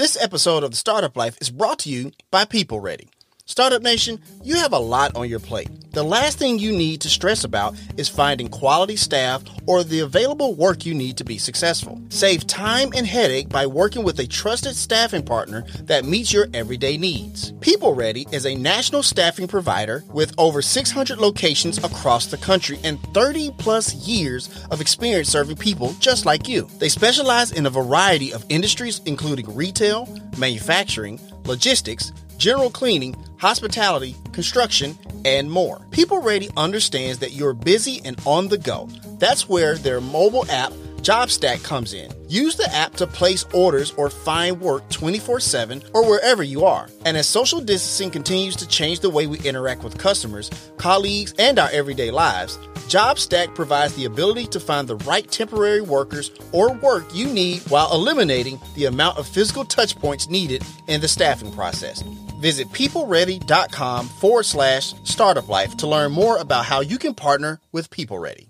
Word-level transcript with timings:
This 0.00 0.16
episode 0.18 0.64
of 0.64 0.70
the 0.70 0.78
Startup 0.78 1.14
Life 1.14 1.36
is 1.42 1.50
brought 1.50 1.80
to 1.80 1.90
you 1.90 2.12
by 2.30 2.46
People 2.46 2.80
Ready. 2.80 3.10
Startup 3.50 3.82
Nation, 3.82 4.20
you 4.44 4.54
have 4.54 4.72
a 4.72 4.78
lot 4.78 5.16
on 5.16 5.28
your 5.28 5.40
plate. 5.40 5.68
The 5.90 6.04
last 6.04 6.38
thing 6.38 6.60
you 6.60 6.70
need 6.70 7.00
to 7.00 7.08
stress 7.08 7.42
about 7.42 7.74
is 7.96 8.08
finding 8.08 8.48
quality 8.48 8.94
staff 8.94 9.42
or 9.66 9.82
the 9.82 9.98
available 9.98 10.54
work 10.54 10.86
you 10.86 10.94
need 10.94 11.16
to 11.16 11.24
be 11.24 11.36
successful. 11.36 12.00
Save 12.10 12.46
time 12.46 12.92
and 12.94 13.04
headache 13.04 13.48
by 13.48 13.66
working 13.66 14.04
with 14.04 14.20
a 14.20 14.26
trusted 14.28 14.76
staffing 14.76 15.24
partner 15.24 15.64
that 15.82 16.04
meets 16.04 16.32
your 16.32 16.46
everyday 16.54 16.96
needs. 16.96 17.50
People 17.60 17.92
Ready 17.92 18.24
is 18.30 18.46
a 18.46 18.54
national 18.54 19.02
staffing 19.02 19.48
provider 19.48 20.04
with 20.12 20.32
over 20.38 20.62
600 20.62 21.18
locations 21.18 21.78
across 21.78 22.26
the 22.26 22.38
country 22.38 22.78
and 22.84 23.02
30 23.12 23.50
plus 23.58 23.96
years 23.96 24.48
of 24.70 24.80
experience 24.80 25.28
serving 25.28 25.56
people 25.56 25.92
just 25.98 26.24
like 26.24 26.46
you. 26.46 26.68
They 26.78 26.88
specialize 26.88 27.50
in 27.50 27.66
a 27.66 27.70
variety 27.70 28.32
of 28.32 28.46
industries, 28.48 29.00
including 29.06 29.52
retail, 29.56 30.08
manufacturing, 30.38 31.18
logistics, 31.46 32.12
general 32.38 32.70
cleaning, 32.70 33.14
hospitality, 33.40 34.14
construction, 34.32 34.98
and 35.24 35.50
more. 35.50 35.80
People 35.90 36.20
Ready 36.20 36.50
understands 36.56 37.18
that 37.18 37.32
you're 37.32 37.54
busy 37.54 38.00
and 38.04 38.20
on 38.26 38.48
the 38.48 38.58
go. 38.58 38.88
That's 39.18 39.48
where 39.48 39.76
their 39.76 40.00
mobile 40.00 40.48
app 40.50 40.72
JobStack 41.02 41.64
comes 41.64 41.94
in. 41.94 42.12
Use 42.28 42.56
the 42.56 42.70
app 42.74 42.92
to 42.96 43.06
place 43.06 43.44
orders 43.54 43.90
or 43.92 44.10
find 44.10 44.60
work 44.60 44.88
24 44.90 45.40
7 45.40 45.82
or 45.94 46.06
wherever 46.06 46.42
you 46.42 46.64
are. 46.66 46.88
And 47.06 47.16
as 47.16 47.26
social 47.26 47.60
distancing 47.60 48.10
continues 48.10 48.54
to 48.56 48.68
change 48.68 49.00
the 49.00 49.08
way 49.08 49.26
we 49.26 49.38
interact 49.40 49.82
with 49.82 49.96
customers, 49.96 50.50
colleagues, 50.76 51.34
and 51.38 51.58
our 51.58 51.70
everyday 51.70 52.10
lives, 52.10 52.58
JobStack 52.88 53.54
provides 53.54 53.94
the 53.94 54.04
ability 54.04 54.46
to 54.48 54.60
find 54.60 54.86
the 54.86 54.96
right 54.96 55.28
temporary 55.30 55.80
workers 55.80 56.30
or 56.52 56.74
work 56.74 57.04
you 57.14 57.26
need 57.26 57.62
while 57.70 57.90
eliminating 57.94 58.60
the 58.74 58.84
amount 58.84 59.16
of 59.16 59.26
physical 59.26 59.64
touch 59.64 59.96
points 59.96 60.28
needed 60.28 60.62
in 60.86 61.00
the 61.00 61.08
staffing 61.08 61.52
process. 61.52 62.04
Visit 62.40 62.68
peopleready.com 62.68 64.08
forward 64.08 64.44
slash 64.44 64.94
startup 65.04 65.48
life 65.48 65.76
to 65.78 65.86
learn 65.86 66.12
more 66.12 66.38
about 66.38 66.64
how 66.64 66.80
you 66.80 66.98
can 66.98 67.14
partner 67.14 67.60
with 67.70 67.90
People 67.90 68.18
Ready. 68.18 68.48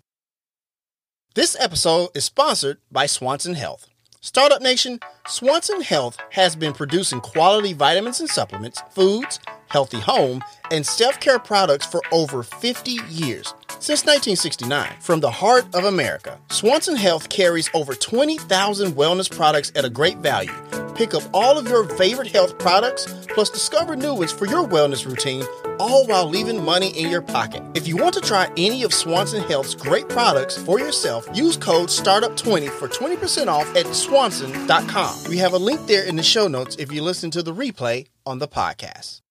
This 1.34 1.56
episode 1.60 2.10
is 2.14 2.24
sponsored 2.24 2.78
by 2.90 3.06
Swanson 3.06 3.54
Health. 3.54 3.88
Startup 4.20 4.60
Nation, 4.60 5.00
Swanson 5.26 5.80
Health 5.80 6.18
has 6.30 6.54
been 6.54 6.72
producing 6.72 7.20
quality 7.20 7.72
vitamins 7.72 8.20
and 8.20 8.28
supplements, 8.28 8.82
foods, 8.90 9.40
healthy 9.70 10.00
home, 10.00 10.42
and 10.70 10.86
self 10.86 11.18
care 11.20 11.38
products 11.38 11.86
for 11.86 12.02
over 12.12 12.42
50 12.42 12.98
years. 13.08 13.54
Since 13.80 14.04
1969, 14.04 14.92
from 15.00 15.20
the 15.20 15.30
heart 15.30 15.64
of 15.74 15.84
America, 15.84 16.38
Swanson 16.50 16.96
Health 16.96 17.30
carries 17.30 17.70
over 17.72 17.94
20,000 17.94 18.92
wellness 18.92 19.34
products 19.34 19.72
at 19.74 19.86
a 19.86 19.90
great 19.90 20.18
value. 20.18 20.52
Pick 20.94 21.14
up 21.14 21.22
all 21.32 21.56
of 21.56 21.66
your 21.66 21.88
favorite 21.96 22.30
health 22.30 22.58
products, 22.58 23.06
plus 23.28 23.48
discover 23.48 23.96
new 23.96 24.14
ones 24.14 24.32
for 24.32 24.46
your 24.46 24.68
wellness 24.68 25.06
routine, 25.06 25.46
all 25.78 26.04
while 26.06 26.28
leaving 26.28 26.62
money 26.62 26.90
in 26.90 27.10
your 27.10 27.22
pocket. 27.22 27.62
If 27.74 27.88
you 27.88 27.96
want 27.96 28.12
to 28.16 28.20
try 28.20 28.52
any 28.58 28.82
of 28.82 28.92
Swanson 28.92 29.42
Health's 29.44 29.74
great 29.74 30.10
products 30.10 30.58
for 30.58 30.78
yourself, 30.78 31.26
use 31.32 31.56
code 31.56 31.88
STARTUP20 31.88 32.68
for 32.68 32.86
20% 32.88 33.46
off 33.46 33.74
at 33.74 33.86
swanson.com. 33.94 35.24
We 35.30 35.38
have 35.38 35.54
a 35.54 35.58
link 35.58 35.86
there 35.86 36.04
in 36.04 36.16
the 36.16 36.22
show 36.22 36.48
notes 36.48 36.76
if 36.76 36.92
you 36.92 37.02
listen 37.02 37.30
to 37.30 37.42
the 37.42 37.54
replay 37.54 38.08
on 38.26 38.38
the 38.38 38.48
podcast. 38.48 39.22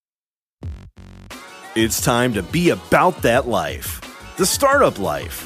It's 1.76 2.02
time 2.02 2.34
to 2.34 2.42
be 2.42 2.72
about 2.72 3.22
that 3.22 3.48
life, 3.48 4.02
the 4.38 4.46
startup 4.48 4.98
life. 4.98 5.46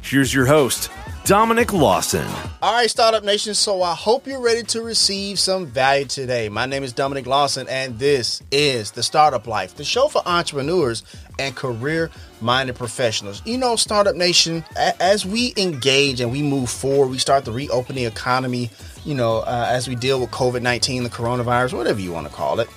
Here's 0.00 0.32
your 0.32 0.46
host, 0.46 0.90
Dominic 1.24 1.72
Lawson. 1.72 2.24
All 2.62 2.74
right, 2.74 2.88
Startup 2.88 3.24
Nation. 3.24 3.54
So 3.54 3.82
I 3.82 3.94
hope 3.94 4.28
you're 4.28 4.40
ready 4.40 4.62
to 4.62 4.80
receive 4.80 5.40
some 5.40 5.66
value 5.66 6.04
today. 6.04 6.48
My 6.48 6.66
name 6.66 6.84
is 6.84 6.92
Dominic 6.92 7.26
Lawson, 7.26 7.66
and 7.68 7.98
this 7.98 8.44
is 8.52 8.92
the 8.92 9.02
Startup 9.02 9.44
Life, 9.44 9.74
the 9.74 9.82
show 9.82 10.06
for 10.06 10.22
entrepreneurs 10.24 11.02
and 11.40 11.56
career 11.56 12.12
minded 12.40 12.76
professionals. 12.76 13.42
You 13.44 13.58
know, 13.58 13.74
Startup 13.74 14.14
Nation, 14.14 14.64
as 14.76 15.26
we 15.26 15.52
engage 15.56 16.20
and 16.20 16.30
we 16.30 16.42
move 16.42 16.70
forward, 16.70 17.08
we 17.08 17.18
start 17.18 17.44
to 17.46 17.52
reopen 17.52 17.96
the 17.96 18.06
economy, 18.06 18.70
you 19.04 19.16
know, 19.16 19.38
uh, 19.38 19.66
as 19.68 19.88
we 19.88 19.96
deal 19.96 20.20
with 20.20 20.30
COVID 20.30 20.62
19, 20.62 21.02
the 21.02 21.10
coronavirus, 21.10 21.72
whatever 21.72 21.98
you 21.98 22.12
want 22.12 22.28
to 22.28 22.32
call 22.32 22.60
it. 22.60 22.68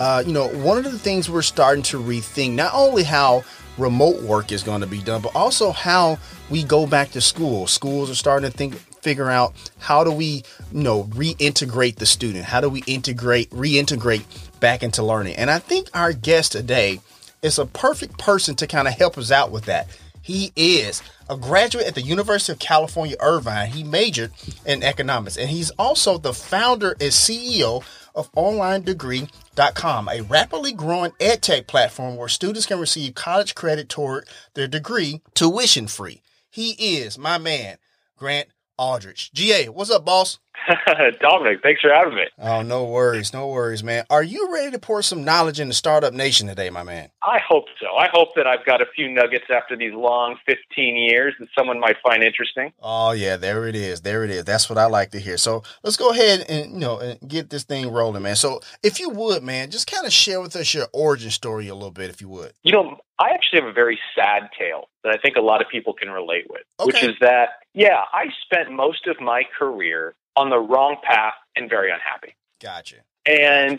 Uh, 0.00 0.24
you 0.26 0.32
know, 0.32 0.48
one 0.48 0.78
of 0.78 0.84
the 0.84 0.98
things 0.98 1.28
we're 1.28 1.42
starting 1.42 1.82
to 1.82 2.00
rethink 2.00 2.52
not 2.54 2.72
only 2.72 3.02
how 3.02 3.44
remote 3.76 4.22
work 4.22 4.50
is 4.50 4.62
going 4.62 4.80
to 4.80 4.86
be 4.86 5.02
done, 5.02 5.20
but 5.20 5.36
also 5.36 5.72
how 5.72 6.18
we 6.48 6.62
go 6.62 6.86
back 6.86 7.10
to 7.10 7.20
school. 7.20 7.66
Schools 7.66 8.10
are 8.10 8.14
starting 8.14 8.50
to 8.50 8.56
think 8.56 8.74
figure 9.02 9.30
out 9.30 9.54
how 9.78 10.02
do 10.02 10.10
we 10.10 10.42
you 10.72 10.82
know 10.82 11.04
reintegrate 11.04 11.96
the 11.96 12.04
student 12.04 12.44
how 12.44 12.60
do 12.60 12.68
we 12.68 12.82
integrate 12.86 13.48
reintegrate 13.48 14.22
back 14.60 14.82
into 14.82 15.02
learning 15.02 15.34
and 15.36 15.50
i 15.50 15.58
think 15.58 15.88
our 15.94 16.12
guest 16.12 16.52
today 16.52 17.00
is 17.40 17.58
a 17.58 17.64
perfect 17.64 18.18
person 18.18 18.54
to 18.54 18.66
kind 18.66 18.86
of 18.86 18.92
help 18.92 19.16
us 19.16 19.30
out 19.30 19.50
with 19.50 19.64
that 19.64 19.88
he 20.22 20.52
is 20.54 21.02
a 21.30 21.36
graduate 21.36 21.86
at 21.86 21.94
the 21.94 22.02
University 22.02 22.52
of 22.52 22.58
California, 22.58 23.16
Irvine. 23.20 23.70
He 23.70 23.82
majored 23.82 24.32
in 24.66 24.82
economics, 24.82 25.36
and 25.36 25.48
he's 25.48 25.70
also 25.70 26.18
the 26.18 26.32
founder 26.34 26.90
and 26.92 27.10
CEO 27.10 27.82
of 28.14 28.32
OnlineDegree.com, 28.32 30.08
a 30.08 30.20
rapidly 30.22 30.72
growing 30.72 31.12
edtech 31.12 31.66
platform 31.66 32.16
where 32.16 32.28
students 32.28 32.66
can 32.66 32.78
receive 32.78 33.14
college 33.14 33.54
credit 33.54 33.88
toward 33.88 34.28
their 34.54 34.68
degree 34.68 35.22
tuition 35.34 35.86
free. 35.86 36.22
He 36.50 36.70
is 36.98 37.16
my 37.18 37.38
man, 37.38 37.78
Grant 38.16 38.48
Aldrich. 38.78 39.30
GA, 39.32 39.68
what's 39.68 39.90
up, 39.90 40.04
boss? 40.04 40.38
Dominic, 41.20 41.60
thanks 41.62 41.80
for 41.80 41.90
having 41.90 42.14
me. 42.14 42.24
Oh, 42.38 42.62
no 42.62 42.84
worries, 42.84 43.32
no 43.32 43.48
worries, 43.48 43.82
man. 43.82 44.04
Are 44.10 44.22
you 44.22 44.52
ready 44.52 44.70
to 44.72 44.78
pour 44.78 45.02
some 45.02 45.24
knowledge 45.24 45.60
into 45.60 45.74
Startup 45.74 46.12
Nation 46.12 46.46
today, 46.46 46.70
my 46.70 46.82
man? 46.82 47.10
I 47.22 47.38
hope 47.46 47.66
so. 47.80 47.96
I 47.96 48.08
hope 48.12 48.34
that 48.36 48.46
I've 48.46 48.64
got 48.64 48.80
a 48.82 48.86
few 48.94 49.08
nuggets 49.08 49.46
after 49.50 49.76
these 49.76 49.92
long 49.94 50.36
15 50.46 50.96
years 50.96 51.34
that 51.40 51.48
someone 51.56 51.80
might 51.80 51.96
find 52.02 52.22
interesting. 52.22 52.72
Oh, 52.80 53.12
yeah, 53.12 53.36
there 53.36 53.66
it 53.66 53.74
is. 53.74 54.02
There 54.02 54.24
it 54.24 54.30
is. 54.30 54.44
That's 54.44 54.68
what 54.68 54.78
I 54.78 54.86
like 54.86 55.10
to 55.12 55.18
hear. 55.20 55.36
So 55.36 55.62
let's 55.82 55.96
go 55.96 56.10
ahead 56.10 56.44
and, 56.48 56.72
you 56.72 56.78
know, 56.78 56.98
and 56.98 57.18
get 57.26 57.50
this 57.50 57.64
thing 57.64 57.90
rolling, 57.90 58.22
man. 58.22 58.36
So 58.36 58.60
if 58.82 59.00
you 59.00 59.10
would, 59.10 59.42
man, 59.42 59.70
just 59.70 59.90
kind 59.90 60.06
of 60.06 60.12
share 60.12 60.40
with 60.40 60.56
us 60.56 60.74
your 60.74 60.86
origin 60.92 61.30
story 61.30 61.68
a 61.68 61.74
little 61.74 61.90
bit, 61.90 62.10
if 62.10 62.20
you 62.20 62.28
would. 62.28 62.52
You 62.62 62.72
know, 62.72 62.98
I 63.18 63.30
actually 63.30 63.60
have 63.60 63.68
a 63.68 63.72
very 63.72 63.98
sad 64.14 64.48
tale 64.58 64.88
that 65.04 65.12
I 65.12 65.18
think 65.18 65.36
a 65.36 65.42
lot 65.42 65.60
of 65.60 65.68
people 65.68 65.92
can 65.92 66.10
relate 66.10 66.46
with, 66.48 66.62
okay. 66.80 66.86
which 66.86 67.02
is 67.02 67.16
that, 67.20 67.50
yeah, 67.74 68.02
I 68.12 68.26
spent 68.44 68.72
most 68.72 69.06
of 69.06 69.20
my 69.20 69.42
career 69.58 70.14
on 70.40 70.48
the 70.48 70.58
wrong 70.58 70.96
path 71.02 71.34
and 71.54 71.68
very 71.68 71.90
unhappy. 71.90 72.34
Gotcha. 72.60 72.96
And 73.26 73.78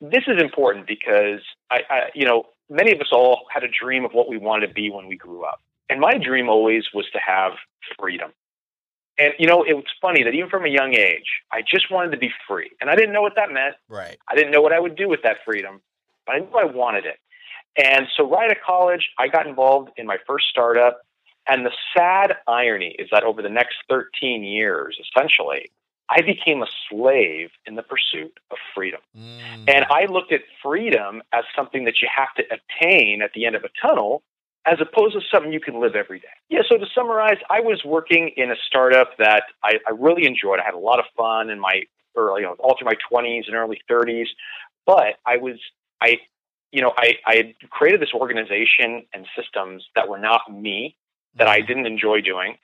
this 0.00 0.22
is 0.28 0.40
important 0.40 0.86
because 0.86 1.40
I, 1.70 1.80
I, 1.90 2.00
you 2.14 2.24
know, 2.24 2.44
many 2.70 2.92
of 2.92 3.00
us 3.00 3.08
all 3.12 3.46
had 3.52 3.64
a 3.64 3.68
dream 3.68 4.04
of 4.04 4.12
what 4.12 4.28
we 4.28 4.38
wanted 4.38 4.68
to 4.68 4.72
be 4.72 4.90
when 4.90 5.08
we 5.08 5.16
grew 5.16 5.44
up. 5.44 5.60
And 5.90 6.00
my 6.00 6.16
dream 6.16 6.48
always 6.48 6.84
was 6.94 7.06
to 7.12 7.18
have 7.18 7.52
freedom. 7.98 8.30
And 9.18 9.32
you 9.38 9.46
know, 9.46 9.64
it 9.64 9.74
was 9.74 9.84
funny 10.00 10.22
that 10.24 10.34
even 10.34 10.48
from 10.48 10.64
a 10.64 10.68
young 10.68 10.94
age, 10.94 11.28
I 11.52 11.62
just 11.62 11.90
wanted 11.90 12.10
to 12.12 12.18
be 12.18 12.30
free. 12.48 12.70
And 12.80 12.88
I 12.90 12.96
didn't 12.96 13.12
know 13.12 13.22
what 13.22 13.34
that 13.36 13.52
meant. 13.52 13.74
Right. 13.88 14.16
I 14.28 14.34
didn't 14.34 14.52
know 14.52 14.62
what 14.62 14.72
I 14.72 14.80
would 14.80 14.96
do 14.96 15.08
with 15.08 15.22
that 15.22 15.38
freedom, 15.44 15.82
but 16.26 16.36
I 16.36 16.38
knew 16.40 16.52
I 16.56 16.64
wanted 16.64 17.04
it. 17.06 17.16
And 17.76 18.06
so 18.16 18.28
right 18.28 18.50
at 18.50 18.62
college, 18.62 19.08
I 19.18 19.28
got 19.28 19.46
involved 19.46 19.90
in 19.96 20.06
my 20.06 20.18
first 20.26 20.46
startup 20.48 21.00
and 21.46 21.66
the 21.66 21.72
sad 21.96 22.36
irony 22.46 22.96
is 22.98 23.08
that 23.12 23.22
over 23.24 23.42
the 23.42 23.48
next 23.48 23.76
13 23.88 24.42
years, 24.42 24.98
essentially, 25.00 25.70
I 26.08 26.20
became 26.20 26.62
a 26.62 26.66
slave 26.88 27.50
in 27.66 27.76
the 27.76 27.82
pursuit 27.82 28.38
of 28.50 28.58
freedom. 28.74 29.00
Mm. 29.16 29.64
And 29.68 29.84
I 29.90 30.06
looked 30.06 30.32
at 30.32 30.40
freedom 30.62 31.22
as 31.32 31.44
something 31.56 31.84
that 31.84 32.02
you 32.02 32.08
have 32.14 32.34
to 32.36 32.44
attain 32.50 33.22
at 33.22 33.32
the 33.32 33.46
end 33.46 33.56
of 33.56 33.64
a 33.64 33.70
tunnel 33.80 34.22
as 34.66 34.78
opposed 34.80 35.14
to 35.14 35.20
something 35.30 35.52
you 35.52 35.60
can 35.60 35.80
live 35.80 35.94
every 35.94 36.18
day. 36.18 36.26
Yeah, 36.48 36.60
so 36.66 36.78
to 36.78 36.86
summarize, 36.94 37.36
I 37.50 37.60
was 37.60 37.84
working 37.84 38.30
in 38.36 38.50
a 38.50 38.56
startup 38.66 39.16
that 39.18 39.44
I, 39.62 39.74
I 39.86 39.90
really 39.90 40.26
enjoyed. 40.26 40.58
I 40.58 40.64
had 40.64 40.74
a 40.74 40.78
lot 40.78 40.98
of 40.98 41.04
fun 41.16 41.50
in 41.50 41.60
my 41.60 41.82
early, 42.16 42.42
you 42.42 42.46
know, 42.46 42.56
all 42.58 42.76
through 42.78 42.86
my 42.86 42.96
20s 43.12 43.46
and 43.46 43.56
early 43.56 43.80
30s. 43.90 44.28
But 44.86 45.16
I 45.26 45.36
was, 45.36 45.56
I, 46.00 46.18
you 46.72 46.80
know, 46.80 46.92
I, 46.96 47.18
I 47.26 47.36
had 47.36 47.54
created 47.70 48.00
this 48.00 48.12
organization 48.14 49.04
and 49.12 49.26
systems 49.36 49.84
that 49.96 50.08
were 50.08 50.18
not 50.18 50.40
me 50.50 50.96
that 51.36 51.48
I 51.48 51.60
didn't 51.60 51.86
enjoy 51.86 52.20
doing. 52.20 52.56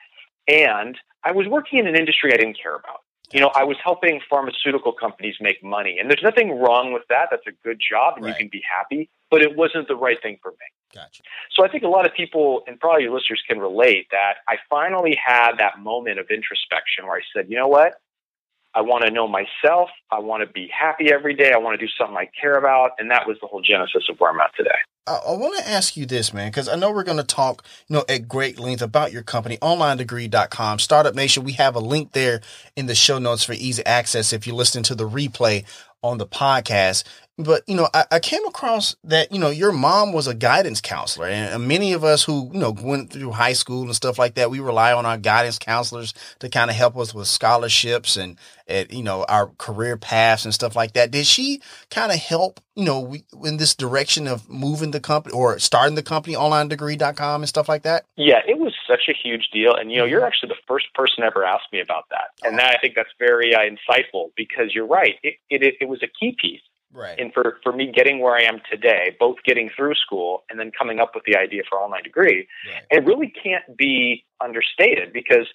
And 0.48 0.96
I 1.24 1.32
was 1.32 1.46
working 1.46 1.78
in 1.78 1.86
an 1.86 1.96
industry 1.96 2.32
I 2.32 2.36
didn't 2.36 2.58
care 2.60 2.74
about. 2.74 3.00
You 3.32 3.40
know, 3.40 3.52
I 3.54 3.62
was 3.62 3.76
helping 3.82 4.20
pharmaceutical 4.28 4.92
companies 4.92 5.36
make 5.40 5.62
money. 5.62 5.98
And 6.00 6.10
there's 6.10 6.22
nothing 6.22 6.58
wrong 6.58 6.92
with 6.92 7.04
that. 7.10 7.28
That's 7.30 7.46
a 7.46 7.52
good 7.64 7.80
job 7.80 8.14
and 8.16 8.24
right. 8.24 8.30
you 8.30 8.36
can 8.36 8.48
be 8.48 8.62
happy, 8.68 9.08
but 9.30 9.40
it 9.40 9.56
wasn't 9.56 9.86
the 9.86 9.94
right 9.94 10.20
thing 10.20 10.38
for 10.42 10.50
me. 10.50 10.56
Gotcha. 10.92 11.22
So 11.54 11.64
I 11.64 11.68
think 11.68 11.84
a 11.84 11.88
lot 11.88 12.06
of 12.06 12.14
people, 12.14 12.62
and 12.66 12.80
probably 12.80 13.04
your 13.04 13.14
listeners 13.14 13.40
can 13.46 13.60
relate, 13.60 14.08
that 14.10 14.38
I 14.48 14.56
finally 14.68 15.16
had 15.24 15.52
that 15.58 15.78
moment 15.78 16.18
of 16.18 16.26
introspection 16.30 17.06
where 17.06 17.16
I 17.16 17.20
said, 17.32 17.46
you 17.48 17.56
know 17.56 17.68
what? 17.68 17.94
I 18.74 18.82
want 18.82 19.04
to 19.04 19.10
know 19.10 19.26
myself. 19.26 19.90
I 20.10 20.20
want 20.20 20.46
to 20.46 20.52
be 20.52 20.68
happy 20.68 21.12
every 21.12 21.34
day. 21.34 21.52
I 21.52 21.58
want 21.58 21.78
to 21.78 21.84
do 21.84 21.90
something 21.98 22.16
I 22.16 22.30
care 22.40 22.54
about. 22.54 22.92
And 22.98 23.10
that 23.10 23.26
was 23.26 23.36
the 23.40 23.46
whole 23.46 23.62
genesis 23.62 24.04
of 24.08 24.18
where 24.18 24.30
I'm 24.30 24.40
at 24.40 24.54
today. 24.56 24.70
I, 25.06 25.14
I 25.14 25.36
want 25.36 25.58
to 25.58 25.68
ask 25.68 25.96
you 25.96 26.06
this, 26.06 26.32
man, 26.32 26.50
because 26.50 26.68
I 26.68 26.76
know 26.76 26.92
we're 26.92 27.02
going 27.02 27.16
to 27.16 27.24
talk, 27.24 27.64
you 27.88 27.96
know, 27.96 28.04
at 28.08 28.28
great 28.28 28.60
length 28.60 28.82
about 28.82 29.12
your 29.12 29.22
company, 29.22 29.56
onlinedegree.com, 29.58 30.78
Startup 30.78 31.14
Nation. 31.14 31.42
We 31.42 31.52
have 31.52 31.74
a 31.74 31.80
link 31.80 32.12
there 32.12 32.40
in 32.76 32.86
the 32.86 32.94
show 32.94 33.18
notes 33.18 33.42
for 33.44 33.54
easy 33.54 33.84
access 33.84 34.32
if 34.32 34.46
you're 34.46 34.56
listening 34.56 34.84
to 34.84 34.94
the 34.94 35.08
replay 35.08 35.64
on 36.02 36.18
the 36.18 36.26
podcast. 36.26 37.04
But, 37.44 37.62
you 37.66 37.74
know, 37.74 37.88
I, 37.94 38.04
I, 38.10 38.18
came 38.18 38.44
across 38.46 38.96
that, 39.04 39.32
you 39.32 39.38
know, 39.38 39.50
your 39.50 39.72
mom 39.72 40.12
was 40.12 40.26
a 40.26 40.34
guidance 40.34 40.80
counselor 40.80 41.26
and 41.26 41.66
many 41.66 41.92
of 41.92 42.04
us 42.04 42.24
who, 42.24 42.50
you 42.52 42.58
know, 42.58 42.70
went 42.70 43.12
through 43.12 43.30
high 43.30 43.52
school 43.52 43.82
and 43.82 43.94
stuff 43.94 44.18
like 44.18 44.34
that, 44.34 44.50
we 44.50 44.60
rely 44.60 44.92
on 44.92 45.06
our 45.06 45.16
guidance 45.16 45.58
counselors 45.58 46.12
to 46.40 46.48
kind 46.48 46.70
of 46.70 46.76
help 46.76 46.96
us 46.96 47.14
with 47.14 47.28
scholarships 47.28 48.16
and, 48.16 48.36
and, 48.66 48.92
you 48.92 49.02
know, 49.02 49.24
our 49.28 49.48
career 49.58 49.96
paths 49.96 50.44
and 50.44 50.52
stuff 50.52 50.76
like 50.76 50.92
that. 50.94 51.10
Did 51.10 51.26
she 51.26 51.60
kind 51.90 52.12
of 52.12 52.18
help, 52.18 52.60
you 52.74 52.84
know, 52.84 53.00
we, 53.00 53.24
in 53.44 53.56
this 53.56 53.74
direction 53.74 54.26
of 54.26 54.48
moving 54.48 54.90
the 54.90 55.00
company 55.00 55.34
or 55.34 55.58
starting 55.58 55.94
the 55.94 56.02
company 56.02 56.34
onlinedegree.com 56.34 57.42
and 57.42 57.48
stuff 57.48 57.68
like 57.68 57.82
that? 57.82 58.04
Yeah, 58.16 58.40
it 58.46 58.58
was 58.58 58.74
such 58.86 59.08
a 59.08 59.12
huge 59.12 59.50
deal. 59.52 59.74
And, 59.74 59.90
you 59.90 59.98
know, 59.98 60.04
you're 60.04 60.26
actually 60.26 60.48
the 60.48 60.60
first 60.66 60.92
person 60.94 61.24
ever 61.24 61.44
asked 61.44 61.72
me 61.72 61.80
about 61.80 62.04
that. 62.10 62.30
And 62.42 62.58
that, 62.58 62.74
I 62.76 62.78
think 62.80 62.94
that's 62.94 63.10
very 63.18 63.54
uh, 63.54 63.60
insightful 63.60 64.30
because 64.36 64.74
you're 64.74 64.86
right. 64.86 65.16
It, 65.22 65.36
it, 65.48 65.74
it 65.80 65.88
was 65.88 66.02
a 66.02 66.08
key 66.08 66.36
piece 66.40 66.60
Right. 66.92 67.18
And 67.18 67.32
for, 67.32 67.58
for 67.62 67.72
me 67.72 67.90
getting 67.90 68.18
where 68.18 68.34
I 68.34 68.42
am 68.42 68.60
today, 68.70 69.16
both 69.18 69.36
getting 69.44 69.68
through 69.68 69.94
school 69.94 70.42
and 70.50 70.58
then 70.58 70.72
coming 70.76 70.98
up 70.98 71.14
with 71.14 71.24
the 71.24 71.36
idea 71.36 71.62
for 71.68 71.78
online 71.78 72.02
degree, 72.02 72.48
right. 72.68 72.82
it 72.90 73.04
really 73.04 73.32
can't 73.42 73.76
be 73.76 74.24
understated 74.42 75.12
because, 75.12 75.46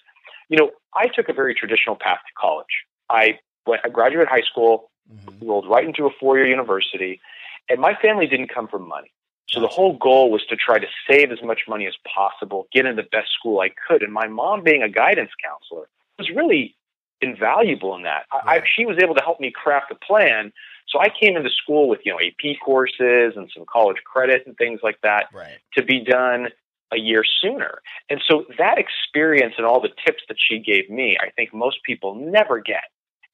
you 0.48 0.56
know, 0.56 0.70
I 0.94 1.08
took 1.08 1.28
a 1.28 1.34
very 1.34 1.54
traditional 1.54 1.96
path 1.96 2.20
to 2.26 2.32
college. 2.40 2.84
I 3.10 3.38
went, 3.66 3.82
I 3.84 3.90
graduated 3.90 4.28
high 4.28 4.42
school, 4.50 4.90
mm-hmm. 5.12 5.46
rolled 5.46 5.68
right 5.68 5.84
into 5.84 6.06
a 6.06 6.10
four 6.18 6.38
year 6.38 6.46
university, 6.46 7.20
and 7.68 7.80
my 7.80 7.94
family 7.94 8.26
didn't 8.26 8.48
come 8.48 8.66
from 8.66 8.88
money. 8.88 9.10
So 9.48 9.60
the 9.60 9.68
whole 9.68 9.96
goal 9.96 10.30
was 10.30 10.44
to 10.46 10.56
try 10.56 10.78
to 10.78 10.86
save 11.08 11.30
as 11.30 11.40
much 11.42 11.62
money 11.68 11.86
as 11.86 11.94
possible, 12.12 12.66
get 12.72 12.84
in 12.84 12.96
the 12.96 13.04
best 13.04 13.28
school 13.38 13.60
I 13.60 13.70
could. 13.86 14.02
And 14.02 14.12
my 14.12 14.26
mom, 14.26 14.64
being 14.64 14.82
a 14.82 14.88
guidance 14.88 15.30
counselor, 15.42 15.88
was 16.18 16.30
really 16.30 16.74
invaluable 17.20 17.94
in 17.94 18.02
that. 18.02 18.24
Right. 18.32 18.62
I, 18.62 18.66
she 18.66 18.84
was 18.86 18.98
able 19.00 19.14
to 19.14 19.22
help 19.22 19.38
me 19.38 19.52
craft 19.54 19.92
a 19.92 19.94
plan 19.94 20.52
so 20.88 21.00
I 21.00 21.08
came 21.08 21.36
into 21.36 21.50
school 21.50 21.88
with, 21.88 22.00
you 22.04 22.12
know, 22.12 22.20
AP 22.20 22.58
courses 22.64 23.34
and 23.36 23.50
some 23.54 23.64
college 23.70 23.98
credit 24.04 24.46
and 24.46 24.56
things 24.56 24.80
like 24.82 25.00
that 25.02 25.26
right. 25.32 25.58
to 25.74 25.82
be 25.82 26.04
done 26.04 26.48
a 26.92 26.98
year 26.98 27.24
sooner. 27.42 27.80
And 28.08 28.20
so 28.26 28.44
that 28.58 28.78
experience 28.78 29.54
and 29.56 29.66
all 29.66 29.80
the 29.80 29.90
tips 30.06 30.22
that 30.28 30.36
she 30.38 30.58
gave 30.58 30.88
me, 30.88 31.16
I 31.20 31.30
think 31.30 31.52
most 31.52 31.82
people 31.84 32.14
never 32.14 32.60
get. 32.60 32.84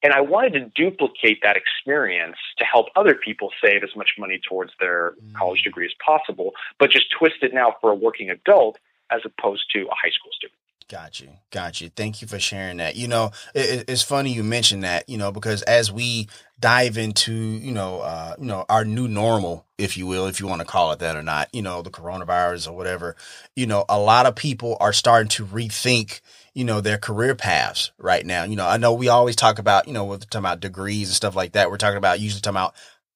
And 0.01 0.11
I 0.11 0.21
wanted 0.21 0.53
to 0.53 0.71
duplicate 0.75 1.39
that 1.43 1.55
experience 1.55 2.35
to 2.57 2.65
help 2.65 2.87
other 2.95 3.15
people 3.15 3.51
save 3.63 3.83
as 3.83 3.95
much 3.95 4.11
money 4.17 4.41
towards 4.47 4.73
their 4.79 5.11
mm. 5.11 5.33
college 5.33 5.63
degree 5.63 5.85
as 5.85 5.93
possible, 6.05 6.51
but 6.77 6.89
just 6.89 7.05
twist 7.17 7.37
it 7.41 7.53
now 7.53 7.75
for 7.79 7.91
a 7.91 7.95
working 7.95 8.29
adult 8.29 8.79
as 9.11 9.21
opposed 9.23 9.63
to 9.71 9.83
a 9.83 9.95
high 9.95 10.09
school 10.09 10.31
student. 10.33 10.59
Got 10.89 11.19
you. 11.19 11.29
Got 11.51 11.81
you. 11.81 11.89
Thank 11.89 12.21
you 12.21 12.27
for 12.27 12.39
sharing 12.39 12.77
that. 12.77 12.95
You 12.95 13.07
know, 13.07 13.31
it, 13.55 13.85
it's 13.87 14.01
funny 14.01 14.31
you 14.31 14.43
mentioned 14.43 14.83
that, 14.83 15.07
you 15.07 15.17
know, 15.17 15.31
because 15.31 15.61
as 15.63 15.91
we 15.91 16.27
dive 16.59 16.97
into, 16.97 17.33
you 17.33 17.71
know, 17.71 18.01
uh, 18.01 18.35
you 18.39 18.45
know, 18.45 18.65
our 18.69 18.85
new 18.85 19.07
normal, 19.07 19.65
if 19.77 19.97
you 19.97 20.05
will, 20.07 20.27
if 20.27 20.39
you 20.39 20.47
want 20.47 20.61
to 20.61 20.67
call 20.67 20.91
it 20.91 20.99
that 20.99 21.15
or 21.15 21.23
not, 21.23 21.49
you 21.53 21.61
know, 21.61 21.81
the 21.81 21.89
coronavirus 21.89 22.69
or 22.69 22.73
whatever, 22.73 23.15
you 23.55 23.65
know, 23.65 23.85
a 23.89 23.99
lot 23.99 24.25
of 24.25 24.35
people 24.35 24.77
are 24.79 24.93
starting 24.93 25.29
to 25.29 25.45
rethink, 25.45 26.21
you 26.53 26.65
know, 26.65 26.81
their 26.81 26.97
career 26.97 27.35
paths 27.35 27.91
right 27.97 28.25
now. 28.25 28.43
You 28.43 28.55
know, 28.55 28.67
I 28.67 28.77
know 28.77 28.93
we 28.93 29.07
always 29.07 29.35
talk 29.35 29.59
about, 29.59 29.87
you 29.87 29.93
know, 29.93 30.05
we're 30.05 30.17
talking 30.17 30.39
about 30.39 30.59
degrees 30.59 31.09
and 31.09 31.15
stuff 31.15 31.35
like 31.35 31.53
that. 31.53 31.69
We're 31.69 31.77
talking 31.77 31.97
about 31.97 32.19
usually 32.19 32.41
talking 32.41 32.57
about 32.57 32.75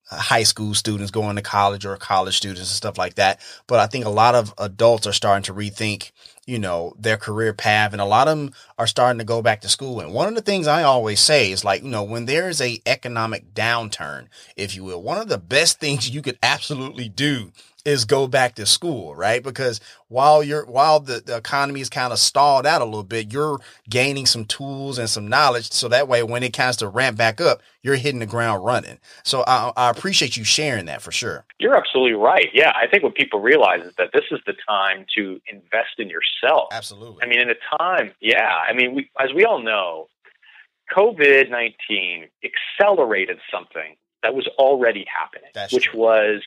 high 0.09 0.43
school 0.43 0.73
students 0.73 1.11
going 1.11 1.35
to 1.35 1.41
college 1.41 1.85
or 1.85 1.97
college 1.97 2.37
students 2.37 2.61
and 2.61 2.67
stuff 2.67 2.97
like 2.97 3.15
that. 3.15 3.41
But 3.67 3.79
I 3.79 3.87
think 3.87 4.05
a 4.05 4.09
lot 4.09 4.35
of 4.35 4.53
adults 4.57 5.05
are 5.05 5.13
starting 5.13 5.43
to 5.43 5.53
rethink, 5.53 6.11
you 6.47 6.57
know, 6.57 6.95
their 6.97 7.17
career 7.17 7.53
path 7.53 7.91
and 7.91 8.01
a 8.01 8.05
lot 8.05 8.29
of 8.29 8.37
them 8.37 8.53
are 8.77 8.87
starting 8.87 9.19
to 9.19 9.25
go 9.25 9.41
back 9.41 9.61
to 9.61 9.69
school. 9.69 9.99
And 9.99 10.13
one 10.13 10.29
of 10.29 10.35
the 10.35 10.41
things 10.41 10.65
I 10.65 10.81
always 10.81 11.19
say 11.19 11.51
is 11.51 11.65
like, 11.65 11.83
you 11.83 11.89
know, 11.89 12.03
when 12.03 12.25
there 12.25 12.49
is 12.49 12.61
a 12.61 12.81
economic 12.85 13.53
downturn, 13.53 14.27
if 14.55 14.73
you 14.73 14.85
will, 14.85 15.01
one 15.03 15.17
of 15.17 15.27
the 15.27 15.37
best 15.37 15.79
things 15.79 16.09
you 16.09 16.21
could 16.21 16.39
absolutely 16.41 17.09
do 17.09 17.51
is 17.85 18.05
go 18.05 18.27
back 18.27 18.55
to 18.55 18.65
school, 18.65 19.15
right? 19.15 19.41
Because 19.41 19.79
while 20.09 20.43
you're 20.43 20.65
while 20.65 20.99
the, 20.99 21.21
the 21.25 21.37
economy 21.37 21.81
is 21.81 21.89
kind 21.89 22.11
of 22.11 22.19
stalled 22.19 22.65
out 22.65 22.81
a 22.81 22.85
little 22.85 23.03
bit, 23.03 23.31
you're 23.31 23.59
gaining 23.89 24.25
some 24.25 24.45
tools 24.45 24.97
and 24.97 25.09
some 25.09 25.27
knowledge. 25.27 25.71
So 25.71 25.87
that 25.87 26.07
way 26.07 26.23
when 26.23 26.43
it 26.43 26.53
kind 26.53 26.73
to 26.77 26.87
ramp 26.87 27.17
back 27.17 27.39
up, 27.39 27.61
you're 27.81 27.95
hitting 27.95 28.19
the 28.19 28.25
ground 28.25 28.65
running. 28.65 28.99
So 29.23 29.43
I, 29.47 29.71
I 29.77 29.89
appreciate 29.89 30.35
you 30.35 30.43
sharing 30.43 30.85
that 30.85 31.01
for 31.01 31.11
sure. 31.11 31.45
You're 31.59 31.75
absolutely 31.75 32.13
right. 32.13 32.49
Yeah. 32.53 32.73
I 32.75 32.87
think 32.87 33.03
what 33.03 33.15
people 33.15 33.39
realize 33.39 33.85
is 33.85 33.93
that 33.97 34.09
this 34.13 34.25
is 34.31 34.39
the 34.45 34.53
time 34.67 35.05
to 35.15 35.39
invest 35.49 35.97
in 35.97 36.09
yourself. 36.09 36.69
Absolutely. 36.73 37.23
I 37.23 37.27
mean, 37.27 37.39
in 37.39 37.49
a 37.49 37.77
time, 37.77 38.11
yeah. 38.19 38.63
I 38.67 38.73
mean, 38.73 38.95
we, 38.95 39.09
as 39.19 39.33
we 39.33 39.45
all 39.45 39.61
know, 39.61 40.09
COVID 40.95 41.49
19 41.49 42.27
accelerated 42.43 43.39
something 43.51 43.95
that 44.23 44.33
was 44.33 44.47
already 44.57 45.05
happening, 45.05 45.49
That's 45.53 45.73
which 45.73 45.85
true. 45.85 45.99
was 45.99 46.41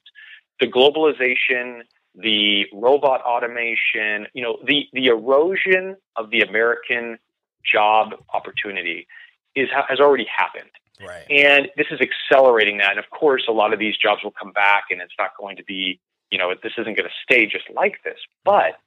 the 0.60 0.66
globalization, 0.66 1.82
the 2.14 2.66
robot 2.72 3.22
automation, 3.22 4.26
you 4.34 4.42
know, 4.42 4.58
the, 4.66 4.86
the 4.92 5.06
erosion 5.06 5.96
of 6.16 6.30
the 6.30 6.40
American 6.40 7.18
job 7.64 8.14
opportunity 8.32 9.06
is 9.54 9.68
has 9.88 10.00
already 10.00 10.26
happened. 10.34 10.70
Right. 11.00 11.24
And 11.30 11.68
this 11.76 11.86
is 11.90 12.00
accelerating 12.00 12.78
that. 12.78 12.90
And 12.90 12.98
of 12.98 13.08
course, 13.10 13.44
a 13.48 13.52
lot 13.52 13.72
of 13.72 13.78
these 13.78 13.96
jobs 13.96 14.22
will 14.22 14.32
come 14.32 14.52
back 14.52 14.84
and 14.90 15.00
it's 15.00 15.14
not 15.18 15.30
going 15.38 15.56
to 15.56 15.64
be, 15.64 15.98
you 16.30 16.38
know, 16.38 16.52
this 16.62 16.72
isn't 16.76 16.96
going 16.96 17.08
to 17.08 17.14
stay 17.24 17.46
just 17.46 17.64
like 17.74 18.02
this. 18.04 18.18
But 18.44 18.78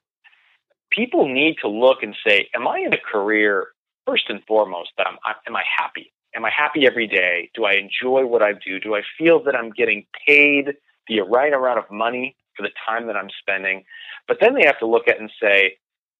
people 0.91 1.27
need 1.27 1.57
to 1.61 1.67
look 1.67 2.03
and 2.03 2.15
say, 2.25 2.49
am 2.53 2.67
I 2.67 2.79
in 2.79 2.93
a 2.93 2.97
career, 2.97 3.69
first 4.05 4.29
and 4.29 4.43
foremost, 4.45 4.91
that 4.97 5.07
I'm, 5.07 5.17
am 5.47 5.55
I 5.55 5.63
happy? 5.77 6.13
Am 6.35 6.45
I 6.45 6.51
happy 6.55 6.85
every 6.85 7.07
day? 7.07 7.49
Do 7.55 7.65
I 7.65 7.73
enjoy 7.73 8.25
what 8.25 8.41
I 8.41 8.53
do? 8.53 8.79
Do 8.79 8.95
I 8.95 9.01
feel 9.17 9.43
that 9.43 9.55
I'm 9.55 9.71
getting 9.71 10.05
paid 10.27 10.75
the 11.07 11.21
right 11.21 11.53
amount 11.53 11.79
of 11.79 11.89
money 11.91 12.35
for 12.55 12.63
the 12.63 12.71
time 12.85 13.07
that 13.07 13.15
I'm 13.15 13.29
spending. 13.39 13.83
But 14.27 14.37
then 14.39 14.55
they 14.55 14.65
have 14.65 14.79
to 14.79 14.85
look 14.85 15.07
at 15.07 15.19
and 15.19 15.31
say, 15.41 15.77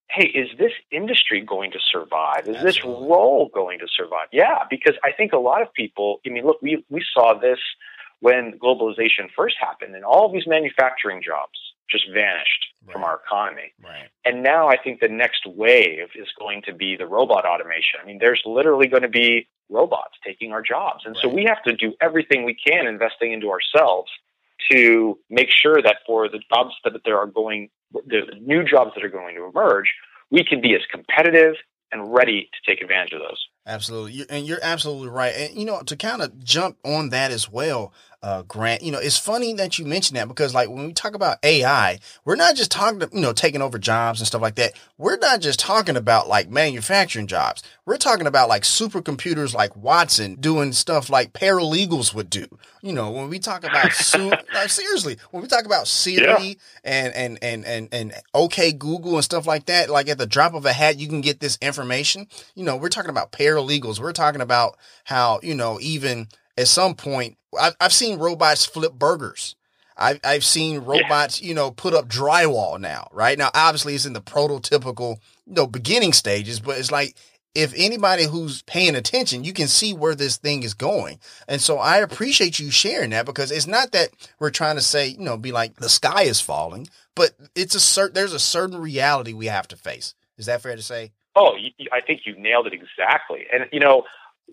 hey, 0.09 0.25
is 0.27 0.49
this 0.57 0.73
industry 0.91 1.41
going 1.41 1.71
to 1.71 1.79
survive? 1.91 2.47
Is 2.47 2.61
this 2.61 2.83
role 2.83 3.49
going 3.53 3.79
to 3.79 3.87
survive? 3.87 4.27
Yeah, 4.31 4.63
because 4.69 4.95
I 5.03 5.11
think 5.11 5.33
a 5.33 5.37
lot 5.37 5.61
of 5.61 5.73
people, 5.73 6.19
I 6.25 6.29
mean, 6.29 6.45
look, 6.45 6.61
we, 6.61 6.83
we 6.89 7.03
saw 7.13 7.33
this 7.39 7.59
when 8.19 8.57
globalization 8.59 9.29
first 9.35 9.55
happened 9.59 9.95
and 9.95 10.05
all 10.05 10.31
these 10.31 10.47
manufacturing 10.47 11.21
jobs 11.21 11.59
just 11.89 12.05
vanished 12.13 12.65
right. 12.85 12.93
from 12.93 13.03
our 13.03 13.19
economy. 13.25 13.73
Right. 13.83 14.09
And 14.23 14.43
now 14.43 14.69
I 14.69 14.77
think 14.77 14.99
the 14.99 15.09
next 15.09 15.45
wave 15.45 16.09
is 16.15 16.27
going 16.39 16.61
to 16.63 16.73
be 16.73 16.95
the 16.95 17.05
robot 17.05 17.45
automation. 17.45 17.99
I 18.01 18.05
mean, 18.05 18.19
there's 18.19 18.41
literally 18.45 18.87
going 18.87 19.03
to 19.03 19.09
be 19.09 19.47
robots 19.69 20.15
taking 20.25 20.51
our 20.51 20.61
jobs. 20.61 21.01
And 21.05 21.15
right. 21.15 21.21
so 21.21 21.29
we 21.29 21.43
have 21.45 21.61
to 21.63 21.75
do 21.75 21.93
everything 22.01 22.45
we 22.45 22.55
can 22.55 22.87
investing 22.87 23.33
into 23.33 23.49
ourselves 23.49 24.09
to 24.71 25.19
make 25.29 25.49
sure 25.49 25.81
that 25.81 25.97
for 26.05 26.29
the 26.29 26.39
jobs 26.53 26.73
that 26.83 26.93
there 27.05 27.17
are 27.17 27.27
going, 27.27 27.69
the 27.93 28.21
new 28.41 28.63
jobs 28.63 28.91
that 28.95 29.03
are 29.03 29.09
going 29.09 29.35
to 29.35 29.45
emerge, 29.45 29.93
we 30.31 30.43
can 30.43 30.61
be 30.61 30.75
as 30.75 30.81
competitive 30.91 31.55
and 31.91 32.13
ready 32.13 32.49
to 32.51 32.71
take 32.71 32.81
advantage 32.81 33.13
of 33.13 33.19
those. 33.19 33.47
Absolutely. 33.65 34.25
And 34.29 34.45
you're 34.45 34.59
absolutely 34.61 35.09
right. 35.09 35.33
And, 35.35 35.55
you 35.57 35.65
know, 35.65 35.81
to 35.83 35.95
kind 35.95 36.21
of 36.21 36.43
jump 36.43 36.77
on 36.83 37.09
that 37.09 37.31
as 37.31 37.49
well, 37.49 37.93
uh, 38.23 38.41
Grant, 38.43 38.81
you 38.81 38.91
know, 38.91 38.99
it's 38.99 39.17
funny 39.17 39.53
that 39.55 39.77
you 39.77 39.85
mentioned 39.85 40.17
that 40.17 40.29
because 40.29 40.55
like 40.55 40.69
when 40.69 40.87
we 40.87 40.93
talk 40.93 41.13
about 41.13 41.39
AI, 41.43 41.99
we're 42.23 42.37
not 42.37 42.55
just 42.55 42.71
talking, 42.71 43.01
to, 43.01 43.09
you 43.11 43.19
know, 43.19 43.33
taking 43.33 43.61
over 43.61 43.77
jobs 43.77 44.21
and 44.21 44.27
stuff 44.27 44.41
like 44.41 44.55
that. 44.55 44.79
We're 44.97 45.17
not 45.17 45.41
just 45.41 45.59
talking 45.59 45.97
about 45.97 46.29
like 46.29 46.49
manufacturing 46.49 47.27
jobs. 47.27 47.63
We're 47.85 47.97
talking 47.97 48.25
about 48.25 48.47
like 48.47 48.63
supercomputers 48.63 49.53
like 49.53 49.75
Watson 49.75 50.35
doing 50.35 50.71
stuff 50.71 51.09
like 51.09 51.33
paralegals 51.33 52.13
would 52.13 52.29
do. 52.29 52.47
You 52.81 52.93
know, 52.93 53.11
when 53.11 53.27
we 53.27 53.39
talk 53.39 53.65
about 53.65 53.91
su- 53.91 54.29
like, 54.29 54.69
seriously, 54.69 55.17
when 55.31 55.43
we 55.43 55.49
talk 55.49 55.65
about 55.65 55.89
Siri 55.89 56.25
yeah. 56.25 56.53
and, 56.85 57.13
and, 57.13 57.39
and, 57.41 57.65
and, 57.65 57.89
and 57.91 58.13
OK 58.33 58.71
Google 58.71 59.15
and 59.15 59.23
stuff 59.23 59.45
like 59.45 59.65
that, 59.65 59.89
like 59.89 60.07
at 60.07 60.17
the 60.17 60.25
drop 60.25 60.53
of 60.53 60.65
a 60.65 60.71
hat, 60.71 60.97
you 60.97 61.09
can 61.09 61.19
get 61.19 61.41
this 61.41 61.57
information. 61.61 62.27
You 62.55 62.63
know, 62.63 62.77
we're 62.77 62.87
talking 62.87 63.09
about 63.11 63.33
paralegals. 63.33 63.99
We're 63.99 64.13
talking 64.13 64.41
about 64.41 64.77
how, 65.03 65.41
you 65.43 65.55
know, 65.55 65.77
even 65.81 66.29
at 66.57 66.67
some 66.67 66.95
point, 66.95 67.37
I've, 67.59 67.75
I've 67.79 67.93
seen 67.93 68.19
robots 68.19 68.65
flip 68.65 68.93
burgers. 68.93 69.55
I've, 69.95 70.19
I've 70.23 70.43
seen 70.43 70.79
robots, 70.79 71.41
yeah. 71.41 71.49
you 71.49 71.53
know, 71.53 71.71
put 71.71 71.93
up 71.93 72.07
drywall 72.07 72.79
now, 72.79 73.07
right? 73.11 73.37
Now, 73.37 73.51
obviously 73.53 73.95
it's 73.95 74.05
in 74.05 74.13
the 74.13 74.21
prototypical, 74.21 75.17
you 75.45 75.53
know, 75.53 75.67
beginning 75.67 76.13
stages, 76.13 76.59
but 76.59 76.77
it's 76.77 76.91
like, 76.91 77.15
if 77.55 77.71
anybody 77.77 78.25
who's 78.25 78.63
paying 78.63 78.95
attention, 78.95 79.43
you 79.43 79.53
can 79.53 79.67
see 79.67 79.93
where 79.93 80.15
this 80.15 80.37
thing 80.37 80.63
is 80.63 80.73
going. 80.73 81.19
And 81.47 81.61
so 81.61 81.77
I 81.77 81.97
appreciate 81.97 82.57
you 82.57 82.71
sharing 82.71 83.11
that 83.11 83.27
because 83.27 83.51
it's 83.51 83.67
not 83.67 83.91
that 83.91 84.09
we're 84.39 84.49
trying 84.49 84.75
to 84.77 84.81
say, 84.81 85.09
you 85.09 85.19
know, 85.19 85.37
be 85.37 85.51
like 85.51 85.75
the 85.75 85.89
sky 85.89 86.23
is 86.23 86.41
falling, 86.41 86.87
but 87.15 87.33
it's 87.53 87.75
a 87.75 87.79
certain, 87.79 88.15
there's 88.15 88.33
a 88.33 88.39
certain 88.39 88.81
reality 88.81 89.33
we 89.33 89.45
have 89.45 89.67
to 89.67 89.75
face. 89.75 90.15
Is 90.39 90.47
that 90.47 90.63
fair 90.63 90.75
to 90.75 90.81
say? 90.81 91.11
Oh, 91.35 91.55
I 91.91 92.01
think 92.01 92.21
you 92.25 92.35
nailed 92.39 92.65
it 92.65 92.73
exactly. 92.73 93.45
And, 93.53 93.67
you 93.71 93.79
know, 93.79 94.05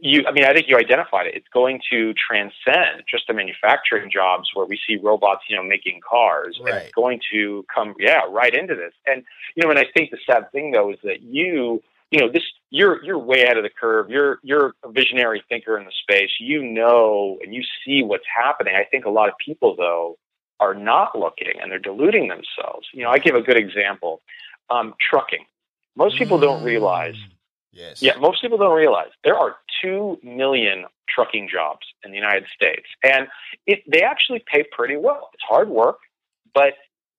you, 0.02 0.24
I 0.26 0.32
mean, 0.32 0.44
I 0.44 0.52
think 0.52 0.66
you 0.68 0.76
identified 0.76 1.26
it. 1.26 1.34
It's 1.34 1.48
going 1.52 1.80
to 1.90 2.14
transcend 2.14 3.04
just 3.08 3.26
the 3.26 3.34
manufacturing 3.34 4.10
jobs 4.10 4.50
where 4.54 4.66
we 4.66 4.78
see 4.86 4.96
robots, 4.96 5.42
you 5.48 5.56
know, 5.56 5.62
making 5.62 6.00
cars. 6.08 6.58
Right. 6.62 6.74
And 6.74 6.82
it's 6.82 6.92
going 6.92 7.20
to 7.32 7.64
come, 7.74 7.94
yeah, 7.98 8.22
right 8.28 8.54
into 8.54 8.74
this. 8.74 8.92
And, 9.06 9.22
you 9.54 9.62
know, 9.62 9.70
and 9.70 9.78
I 9.78 9.86
think 9.94 10.10
the 10.10 10.18
sad 10.26 10.50
thing 10.52 10.72
though 10.72 10.90
is 10.90 10.98
that 11.04 11.22
you, 11.22 11.82
you 12.10 12.20
know, 12.20 12.30
this, 12.30 12.42
you're, 12.70 13.04
you're 13.04 13.18
way 13.18 13.42
ahead 13.42 13.56
of 13.56 13.62
the 13.62 13.70
curve. 13.70 14.10
You're, 14.10 14.38
you're 14.42 14.74
a 14.84 14.90
visionary 14.90 15.42
thinker 15.48 15.78
in 15.78 15.84
the 15.84 15.92
space. 16.02 16.30
You 16.40 16.62
know, 16.62 17.38
and 17.42 17.54
you 17.54 17.62
see 17.84 18.02
what's 18.02 18.24
happening. 18.34 18.74
I 18.74 18.84
think 18.84 19.04
a 19.04 19.10
lot 19.10 19.28
of 19.28 19.34
people 19.44 19.76
though 19.76 20.18
are 20.58 20.74
not 20.74 21.18
looking 21.18 21.60
and 21.60 21.70
they're 21.70 21.78
deluding 21.78 22.28
themselves. 22.28 22.88
You 22.92 23.04
know, 23.04 23.10
I 23.10 23.18
give 23.18 23.34
a 23.34 23.42
good 23.42 23.56
example. 23.56 24.22
Um, 24.68 24.94
trucking. 25.00 25.44
Most 25.96 26.16
people 26.16 26.38
don't 26.38 26.62
realize 26.62 27.16
Mm. 27.16 27.32
Yes. 27.72 28.02
yeah, 28.02 28.16
most 28.18 28.42
people 28.42 28.58
don't 28.58 28.76
realize 28.76 29.08
there 29.24 29.36
are 29.36 29.56
2 29.82 30.18
million 30.22 30.84
trucking 31.08 31.48
jobs 31.52 31.86
in 32.04 32.10
the 32.10 32.16
United 32.16 32.46
States. 32.54 32.86
And 33.02 33.26
it, 33.66 33.80
they 33.90 34.02
actually 34.02 34.42
pay 34.46 34.64
pretty 34.70 34.96
well. 34.96 35.30
It's 35.34 35.42
hard 35.48 35.68
work, 35.68 35.98
but 36.54 36.74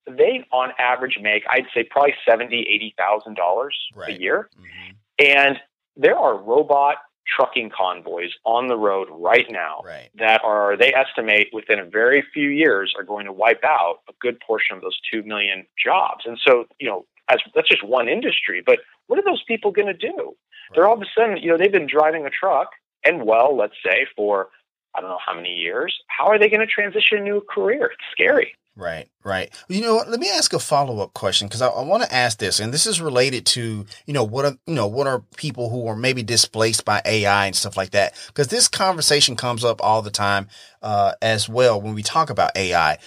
they 0.10 0.46
on 0.52 0.72
average 0.80 1.18
make, 1.22 1.44
I'd 1.50 1.68
say 1.74 1.84
probably 1.84 2.16
seventy, 2.28 2.62
eighty 2.62 2.94
thousand 2.98 3.38
$80,000 3.38 3.70
Right. 3.96 4.10
a 4.18 4.20
year. 4.20 4.50
Mhm. 4.60 4.96
And 5.20 5.62
there 5.96 6.18
are 6.18 6.36
robot 6.38 6.98
trucking 7.28 7.70
convoys 7.70 8.32
on 8.46 8.68
the 8.68 8.76
road 8.78 9.08
right 9.12 9.50
now 9.52 9.82
Right. 9.86 10.10
that 10.16 10.44
are, 10.44 10.76
they 10.76 10.94
estimate 10.94 11.50
within 11.54 11.80
a 11.80 11.86
very 11.86 12.24
few 12.34 12.50
years 12.50 12.94
are 12.98 13.04
going 13.04 13.26
to 13.26 13.32
wipe 13.34 13.64
out 13.64 14.00
a 14.10 14.14
good 14.20 14.40
portion 14.42 14.76
of 14.76 14.82
those 14.82 15.00
2 15.12 15.22
million 15.24 15.66
jobs. 15.82 16.26
And 16.26 16.38
so, 16.40 16.66
you 16.80 16.88
know, 16.90 17.06
as 17.32 17.40
that's 17.56 17.70
just 17.70 17.84
one 17.84 18.08
industry, 18.10 18.62
but 18.66 18.80
what 19.08 19.18
are 19.18 19.24
those 19.24 19.44
people 19.48 19.72
going 19.72 19.88
to 19.88 19.94
do? 19.94 20.36
They're 20.74 20.88
all 20.88 20.96
of 20.96 21.02
a 21.02 21.06
sudden, 21.18 21.38
you 21.38 21.50
know, 21.50 21.58
they've 21.58 21.72
been 21.72 21.88
driving 21.88 22.26
a 22.26 22.30
truck 22.30 22.70
and 23.04 23.26
well, 23.26 23.58
let's 23.58 23.76
say 23.86 24.08
for 24.16 24.50
I 24.96 25.02
don't 25.02 25.10
know 25.10 25.20
how 25.26 25.34
many 25.34 25.54
years. 25.54 25.98
How 26.08 26.28
are 26.28 26.38
they 26.38 26.50
going 26.50 26.60
to 26.60 26.68
transition 26.68 27.20
into 27.20 27.38
a 27.38 27.42
career? 27.42 27.92
It's 27.94 28.04
scary. 28.12 28.54
Right, 28.76 29.10
right. 29.24 29.52
You 29.68 29.82
know 29.82 29.96
what? 29.96 30.10
Let 30.10 30.20
me 30.20 30.30
ask 30.30 30.54
a 30.54 30.60
follow 30.60 31.00
up 31.02 31.14
question 31.14 31.48
because 31.48 31.62
I, 31.62 31.68
I 31.68 31.84
want 31.84 32.04
to 32.04 32.14
ask 32.14 32.40
this, 32.40 32.60
and 32.60 32.74
this 32.74 32.88
is 32.88 33.02
related 33.02 33.46
to 33.48 33.86
you 34.06 34.14
know 34.14 34.24
what 34.24 34.46
are 34.46 34.58
you 34.66 34.74
know 34.74 34.88
what 34.88 35.08
are 35.08 35.24
people 35.36 35.70
who 35.70 35.88
are 35.88 35.96
maybe 35.96 36.24
displaced 36.24 36.86
by 36.86 37.02
AI 37.06 37.48
and 37.48 37.56
stuff 37.56 37.76
like 37.76 37.92
that 37.92 38.16
because 38.28 38.48
this 38.48 38.70
conversation 38.70 39.36
comes 39.36 39.66
up 39.66 39.84
all 39.84 40.02
the 40.02 40.10
time 40.10 40.48
uh, 40.82 41.14
as 41.22 41.50
well 41.50 41.82
when 41.82 41.94
we 41.94 42.02
talk 42.02 42.30
about 42.30 42.56
AI. 42.56 42.98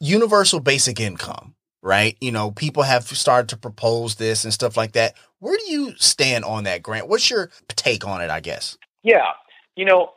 Universal 0.00 0.60
basic 0.60 1.00
income, 1.00 1.54
right? 1.82 2.16
You 2.20 2.32
know, 2.32 2.50
people 2.50 2.82
have 2.82 3.04
started 3.04 3.48
to 3.50 3.56
propose 3.56 4.16
this 4.16 4.44
and 4.44 4.52
stuff 4.52 4.76
like 4.76 4.92
that. 4.92 5.14
Where 5.38 5.56
do 5.56 5.70
you 5.70 5.94
stand 5.96 6.44
on 6.44 6.64
that, 6.64 6.82
Grant? 6.82 7.08
What's 7.08 7.30
your 7.30 7.50
take 7.68 8.06
on 8.06 8.20
it? 8.20 8.30
I 8.30 8.40
guess. 8.40 8.76
Yeah. 9.02 9.32
You 9.76 9.84
know, 9.86 10.12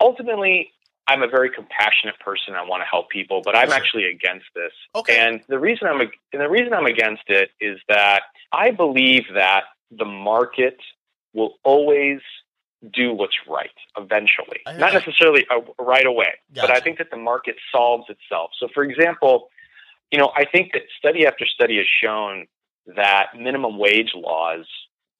ultimately, 0.00 0.72
I'm 1.08 1.22
a 1.22 1.28
very 1.28 1.50
compassionate 1.50 2.18
person. 2.18 2.54
I 2.54 2.64
want 2.64 2.82
to 2.82 2.86
help 2.86 3.10
people, 3.10 3.40
but 3.44 3.56
I'm 3.56 3.70
actually 3.70 4.04
against 4.04 4.46
this. 4.54 4.72
Okay. 4.94 5.16
And 5.16 5.40
the 5.48 5.58
reason 5.58 5.86
I'm 5.86 6.00
and 6.00 6.10
the 6.32 6.48
reason 6.48 6.72
I'm 6.72 6.86
against 6.86 7.24
it 7.28 7.50
is 7.60 7.78
that 7.88 8.22
I 8.52 8.72
believe 8.72 9.24
that 9.34 9.64
the 9.90 10.04
market 10.04 10.78
will 11.32 11.54
always 11.64 12.20
do 12.92 13.12
what's 13.12 13.36
right 13.48 13.70
eventually, 13.96 14.60
not 14.78 14.92
necessarily 14.92 15.46
uh, 15.50 15.60
right 15.82 16.06
away. 16.06 16.34
But 16.54 16.70
I 16.70 16.80
think 16.80 16.98
that 16.98 17.10
the 17.10 17.16
market 17.16 17.56
solves 17.72 18.04
itself. 18.08 18.50
So, 18.58 18.68
for 18.72 18.82
example, 18.84 19.48
you 20.10 20.18
know, 20.18 20.30
I 20.36 20.44
think 20.44 20.72
that 20.72 20.82
study 20.98 21.26
after 21.26 21.46
study 21.46 21.76
has 21.76 21.86
shown 22.02 22.46
that 22.96 23.28
minimum 23.38 23.78
wage 23.78 24.12
laws 24.14 24.66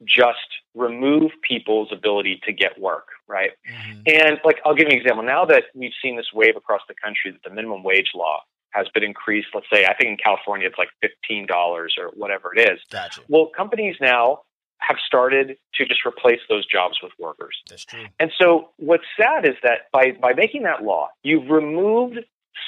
just 0.04 0.38
remove 0.74 1.32
people's 1.42 1.88
ability 1.90 2.40
to 2.44 2.52
get 2.52 2.78
work, 2.78 3.08
right? 3.26 3.52
Mhm. 3.66 4.02
And 4.06 4.40
like, 4.44 4.60
I'll 4.64 4.74
give 4.74 4.88
you 4.88 4.94
an 4.94 5.00
example. 5.00 5.24
Now 5.24 5.44
that 5.46 5.64
we've 5.74 5.94
seen 6.02 6.16
this 6.16 6.32
wave 6.32 6.56
across 6.56 6.82
the 6.86 6.94
country 6.94 7.30
that 7.30 7.42
the 7.42 7.50
minimum 7.50 7.82
wage 7.82 8.10
law 8.14 8.42
has 8.70 8.88
been 8.90 9.02
increased, 9.02 9.48
let's 9.54 9.66
say, 9.72 9.86
I 9.86 9.94
think 9.94 10.10
in 10.10 10.16
California 10.18 10.68
it's 10.68 10.76
like 10.78 10.90
$15 11.02 11.98
or 11.98 12.10
whatever 12.14 12.54
it 12.54 12.70
is. 12.70 12.80
Gotcha. 12.90 13.22
Well, 13.28 13.46
companies 13.46 13.96
now 14.00 14.42
have 14.78 14.98
started 15.04 15.56
to 15.74 15.86
just 15.86 16.04
replace 16.04 16.40
those 16.50 16.66
jobs 16.66 16.98
with 17.02 17.12
workers. 17.18 17.56
That's 17.68 17.86
true. 17.86 18.04
And 18.20 18.30
so 18.38 18.72
what's 18.76 19.06
sad 19.18 19.46
is 19.46 19.54
that 19.62 19.90
by, 19.92 20.12
by 20.20 20.34
making 20.34 20.64
that 20.64 20.84
law, 20.84 21.08
you've 21.22 21.48
removed 21.48 22.18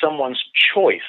someone's 0.02 0.42
choice 0.74 1.00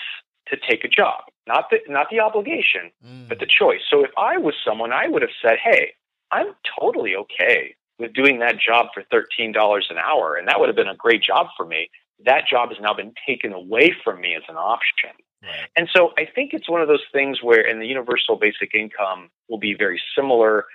to 0.49 0.57
take 0.57 0.83
a 0.83 0.87
job, 0.87 1.23
not 1.47 1.69
the, 1.69 1.77
not 1.87 2.07
the 2.09 2.19
obligation, 2.19 2.91
Mm. 3.05 3.27
but 3.29 3.39
the 3.39 3.45
choice. 3.45 3.81
So 3.89 4.03
if 4.03 4.11
I 4.17 4.37
was 4.37 4.55
someone, 4.65 4.91
I 4.93 5.07
would 5.07 5.21
have 5.21 5.31
said, 5.41 5.57
hey, 5.63 5.93
I'm 6.31 6.53
totally 6.79 7.15
okay 7.15 7.75
with 7.97 8.13
doing 8.13 8.39
that 8.39 8.57
job 8.59 8.87
for 8.93 9.03
$13 9.03 9.89
an 9.89 9.97
hour, 9.97 10.35
and 10.35 10.47
that 10.47 10.59
would 10.59 10.69
have 10.69 10.75
been 10.75 10.87
a 10.87 10.95
great 10.95 11.21
job 11.23 11.47
for 11.57 11.65
me. 11.65 11.89
That 12.25 12.45
job 12.47 12.69
has 12.69 12.79
now 12.81 12.93
been 12.93 13.13
taken 13.27 13.53
away 13.53 13.93
from 14.03 14.21
me 14.21 14.35
as 14.35 14.43
an 14.49 14.55
option. 14.57 15.11
Right. 15.41 15.69
And 15.75 15.87
so 15.93 16.11
I 16.17 16.25
think 16.25 16.53
it's 16.53 16.69
one 16.69 16.81
of 16.81 16.87
those 16.87 17.03
things 17.13 17.41
where, 17.41 17.61
in 17.61 17.79
the 17.79 17.87
universal 17.87 18.35
basic 18.35 18.73
income 18.75 19.29
will 19.47 19.57
be 19.59 19.73
very 19.73 20.01
similar 20.15 20.65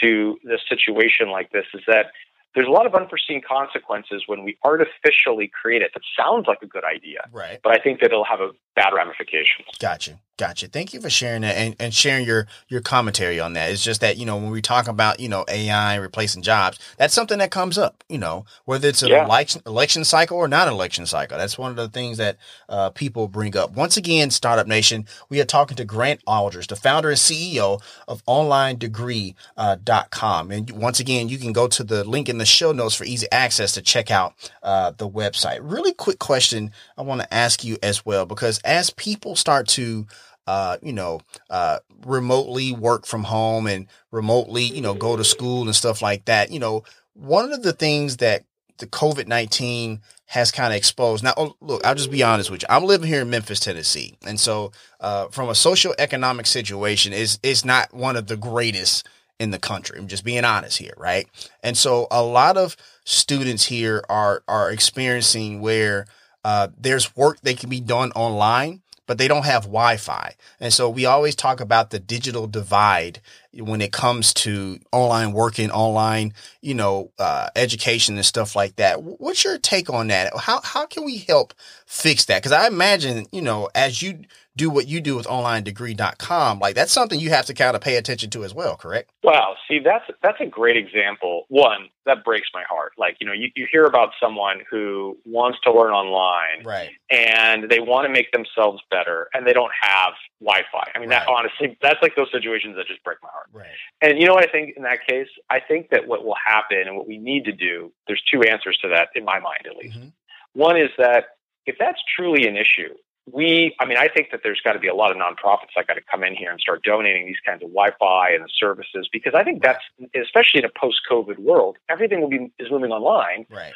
to 0.00 0.38
the 0.44 0.58
situation 0.68 1.28
like 1.30 1.52
this 1.52 1.66
is 1.74 1.82
that 1.86 2.06
there's 2.54 2.66
a 2.66 2.70
lot 2.70 2.86
of 2.86 2.94
unforeseen 2.94 3.42
consequences 3.46 4.22
when 4.26 4.44
we 4.44 4.56
artificially 4.64 5.48
create 5.60 5.82
it 5.82 5.90
that 5.94 6.02
sounds 6.18 6.46
like 6.46 6.62
a 6.62 6.66
good 6.66 6.84
idea, 6.84 7.28
Right. 7.32 7.60
but 7.62 7.72
I 7.72 7.82
think 7.82 8.00
that 8.00 8.06
it'll 8.06 8.24
have 8.24 8.40
a 8.40 8.50
bad 8.76 8.92
ramifications. 8.94 9.66
Gotcha. 9.80 10.20
Gotcha. 10.36 10.66
Thank 10.66 10.92
you 10.92 11.00
for 11.00 11.08
sharing 11.10 11.42
that 11.42 11.56
and, 11.56 11.76
and 11.78 11.94
sharing 11.94 12.26
your, 12.26 12.48
your 12.66 12.80
commentary 12.80 13.38
on 13.38 13.52
that. 13.52 13.70
It's 13.70 13.84
just 13.84 14.00
that, 14.00 14.16
you 14.16 14.26
know, 14.26 14.36
when 14.36 14.50
we 14.50 14.60
talk 14.60 14.88
about, 14.88 15.20
you 15.20 15.28
know, 15.28 15.44
AI 15.48 15.94
replacing 15.94 16.42
jobs, 16.42 16.80
that's 16.98 17.14
something 17.14 17.38
that 17.38 17.52
comes 17.52 17.78
up, 17.78 18.02
you 18.08 18.18
know, 18.18 18.44
whether 18.64 18.88
it's 18.88 19.04
an 19.04 19.10
Yeah. 19.10 19.26
election, 19.26 19.62
election 19.64 20.02
cycle 20.04 20.36
or 20.36 20.48
not 20.48 20.66
election 20.66 21.06
cycle. 21.06 21.38
That's 21.38 21.56
one 21.56 21.70
of 21.70 21.76
the 21.76 21.88
things 21.88 22.18
that 22.18 22.36
uh, 22.68 22.90
people 22.90 23.28
bring 23.28 23.56
up. 23.56 23.76
Once 23.76 23.96
again, 23.96 24.30
Startup 24.30 24.66
Nation, 24.66 25.06
we 25.28 25.40
are 25.40 25.44
talking 25.44 25.76
to 25.76 25.84
Grant 25.84 26.20
Aldrich, 26.26 26.66
the 26.66 26.74
founder 26.74 27.10
and 27.10 27.18
CEO 27.18 27.80
of 28.08 28.24
OnlineDegree.com. 28.24 30.50
And 30.50 30.68
once 30.72 30.98
again, 30.98 31.28
you 31.28 31.38
can 31.38 31.52
go 31.52 31.68
to 31.68 31.84
the 31.84 32.02
link 32.02 32.28
in 32.28 32.38
the 32.38 32.44
show 32.46 32.72
notes 32.72 32.96
for 32.96 33.04
easy 33.04 33.28
access 33.30 33.70
to 33.74 33.82
check 33.82 34.10
out 34.10 34.34
uh, 34.64 34.90
the 34.96 35.08
website. 35.08 35.60
Really 35.62 35.92
quick 35.92 36.18
question 36.18 36.72
I 36.98 37.02
want 37.02 37.20
to 37.20 37.32
ask 37.32 37.62
you 37.64 37.78
as 37.84 38.04
well, 38.04 38.26
because 38.26 38.60
as 38.64 38.90
people 38.90 39.36
start 39.36 39.68
to 39.68 40.06
uh, 40.46 40.76
you 40.82 40.92
know, 40.92 41.20
uh, 41.48 41.78
remotely 42.04 42.72
work 42.72 43.06
from 43.06 43.24
home 43.24 43.66
and 43.66 43.86
remotely, 44.10 44.64
you 44.64 44.82
know, 44.82 44.94
go 44.94 45.16
to 45.16 45.24
school 45.24 45.62
and 45.62 45.74
stuff 45.74 46.02
like 46.02 46.26
that. 46.26 46.50
You 46.50 46.58
know, 46.58 46.82
one 47.14 47.50
of 47.52 47.62
the 47.62 47.72
things 47.72 48.18
that 48.18 48.44
the 48.78 48.86
COVID 48.86 49.26
19 49.26 50.00
has 50.26 50.50
kind 50.50 50.72
of 50.72 50.76
exposed. 50.76 51.22
Now, 51.22 51.34
oh, 51.36 51.56
look, 51.60 51.84
I'll 51.84 51.94
just 51.94 52.10
be 52.10 52.22
honest 52.22 52.50
with 52.50 52.62
you. 52.62 52.66
I'm 52.68 52.84
living 52.84 53.08
here 53.08 53.22
in 53.22 53.30
Memphis, 53.30 53.60
Tennessee. 53.60 54.16
And 54.26 54.38
so, 54.38 54.72
uh, 55.00 55.28
from 55.28 55.48
a 55.48 55.54
social 55.54 55.94
economic 55.98 56.46
situation, 56.46 57.12
is 57.12 57.38
it's 57.42 57.64
not 57.64 57.94
one 57.94 58.16
of 58.16 58.26
the 58.26 58.36
greatest 58.36 59.06
in 59.38 59.50
the 59.50 59.58
country. 59.58 59.98
I'm 59.98 60.08
just 60.08 60.24
being 60.24 60.44
honest 60.44 60.78
here, 60.78 60.94
right? 60.96 61.28
And 61.62 61.76
so, 61.76 62.08
a 62.10 62.22
lot 62.22 62.56
of 62.56 62.76
students 63.04 63.64
here 63.64 64.02
are 64.08 64.42
are 64.48 64.70
experiencing 64.70 65.60
where 65.60 66.06
uh, 66.44 66.68
there's 66.78 67.16
work 67.16 67.40
that 67.40 67.58
can 67.58 67.70
be 67.70 67.80
done 67.80 68.12
online, 68.12 68.82
but 69.06 69.18
they 69.18 69.28
don't 69.28 69.44
have 69.44 69.64
Wi-Fi. 69.64 70.34
And 70.60 70.72
so 70.72 70.88
we 70.88 71.06
always 71.06 71.34
talk 71.34 71.60
about 71.60 71.90
the 71.90 71.98
digital 71.98 72.46
divide 72.46 73.20
when 73.52 73.80
it 73.80 73.92
comes 73.92 74.32
to 74.34 74.78
online 74.92 75.32
working, 75.32 75.70
online, 75.70 76.32
you 76.64 76.74
know, 76.74 77.12
uh, 77.18 77.48
education 77.54 78.16
and 78.16 78.24
stuff 78.24 78.56
like 78.56 78.76
that. 78.76 79.02
What's 79.02 79.44
your 79.44 79.58
take 79.58 79.90
on 79.90 80.08
that? 80.08 80.32
How 80.36 80.62
how 80.62 80.86
can 80.86 81.04
we 81.04 81.18
help 81.18 81.52
fix 81.86 82.24
that? 82.24 82.42
Because 82.42 82.52
I 82.52 82.66
imagine, 82.66 83.26
you 83.32 83.42
know, 83.42 83.68
as 83.74 84.00
you 84.00 84.20
do 84.56 84.70
what 84.70 84.86
you 84.86 85.00
do 85.00 85.16
with 85.16 85.26
onlinedegree.com, 85.26 86.60
like 86.60 86.74
that's 86.74 86.92
something 86.92 87.18
you 87.18 87.30
have 87.30 87.46
to 87.46 87.54
kind 87.54 87.74
of 87.74 87.82
pay 87.82 87.96
attention 87.96 88.30
to 88.30 88.44
as 88.44 88.54
well, 88.54 88.76
correct? 88.76 89.10
Wow, 89.22 89.56
see 89.68 89.78
that's 89.78 90.04
that's 90.22 90.40
a 90.40 90.46
great 90.46 90.76
example. 90.76 91.44
One 91.48 91.88
that 92.06 92.24
breaks 92.24 92.48
my 92.54 92.62
heart. 92.68 92.92
Like 92.96 93.16
you 93.20 93.26
know, 93.26 93.32
you, 93.32 93.48
you 93.56 93.66
hear 93.70 93.84
about 93.84 94.10
someone 94.20 94.62
who 94.70 95.18
wants 95.26 95.58
to 95.64 95.72
learn 95.72 95.92
online 95.92 96.64
Right. 96.64 96.90
and 97.10 97.68
they 97.70 97.80
want 97.80 98.06
to 98.06 98.12
make 98.12 98.32
themselves 98.32 98.80
better, 98.90 99.28
and 99.34 99.46
they 99.46 99.52
don't 99.52 99.72
have 99.82 100.12
Wi-Fi. 100.40 100.92
I 100.94 100.98
mean, 100.98 101.10
that 101.10 101.28
honestly, 101.28 101.76
that's 101.82 102.00
like 102.00 102.16
those 102.16 102.30
situations 102.32 102.76
that 102.76 102.86
just 102.86 103.02
break 103.04 103.18
my 103.22 103.28
heart. 103.32 103.48
Right. 103.52 103.66
And 104.00 104.18
you 104.18 104.26
know 104.26 104.34
what 104.34 104.48
I 104.48 104.52
think 104.52 104.76
in 104.76 104.82
that 104.84 104.98
case? 105.08 105.28
I 105.50 105.60
think 105.60 105.90
that 105.90 106.06
what 106.06 106.24
will 106.24 106.36
happen 106.46 106.53
and 106.70 106.96
what 106.96 107.06
we 107.06 107.18
need 107.18 107.44
to 107.44 107.52
do. 107.52 107.92
There's 108.06 108.22
two 108.32 108.42
answers 108.42 108.78
to 108.82 108.88
that 108.88 109.08
in 109.14 109.24
my 109.24 109.38
mind, 109.40 109.66
at 109.66 109.76
least. 109.76 109.98
Mhm. 109.98 110.12
One 110.54 110.76
is 110.76 110.90
that 110.98 111.36
if 111.66 111.76
that's 111.78 112.00
truly 112.16 112.46
an 112.46 112.56
issue, 112.56 112.94
we, 113.30 113.74
I 113.80 113.86
mean, 113.86 113.96
I 113.96 114.08
think 114.08 114.30
that 114.32 114.40
there's 114.42 114.60
got 114.60 114.74
to 114.74 114.78
be 114.78 114.88
a 114.88 114.94
lot 114.94 115.10
of 115.10 115.16
nonprofits 115.16 115.70
that 115.74 115.86
got 115.86 115.94
to 115.94 116.02
come 116.02 116.22
in 116.24 116.34
here 116.36 116.50
and 116.50 116.60
start 116.60 116.82
donating 116.84 117.26
these 117.26 117.40
kinds 117.44 117.62
of 117.62 117.70
Wi-Fi 117.70 118.30
and 118.34 118.44
the 118.44 118.48
services 118.58 119.08
because 119.10 119.32
I 119.34 119.42
think 119.42 119.62
that's, 119.62 119.82
especially 120.14 120.58
in 120.60 120.66
a 120.66 120.78
post-COVID 120.78 121.38
world, 121.38 121.78
everything 121.88 122.20
will 122.20 122.28
be 122.28 122.52
is 122.58 122.70
moving 122.70 122.90
online. 122.92 123.46
Right. 123.48 123.72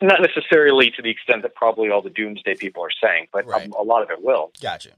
Not 0.00 0.20
necessarily 0.20 0.90
to 0.92 1.02
the 1.02 1.10
extent 1.10 1.42
that 1.42 1.54
probably 1.56 1.90
all 1.90 2.00
the 2.02 2.10
doomsday 2.10 2.54
people 2.56 2.82
are 2.84 2.90
saying, 3.02 3.26
but 3.32 3.44
Right. 3.46 3.68
a, 3.76 3.80
a 3.80 3.82
lot 3.82 4.02
of 4.02 4.10
it 4.10 4.22
will. 4.22 4.52
Gotcha. 4.60 4.90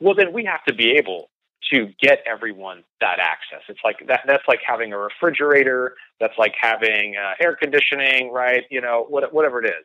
Well, 0.00 0.14
then 0.14 0.32
we 0.32 0.44
have 0.46 0.64
to 0.64 0.74
be 0.74 0.92
able 0.92 1.30
to 1.72 1.92
get 2.00 2.22
everyone 2.26 2.84
that 3.00 3.18
access. 3.18 3.62
It's 3.68 3.80
like 3.82 4.06
that. 4.08 4.20
That's 4.26 4.46
like 4.46 4.60
having 4.66 4.92
a 4.92 4.98
refrigerator. 4.98 5.94
That's 6.20 6.36
like 6.38 6.54
having 6.60 7.16
uh, 7.16 7.32
air 7.40 7.56
conditioning, 7.56 8.32
right? 8.32 8.64
You 8.70 8.80
know, 8.80 9.06
what, 9.08 9.32
whatever 9.32 9.62
it 9.64 9.66
is. 9.66 9.84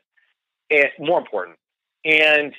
And 0.71 1.07
more 1.07 1.19
important. 1.19 1.57
And 2.05 2.53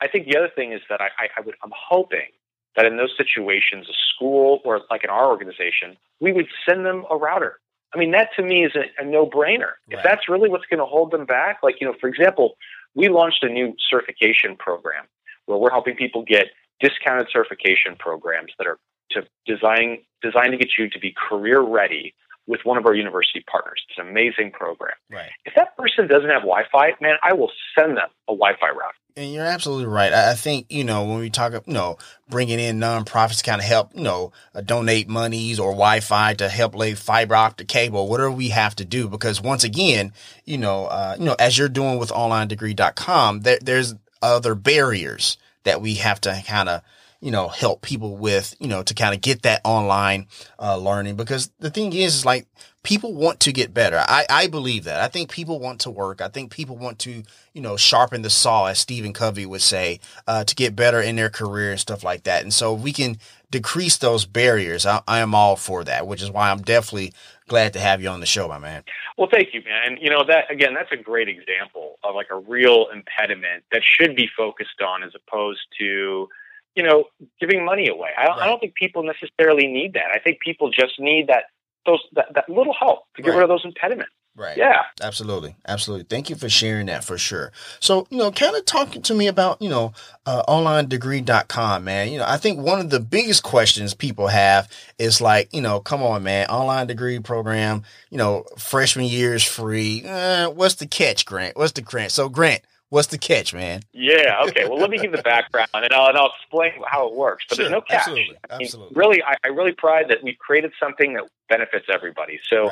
I 0.00 0.08
think 0.08 0.26
the 0.26 0.36
other 0.36 0.50
thing 0.54 0.72
is 0.72 0.80
that 0.90 1.00
I, 1.00 1.06
I, 1.18 1.28
I 1.38 1.40
would, 1.40 1.54
I'm 1.62 1.72
hoping 1.74 2.28
that 2.76 2.84
in 2.84 2.96
those 2.96 3.14
situations, 3.16 3.86
a 3.88 3.94
school 4.14 4.60
or 4.64 4.82
like 4.90 5.04
in 5.04 5.10
our 5.10 5.28
organization, 5.28 5.96
we 6.20 6.32
would 6.32 6.46
send 6.68 6.84
them 6.84 7.04
a 7.10 7.16
router. 7.16 7.60
I 7.94 7.98
mean, 7.98 8.10
that 8.10 8.30
to 8.36 8.42
me 8.42 8.64
is 8.64 8.72
a, 8.74 9.02
a 9.02 9.04
no 9.04 9.24
brainer. 9.24 9.60
Right. 9.88 9.98
If 9.98 10.00
that's 10.02 10.28
really 10.28 10.48
what's 10.48 10.66
going 10.66 10.80
to 10.80 10.86
hold 10.86 11.12
them 11.12 11.26
back, 11.26 11.58
like, 11.62 11.76
you 11.80 11.86
know, 11.86 11.94
for 12.00 12.08
example, 12.08 12.56
we 12.94 13.08
launched 13.08 13.44
a 13.44 13.48
new 13.48 13.74
certification 13.88 14.56
program 14.56 15.04
where 15.46 15.58
we're 15.58 15.70
helping 15.70 15.94
people 15.94 16.24
get 16.24 16.46
discounted 16.80 17.28
certification 17.32 17.96
programs 17.98 18.52
that 18.58 18.66
are 18.66 18.78
to 19.10 19.22
design 19.46 19.98
designed 20.22 20.52
to 20.52 20.58
get 20.58 20.70
you 20.78 20.88
to 20.90 20.98
be 20.98 21.14
career 21.28 21.60
ready 21.60 22.14
with 22.46 22.60
one 22.64 22.76
of 22.76 22.86
our 22.86 22.94
university 22.94 23.42
partners. 23.50 23.82
It's 23.88 23.98
an 23.98 24.08
amazing 24.08 24.50
program. 24.52 24.94
Right. 25.10 25.30
If 25.44 25.54
that 25.54 25.76
person 25.76 26.06
doesn't 26.06 26.28
have 26.28 26.42
Wi-Fi, 26.42 26.92
man, 27.00 27.16
I 27.22 27.32
will 27.32 27.50
send 27.78 27.96
them 27.96 28.08
a 28.28 28.32
Wi-Fi 28.32 28.68
router. 28.68 28.94
And 29.16 29.32
you're 29.32 29.46
absolutely 29.46 29.86
right. 29.86 30.12
I 30.12 30.34
think, 30.34 30.66
you 30.70 30.82
know, 30.82 31.04
when 31.04 31.20
we 31.20 31.30
talk, 31.30 31.52
you 31.52 31.72
know, 31.72 31.98
bringing 32.28 32.58
in 32.58 32.80
nonprofits 32.80 33.38
to 33.38 33.44
kind 33.44 33.60
of 33.60 33.66
help, 33.66 33.94
you 33.94 34.02
know, 34.02 34.32
uh, 34.54 34.60
donate 34.60 35.08
monies 35.08 35.60
or 35.60 35.70
Wi-Fi 35.70 36.34
to 36.34 36.48
help 36.48 36.74
lay 36.74 36.94
fiber 36.94 37.36
optic 37.36 37.68
cable, 37.68 38.08
whatever 38.08 38.30
we 38.30 38.48
have 38.48 38.74
to 38.76 38.84
do. 38.84 39.08
Because 39.08 39.40
once 39.40 39.62
again, 39.62 40.12
you 40.44 40.58
know, 40.58 40.86
uh, 40.86 41.16
you 41.18 41.24
know, 41.24 41.36
as 41.38 41.56
you're 41.56 41.68
doing 41.68 41.98
with 41.98 42.10
onlinedegree.com, 42.10 43.40
there, 43.40 43.58
there's 43.62 43.94
other 44.20 44.54
barriers 44.54 45.38
that 45.64 45.82
we 45.82 45.94
have 45.94 46.20
to 46.22 46.42
kind 46.46 46.68
of, 46.68 46.82
you 47.20 47.30
know, 47.30 47.48
help 47.48 47.82
people 47.82 48.16
with, 48.16 48.54
you 48.60 48.68
know, 48.68 48.82
to 48.82 48.94
kind 48.94 49.14
of 49.14 49.20
get 49.20 49.42
that 49.42 49.60
online 49.64 50.28
uh, 50.58 50.76
learning. 50.76 51.16
Because 51.16 51.50
the 51.58 51.70
thing 51.70 51.92
is, 51.92 52.16
is 52.16 52.24
like 52.24 52.46
people 52.84 53.14
want 53.14 53.40
to 53.40 53.52
get 53.52 53.74
better. 53.74 54.04
I, 54.06 54.26
I 54.30 54.46
believe 54.46 54.84
that. 54.84 55.00
I 55.00 55.08
think 55.08 55.30
people 55.30 55.58
want 55.58 55.80
to 55.80 55.90
work. 55.90 56.20
I 56.20 56.28
think 56.28 56.52
people 56.52 56.76
want 56.76 57.00
to, 57.00 57.24
you 57.52 57.60
know, 57.60 57.76
sharpen 57.76 58.22
the 58.22 58.30
saw, 58.30 58.66
as 58.66 58.78
Stephen 58.78 59.12
Covey 59.12 59.46
would 59.46 59.62
say, 59.62 59.98
uh, 60.28 60.44
to 60.44 60.54
get 60.54 60.76
better 60.76 61.00
in 61.00 61.16
their 61.16 61.30
career 61.30 61.72
and 61.72 61.80
stuff 61.80 62.04
like 62.04 62.22
that. 62.24 62.42
And 62.42 62.52
so 62.52 62.72
we 62.72 62.92
can 62.92 63.18
decrease 63.50 63.96
those 63.96 64.26
barriers. 64.26 64.86
I, 64.86 65.02
I 65.08 65.18
am 65.18 65.34
all 65.34 65.56
for 65.56 65.82
that, 65.84 66.06
which 66.06 66.22
is 66.22 66.30
why 66.30 66.50
I'm 66.50 66.62
definitely 66.62 67.14
glad 67.48 67.72
to 67.72 67.80
have 67.80 68.02
you 68.02 68.08
on 68.10 68.20
the 68.20 68.26
show, 68.26 68.46
my 68.48 68.58
man. 68.58 68.84
Well, 69.16 69.28
thank 69.32 69.54
you, 69.54 69.62
man. 69.62 69.80
And 69.86 69.98
you 70.00 70.10
know 70.10 70.24
that 70.28 70.50
again, 70.50 70.74
that's 70.74 70.92
a 70.92 71.02
great 71.02 71.28
example 71.28 71.98
of 72.04 72.14
like 72.14 72.28
a 72.30 72.38
real 72.38 72.88
impediment 72.92 73.64
that 73.72 73.82
should 73.82 74.14
be 74.14 74.28
focused 74.36 74.80
on 74.86 75.02
as 75.02 75.12
opposed 75.14 75.60
to 75.80 76.28
you 76.76 76.82
know, 76.82 77.04
giving 77.40 77.64
money 77.64 77.88
away. 77.88 78.08
I, 78.18 78.26
right. 78.26 78.38
I, 78.40 78.46
don't 78.46 78.58
think 78.58 78.74
people 78.74 79.04
necessarily 79.04 79.68
need 79.68 79.92
that. 79.92 80.06
I 80.12 80.18
think 80.18 80.40
people 80.40 80.70
just 80.70 80.98
need 80.98 81.28
that 81.28 81.44
those 81.86 82.00
that, 82.12 82.26
that 82.34 82.48
little 82.48 82.74
help 82.74 83.06
to 83.16 83.22
get 83.22 83.30
right. 83.30 83.36
rid 83.36 83.42
of 83.44 83.48
those 83.48 83.64
impediments. 83.64 84.10
Right. 84.36 84.56
Yeah. 84.56 84.82
Absolutely. 85.00 85.54
Absolutely. 85.68 86.06
Thank 86.06 86.28
you 86.28 86.34
for 86.34 86.48
sharing 86.48 86.86
that 86.86 87.04
for 87.04 87.16
sure. 87.16 87.52
So, 87.78 88.08
you 88.10 88.18
know, 88.18 88.32
kind 88.32 88.56
of 88.56 88.64
talking 88.64 89.00
to 89.02 89.14
me 89.14 89.28
about, 89.28 89.62
you 89.62 89.68
know, 89.68 89.92
uh, 90.26 90.42
onlinedegree.com, 90.48 91.84
man. 91.84 92.10
You 92.10 92.18
know, 92.18 92.24
I 92.26 92.36
think 92.36 92.58
one 92.58 92.80
of 92.80 92.90
the 92.90 92.98
biggest 92.98 93.44
questions 93.44 93.94
people 93.94 94.26
have 94.26 94.68
is 94.98 95.20
like, 95.20 95.54
you 95.54 95.60
know, 95.60 95.78
come 95.78 96.02
on, 96.02 96.24
man, 96.24 96.48
online 96.48 96.88
degree 96.88 97.20
program, 97.20 97.84
you 98.10 98.18
know, 98.18 98.44
freshman 98.58 99.06
year 99.06 99.34
is 99.34 99.44
free. 99.44 100.02
Uh, 100.04 100.50
what's 100.50 100.74
the 100.76 100.88
catch, 100.88 101.24
Grant? 101.26 101.56
What's 101.56 101.72
the 101.72 101.82
Grant? 101.82 102.10
So, 102.10 102.28
Grant, 102.28 102.62
What's 102.90 103.08
the 103.08 103.18
catch, 103.18 103.52
man? 103.52 103.82
Yeah. 103.92 104.42
Okay. 104.46 104.68
Well, 104.68 104.78
let 104.78 104.90
me 104.90 104.98
give 104.98 105.12
the 105.12 105.22
background, 105.24 105.68
and 105.74 105.92
I'll, 105.92 106.08
and 106.08 106.16
I'll 106.18 106.32
explain 106.38 106.72
how 106.86 107.08
it 107.08 107.14
works. 107.14 107.44
But 107.48 107.56
sure, 107.56 107.64
there's 107.64 107.72
no 107.72 107.80
catch. 107.80 108.00
Absolutely. 108.00 108.36
absolutely. 108.50 108.96
I 108.96 109.00
mean, 109.00 109.10
really, 109.10 109.22
I, 109.22 109.36
I, 109.44 109.48
really 109.48 109.72
pride 109.72 110.06
that 110.10 110.22
we've 110.22 110.38
created 110.38 110.72
something 110.78 111.14
that 111.14 111.24
benefits 111.48 111.86
everybody. 111.92 112.38
So, 112.48 112.68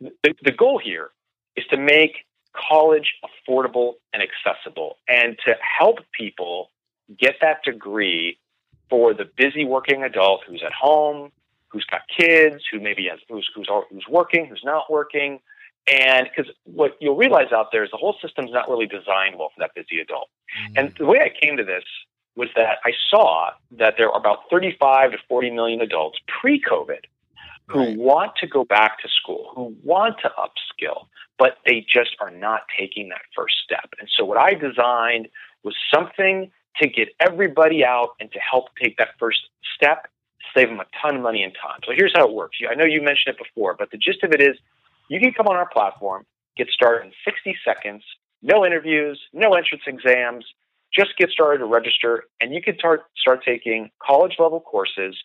right. 0.00 0.12
the, 0.22 0.34
the 0.42 0.52
goal 0.52 0.78
here 0.82 1.10
is 1.56 1.66
to 1.66 1.76
make 1.76 2.24
college 2.54 3.14
affordable 3.24 3.94
and 4.12 4.22
accessible, 4.22 4.96
and 5.08 5.36
to 5.44 5.54
help 5.60 5.98
people 6.12 6.70
get 7.18 7.36
that 7.40 7.62
degree 7.64 8.38
for 8.88 9.14
the 9.14 9.24
busy 9.36 9.64
working 9.64 10.02
adult 10.02 10.42
who's 10.46 10.62
at 10.64 10.72
home, 10.72 11.32
who's 11.68 11.84
got 11.84 12.02
kids, 12.08 12.64
who 12.70 12.80
maybe 12.80 13.08
has 13.08 13.18
who's 13.28 13.48
who's, 13.54 13.68
who's 13.90 14.06
working, 14.08 14.46
who's 14.46 14.62
not 14.64 14.90
working 14.90 15.40
and 15.90 16.28
because 16.28 16.52
what 16.64 16.96
you'll 17.00 17.16
realize 17.16 17.52
out 17.52 17.68
there 17.72 17.84
is 17.84 17.90
the 17.90 17.96
whole 17.96 18.16
system's 18.22 18.52
not 18.52 18.68
really 18.68 18.86
designed 18.86 19.36
well 19.38 19.50
for 19.54 19.60
that 19.60 19.74
busy 19.74 20.00
adult. 20.00 20.28
Mm-hmm. 20.56 20.78
And 20.78 20.94
the 20.96 21.06
way 21.06 21.20
I 21.20 21.30
came 21.44 21.56
to 21.56 21.64
this 21.64 21.84
was 22.36 22.48
that 22.54 22.78
I 22.84 22.92
saw 23.10 23.50
that 23.72 23.94
there 23.98 24.10
are 24.10 24.18
about 24.18 24.48
35 24.50 25.12
to 25.12 25.18
40 25.28 25.50
million 25.50 25.80
adults 25.80 26.18
pre 26.40 26.60
COVID 26.60 27.04
who 27.66 27.78
right. 27.80 27.96
want 27.96 28.32
to 28.36 28.46
go 28.46 28.64
back 28.64 29.00
to 29.00 29.08
school, 29.08 29.52
who 29.54 29.74
want 29.84 30.16
to 30.22 30.30
upskill, 30.38 31.06
but 31.38 31.58
they 31.66 31.84
just 31.92 32.16
are 32.20 32.30
not 32.30 32.62
taking 32.76 33.08
that 33.08 33.22
first 33.34 33.54
step. 33.64 33.90
And 33.98 34.08
so 34.16 34.24
what 34.24 34.38
I 34.38 34.54
designed 34.54 35.28
was 35.62 35.74
something 35.92 36.50
to 36.80 36.88
get 36.88 37.08
everybody 37.20 37.84
out 37.84 38.10
and 38.20 38.30
to 38.32 38.38
help 38.38 38.68
take 38.82 38.96
that 38.98 39.10
first 39.18 39.40
step, 39.76 40.08
save 40.54 40.68
them 40.68 40.80
a 40.80 40.86
ton 41.00 41.16
of 41.16 41.22
money 41.22 41.42
and 41.42 41.52
time. 41.62 41.80
So 41.84 41.92
here's 41.94 42.12
how 42.14 42.26
it 42.26 42.34
works. 42.34 42.58
I 42.68 42.74
know 42.74 42.84
you 42.84 43.02
mentioned 43.02 43.36
it 43.36 43.38
before, 43.38 43.74
but 43.78 43.90
the 43.90 43.98
gist 43.98 44.22
of 44.22 44.32
it 44.32 44.40
is 44.40 44.56
you 45.10 45.20
can 45.20 45.32
come 45.32 45.48
on 45.48 45.56
our 45.56 45.68
platform, 45.68 46.24
get 46.56 46.68
started 46.68 47.06
in 47.06 47.12
60 47.24 47.56
seconds, 47.64 48.02
no 48.42 48.64
interviews, 48.64 49.20
no 49.32 49.54
entrance 49.54 49.82
exams, 49.86 50.44
just 50.94 51.16
get 51.18 51.30
started 51.30 51.58
to 51.58 51.66
register, 51.66 52.24
and 52.40 52.54
you 52.54 52.62
can 52.62 52.78
start, 52.78 53.02
start 53.16 53.44
taking 53.44 53.90
college 54.00 54.36
level 54.38 54.60
courses 54.60 55.16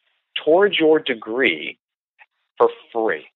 towards 0.43 0.77
your 0.79 0.99
degree 0.99 1.77
for 2.57 2.69
free. 2.91 3.27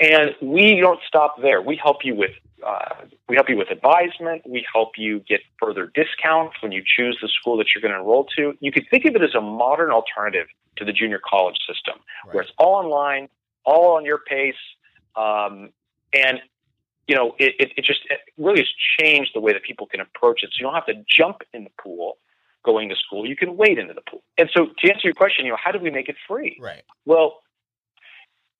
And 0.00 0.34
we 0.42 0.80
don't 0.80 1.00
stop 1.06 1.36
there. 1.40 1.62
We 1.62 1.78
help 1.80 1.98
you 2.04 2.16
with 2.16 2.32
uh, 2.66 3.04
we 3.28 3.36
help 3.36 3.48
you 3.50 3.58
with 3.58 3.70
advisement. 3.70 4.42
We 4.48 4.66
help 4.72 4.92
you 4.96 5.20
get 5.20 5.40
further 5.60 5.90
discounts 5.94 6.56
when 6.62 6.72
you 6.72 6.82
choose 6.84 7.18
the 7.20 7.28
school 7.28 7.58
that 7.58 7.66
you're 7.74 7.82
going 7.82 7.92
to 7.92 8.00
enroll 8.00 8.24
to. 8.36 8.54
You 8.60 8.72
could 8.72 8.86
think 8.90 9.04
of 9.04 9.14
it 9.14 9.22
as 9.22 9.34
a 9.34 9.40
modern 9.40 9.90
alternative 9.90 10.46
to 10.76 10.84
the 10.84 10.92
junior 10.92 11.20
college 11.28 11.56
system, 11.68 12.00
right. 12.24 12.34
where 12.34 12.42
it's 12.42 12.52
all 12.58 12.74
online, 12.74 13.28
all 13.64 13.96
on 13.96 14.04
your 14.04 14.18
pace, 14.18 14.54
um, 15.16 15.70
and 16.12 16.40
you 17.06 17.14
know, 17.14 17.34
it, 17.38 17.54
it, 17.58 17.72
it 17.76 17.84
just 17.84 18.00
it 18.08 18.20
really 18.38 18.60
has 18.60 18.68
changed 18.98 19.32
the 19.34 19.40
way 19.40 19.52
that 19.52 19.62
people 19.62 19.86
can 19.86 20.00
approach 20.00 20.42
it. 20.42 20.50
So 20.52 20.60
you 20.60 20.64
don't 20.64 20.74
have 20.74 20.86
to 20.86 21.04
jump 21.08 21.42
in 21.52 21.64
the 21.64 21.70
pool 21.82 22.16
going 22.64 22.88
to 22.88 22.96
school. 22.96 23.26
You 23.26 23.36
can 23.36 23.56
wade 23.56 23.78
into 23.78 23.92
the 23.92 24.00
pool. 24.08 24.22
And 24.38 24.48
so 24.54 24.68
to 24.78 24.90
answer 24.90 25.02
your 25.04 25.14
question, 25.14 25.44
you 25.44 25.50
know, 25.50 25.58
how 25.62 25.70
do 25.70 25.78
we 25.78 25.90
make 25.90 26.08
it 26.08 26.16
free? 26.26 26.58
Right. 26.60 26.82
Well, 27.04 27.42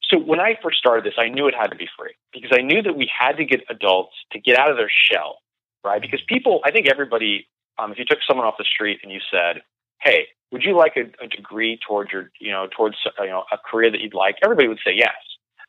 so 0.03 0.19
when 0.19 0.41
I 0.41 0.59
first 0.63 0.79
started 0.79 1.05
this, 1.05 1.15
I 1.19 1.29
knew 1.29 1.49
it 1.49 1.55
had 1.55 1.69
to 1.69 1.77
be 1.77 1.89
free 1.99 2.13
because 2.33 2.51
I 2.53 2.61
knew 2.61 2.83
that 2.83 2.95
we 2.95 3.11
had 3.19 3.37
to 3.39 3.45
get 3.45 3.63
adults 3.71 4.13
to 4.33 4.39
get 4.39 4.59
out 4.59 4.71
of 4.71 4.77
their 4.77 4.91
shell, 5.11 5.39
right? 5.83 6.01
Because 6.01 6.21
people, 6.29 6.61
I 6.65 6.71
think 6.71 6.89
everybody, 6.91 7.49
um, 7.79 7.91
if 7.91 7.99
you 7.99 8.05
took 8.05 8.19
someone 8.27 8.47
off 8.47 8.55
the 8.59 8.65
street 8.65 9.01
and 9.03 9.11
you 9.11 9.21
said, 9.31 9.63
"Hey, 10.03 10.27
would 10.53 10.63
you 10.63 10.77
like 10.77 10.97
a, 10.97 11.25
a 11.25 11.27
degree 11.27 11.79
towards 11.87 12.13
your, 12.13 12.31
you 12.39 12.53
know, 12.53 12.69
towards 12.77 12.97
you 13.19 13.29
know 13.29 13.45
a 13.51 13.57
career 13.57 13.91
that 13.91 14.01
you'd 14.01 14.15
like?" 14.15 14.37
Everybody 14.45 14.69
would 14.69 14.81
say 14.85 14.93
yes. 14.95 15.15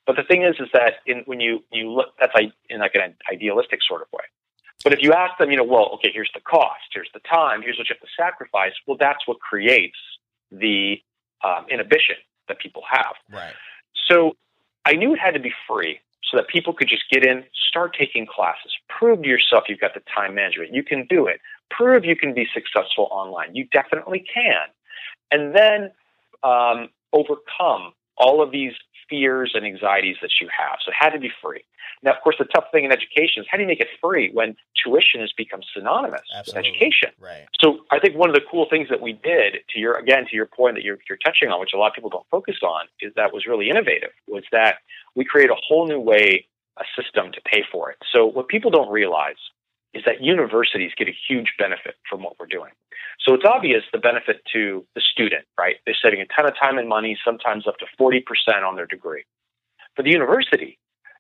But 0.06 0.16
the 0.16 0.24
thing 0.24 0.44
is, 0.44 0.56
is 0.60 0.68
that 0.74 0.96
in, 1.06 1.24
when 1.26 1.40
you 1.40 1.64
you 1.72 1.92
look, 1.92 2.10
that's 2.20 2.34
in 2.70 2.80
like 2.80 2.96
an 2.96 3.16
idealistic 3.32 3.80
sort 3.88 4.02
of 4.02 4.08
way. 4.12 4.24
But 4.84 4.94
if 4.94 5.02
you 5.02 5.14
ask 5.14 5.38
them, 5.40 5.50
you 5.50 5.58
know, 5.58 5.64
well, 5.64 5.90
okay, 5.96 6.12
here's 6.14 6.30
the 6.34 6.42
cost, 6.42 6.84
here's 6.94 7.10
the 7.14 7.22
time, 7.22 7.62
here's 7.64 7.78
what 7.78 7.90
you 7.90 7.96
have 7.96 8.08
to 8.08 8.14
sacrifice. 8.16 8.74
Well, 8.86 8.98
that's 9.00 9.26
what 9.26 9.40
creates 9.40 9.98
the 10.52 11.02
um, 11.44 11.66
inhibition 11.70 12.18
that 12.48 12.60
people 12.60 12.84
have. 12.88 13.16
Right. 13.32 13.54
So 14.08 14.36
I 14.86 14.94
knew 14.94 15.14
it 15.14 15.20
had 15.20 15.34
to 15.34 15.40
be 15.40 15.54
free 15.68 16.00
so 16.30 16.38
that 16.38 16.48
people 16.48 16.74
could 16.74 16.88
just 16.88 17.04
get 17.10 17.26
in, 17.26 17.44
start 17.70 17.96
taking 17.98 18.26
classes, 18.28 18.72
prove 18.90 19.24
to 19.24 19.28
yourself 19.28 19.64
you've 19.68 19.80
got 19.80 19.94
the 19.94 20.02
time 20.14 20.36
management, 20.36 20.74
you 20.74 20.84
can 20.84 21.06
do 21.10 21.26
it, 21.28 21.40
prove 21.70 22.06
you 22.06 22.16
can 22.16 22.34
be 22.34 22.48
successful 22.54 23.08
online. 23.12 23.56
You 23.56 23.66
definitely 23.72 24.26
can. 24.32 24.68
And 25.32 25.56
then 25.56 25.92
um, 26.44 26.90
overcome 27.14 27.94
all 28.18 28.42
of 28.42 28.52
these 28.52 28.74
fears 29.10 29.52
and 29.54 29.66
anxieties 29.66 30.18
that 30.22 30.32
you 30.42 30.50
have. 30.58 30.80
So 30.84 30.92
it 30.92 30.96
had 31.00 31.12
to 31.12 31.20
be 31.20 31.32
free. 31.42 31.64
Now, 32.04 32.12
of 32.12 32.22
course, 32.24 32.36
the 32.38 32.46
tough 32.46 32.66
thing 32.72 32.86
in 32.86 32.92
education 32.92 33.42
is 33.42 33.48
how 33.50 33.58
do 33.58 33.64
you 33.64 33.68
make 33.68 33.80
it 33.80 33.88
free 34.02 34.30
when 34.32 34.56
tuition 34.84 35.22
has 35.22 35.32
become 35.36 35.62
synonymous 35.74 36.22
Absolutely. 36.36 36.72
with 36.72 36.76
education? 36.76 37.10
Right. 37.20 37.46
So 37.60 37.80
I 37.92 38.00
think 38.00 38.16
one 38.16 38.30
of 38.30 38.36
the 38.36 38.42
cool 38.50 38.68
things 38.70 38.90
that 38.90 39.02
we 39.02 39.14
did, 39.14 39.58
to 39.74 39.80
your 39.80 39.94
again 39.94 40.26
to 40.30 40.36
your 40.36 40.46
point 40.46 40.76
that 40.76 40.84
you're, 40.84 41.00
you're 41.10 41.20
touching 41.24 41.50
on, 41.50 41.60
which 41.60 41.74
a 41.74 41.78
lot 41.78 41.88
of 41.88 41.94
people 41.94 42.10
don't 42.10 42.28
focus 42.30 42.58
on, 42.64 42.86
is 43.02 43.14
that 43.16 43.34
was 43.34 43.46
really 43.46 43.70
innovative. 43.70 44.12
Was 44.28 44.44
that 44.52 44.78
we 45.16 45.26
created 45.26 45.52
a 45.52 45.60
whole 45.68 45.88
new 45.88 46.00
way, 46.00 46.48
a 46.78 46.84
system 47.02 47.32
to 47.32 47.42
pay 47.42 47.64
for 47.72 47.90
it. 47.90 47.98
So 48.12 48.26
what 48.26 48.48
people 48.48 48.72
don't 48.72 48.92
realize 48.92 49.40
is 49.96 50.04
that 50.06 50.22
universities 50.22 50.92
get 50.98 51.08
a 51.08 51.16
huge 51.28 51.54
benefit 51.58 51.96
from 52.08 52.22
what 52.22 52.38
we're 52.40 52.46
doing. 52.46 52.72
So 53.26 53.34
it's 53.34 53.46
obvious 53.46 53.84
the 53.92 53.98
benefit 53.98 54.42
to 54.54 54.86
the 54.94 55.02
student, 55.02 55.46
right? 55.58 55.78
They're 55.86 55.96
saving 56.00 56.22
a 56.22 56.26
ton 56.28 56.46
of 56.46 56.54
time 56.62 56.78
and 56.78 56.88
money, 56.88 57.18
sometimes 57.24 57.66
up 57.66 57.78
to 57.78 57.86
40% 58.00 58.22
on 58.64 58.76
their 58.76 58.86
degree. 58.86 59.24
For 59.96 60.04
the 60.04 60.12
university, 60.12 60.78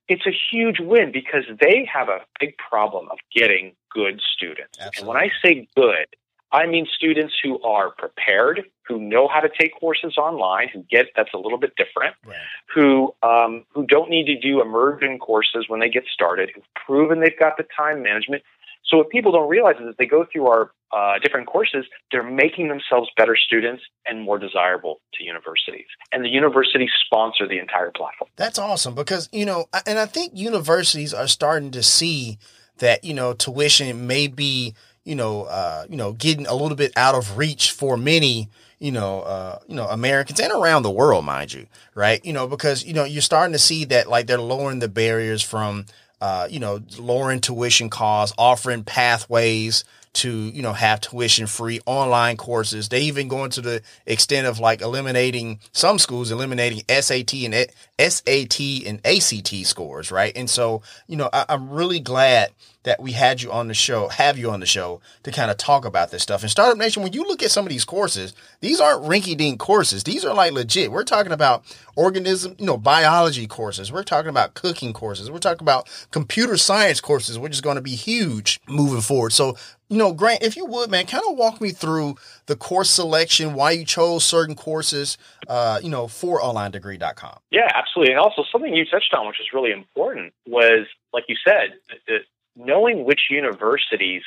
it's 0.08 0.28
a 0.28 0.36
huge 0.52 0.80
win 0.80 1.12
because 1.12 1.46
they 1.62 1.88
have 1.92 2.10
a 2.10 2.20
big 2.40 2.58
problem 2.58 3.08
of 3.10 3.18
getting 3.34 3.76
good 3.92 4.22
students. 4.36 4.78
Absolutely. 4.80 5.00
And 5.00 5.08
when 5.08 5.18
I 5.18 5.30
say 5.42 5.68
good, 5.76 6.08
I 6.52 6.68
mean 6.68 6.88
students 6.96 7.34
who 7.42 7.62
are 7.64 7.92
prepared, 7.92 8.64
who 8.88 9.00
know 9.00 9.28
how 9.28 9.40
to 9.40 9.50
take 9.50 9.78
courses 9.80 10.16
online, 10.18 10.70
who 10.70 10.84
get 10.90 11.08
that's 11.16 11.34
a 11.34 11.38
little 11.38 11.58
bit 11.58 11.74
different, 11.76 12.16
right. 12.26 12.38
who 12.74 13.14
um, 13.24 13.66
who 13.74 13.86
don't 13.86 14.10
need 14.10 14.26
to 14.28 14.40
do 14.40 14.62
immersion 14.62 15.18
courses 15.18 15.66
when 15.68 15.80
they 15.80 15.90
get 15.90 16.06
started, 16.14 16.52
who've 16.54 16.64
proven 16.86 17.20
they've 17.20 17.38
got 17.38 17.58
the 17.58 17.66
time 17.76 18.04
management. 18.04 18.44
So 18.88 18.98
what 18.98 19.10
people 19.10 19.32
don't 19.32 19.50
realize 19.50 19.76
is 19.80 19.86
that 19.88 19.98
they 19.98 20.06
go 20.06 20.26
through 20.32 20.48
our 20.48 20.71
uh, 20.95 21.19
different 21.19 21.48
courses, 21.48 21.86
they're 22.12 22.24
making 22.24 22.67
themselves 22.67 23.10
better 23.17 23.36
students 23.36 23.84
and 24.06 24.21
more 24.21 24.38
desirable 24.38 25.02
to 25.15 25.24
universities. 25.24 25.88
And 26.12 26.24
the 26.24 26.30
universities 26.30 26.91
sponsor 27.06 27.48
the 27.48 27.58
entire 27.58 27.91
platform. 27.91 28.30
That's 28.36 28.60
awesome 28.60 28.95
because 28.95 29.28
you 29.32 29.45
know, 29.45 29.65
and 29.86 30.00
I 30.00 30.06
think 30.06 30.34
universities 30.36 31.13
are 31.13 31.28
starting 31.28 31.71
to 31.71 31.84
see 31.84 32.38
that 32.78 33.04
you 33.04 33.13
know 33.13 33.34
tuition 33.34 34.08
may 34.08 34.28
be 34.28 34.76
you 35.06 35.15
know, 35.15 35.43
uh, 35.43 35.86
you 35.88 35.95
know, 35.95 36.13
getting 36.13 36.48
a 36.48 36.54
little 36.54 36.76
bit 36.76 36.91
out 36.98 37.15
of 37.15 37.38
reach 37.38 37.71
for 37.71 37.95
many, 37.95 38.50
you 38.80 38.91
know, 38.91 39.21
uh, 39.21 39.60
you 39.67 39.76
know, 39.76 39.88
Americans 39.88 40.39
and 40.39 40.52
around 40.52 40.82
the 40.82 40.91
world, 40.91 41.24
mind 41.24 41.54
you, 41.54 41.67
right? 41.93 42.26
You 42.26 42.34
know, 42.34 42.48
because 42.48 42.84
you 42.84 42.93
know 42.93 43.06
you're 43.06 43.21
starting 43.21 43.54
to 43.54 43.60
see 43.60 43.86
that 43.86 44.10
like 44.10 44.28
they're 44.28 44.41
lowering 44.41 44.80
the 44.80 44.89
barriers 44.89 45.43
from, 45.43 45.86
uh, 46.21 46.47
you 46.49 46.60
know, 46.60 46.82
lowering 46.97 47.41
tuition 47.41 47.89
costs, 47.89 48.36
offering 48.38 48.84
pathways 48.84 49.84
to 50.15 50.49
you 50.49 50.62
know 50.62 50.73
have 50.73 51.01
tuition 51.01 51.47
free 51.47 51.80
online 51.86 52.38
courses. 52.38 52.89
They 52.89 53.01
even 53.01 53.28
going 53.28 53.51
to 53.51 53.62
the 53.62 53.82
extent 54.06 54.47
of 54.47 54.60
like 54.60 54.82
eliminating 54.82 55.60
some 55.71 55.99
schools 55.99 56.32
eliminating 56.32 56.84
SAT 56.89 57.34
and 57.34 57.54
SAT 57.99 58.60
and 58.86 59.06
ACT 59.06 59.65
scores, 59.65 60.12
right? 60.12 60.36
And 60.36 60.49
so 60.49 60.82
you 61.08 61.17
know 61.17 61.30
I, 61.32 61.45
I'm 61.49 61.69
really 61.69 61.99
glad 61.99 62.51
that 62.86 63.01
we 63.01 63.12
had 63.12 63.41
you 63.41 63.51
on 63.51 63.67
the 63.67 63.73
show, 63.73 64.08
have 64.08 64.38
you 64.38 64.49
on 64.49 64.60
the 64.60 64.65
show 64.65 65.01
to 65.23 65.32
kind 65.32 65.51
of 65.51 65.58
talk 65.58 65.86
about 65.86 66.12
this 66.12 66.23
stuff. 66.23 66.41
And 66.41 66.51
Startup 66.51 66.78
Nation, 66.78 67.04
when 67.04 67.13
you 67.13 67.23
look 67.23 67.43
at 67.43 67.51
some 67.51 67.65
of 67.65 67.69
these 67.69 67.84
courses, 67.84 68.34
these 68.62 68.80
aren't 68.80 69.04
rinky 69.04 69.36
dink 69.36 69.60
courses. 69.60 70.04
These 70.04 70.23
are 70.23 70.34
like 70.34 70.54
legit. 70.54 70.91
We're 70.91 71.04
talking 71.04 71.32
about 71.32 71.65
organism, 71.95 72.56
you 72.60 72.65
know, 72.65 72.78
biology 72.78 73.47
courses. 73.47 73.91
We're 73.91 74.04
talking 74.04 74.30
about 74.30 74.54
cooking 74.54 74.93
courses. 74.93 75.32
We're 75.32 75.39
talking 75.39 75.63
about 75.63 75.89
computer 76.12 76.58
science 76.58 77.01
courses, 77.01 77.39
which 77.39 77.54
is 77.54 77.62
going 77.62 77.75
to 77.75 77.82
be 77.82 77.95
huge 77.95 78.62
moving 78.67 79.01
forward. 79.01 79.34
So, 79.34 79.58
you 79.89 79.98
know, 79.98 80.13
Grant, 80.13 80.41
if 80.41 80.56
you 80.56 80.65
would, 80.65 80.89
man, 80.89 81.06
kind 81.06 81.24
of 81.30 81.38
walk 81.38 81.62
me 81.62 81.71
through 81.71 82.15
the 82.48 82.56
course 82.56 82.89
selection, 82.89 83.54
why 83.54 83.71
you 83.71 83.86
chose 83.86 84.24
certain 84.26 84.56
courses, 84.56 85.17
uh, 85.48 85.80
you 85.82 85.89
know, 85.89 86.08
for 86.08 86.41
onlinedegree.com. 86.41 87.39
Yeah, 87.52 87.69
absolutely. 87.74 88.13
And 88.13 88.19
also 88.19 88.43
something 88.52 88.74
you 88.74 88.86
touched 88.86 89.13
on, 89.13 89.28
which 89.28 89.39
is 89.39 89.48
really 89.54 89.71
important, 89.71 90.34
was 90.48 90.88
like 91.13 91.26
you 91.28 91.36
said, 91.45 91.76
the, 92.08 92.19
knowing 92.56 93.06
which 93.06 93.21
universities 93.30 94.24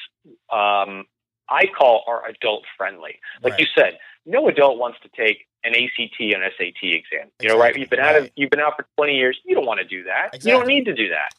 um, 0.53 1.07
I 1.49 1.67
call 1.77 2.05
are 2.07 2.29
adult 2.29 2.65
friendly. 2.77 3.19
Like 3.43 3.53
right. 3.53 3.61
you 3.61 3.67
said, 3.75 3.99
no 4.27 4.49
adult 4.49 4.79
wants 4.79 4.99
to 5.03 5.09
take 5.09 5.47
an 5.65 5.75
ACT 5.75 6.21
and 6.21 6.43
SAT 6.57 6.83
exam. 6.83 7.31
You 7.41 7.49
know, 7.49 7.59
right? 7.59 7.77
You've 7.77 7.91
been 7.91 8.01
out 8.01 8.17
of 8.17 8.31
you've 8.37 8.51
been 8.51 8.61
out 8.61 8.75
for 8.77 8.87
20 8.97 9.15
years. 9.15 9.39
You 9.45 9.55
don't 9.55 9.67
want 9.67 9.81
to 9.81 9.87
do 9.87 10.05
that. 10.05 10.35
Exactly. 10.35 10.51
You 10.51 10.59
don't 10.59 10.69
need 10.69 10.85
to 10.85 10.95
do 10.95 11.09
that. 11.09 11.31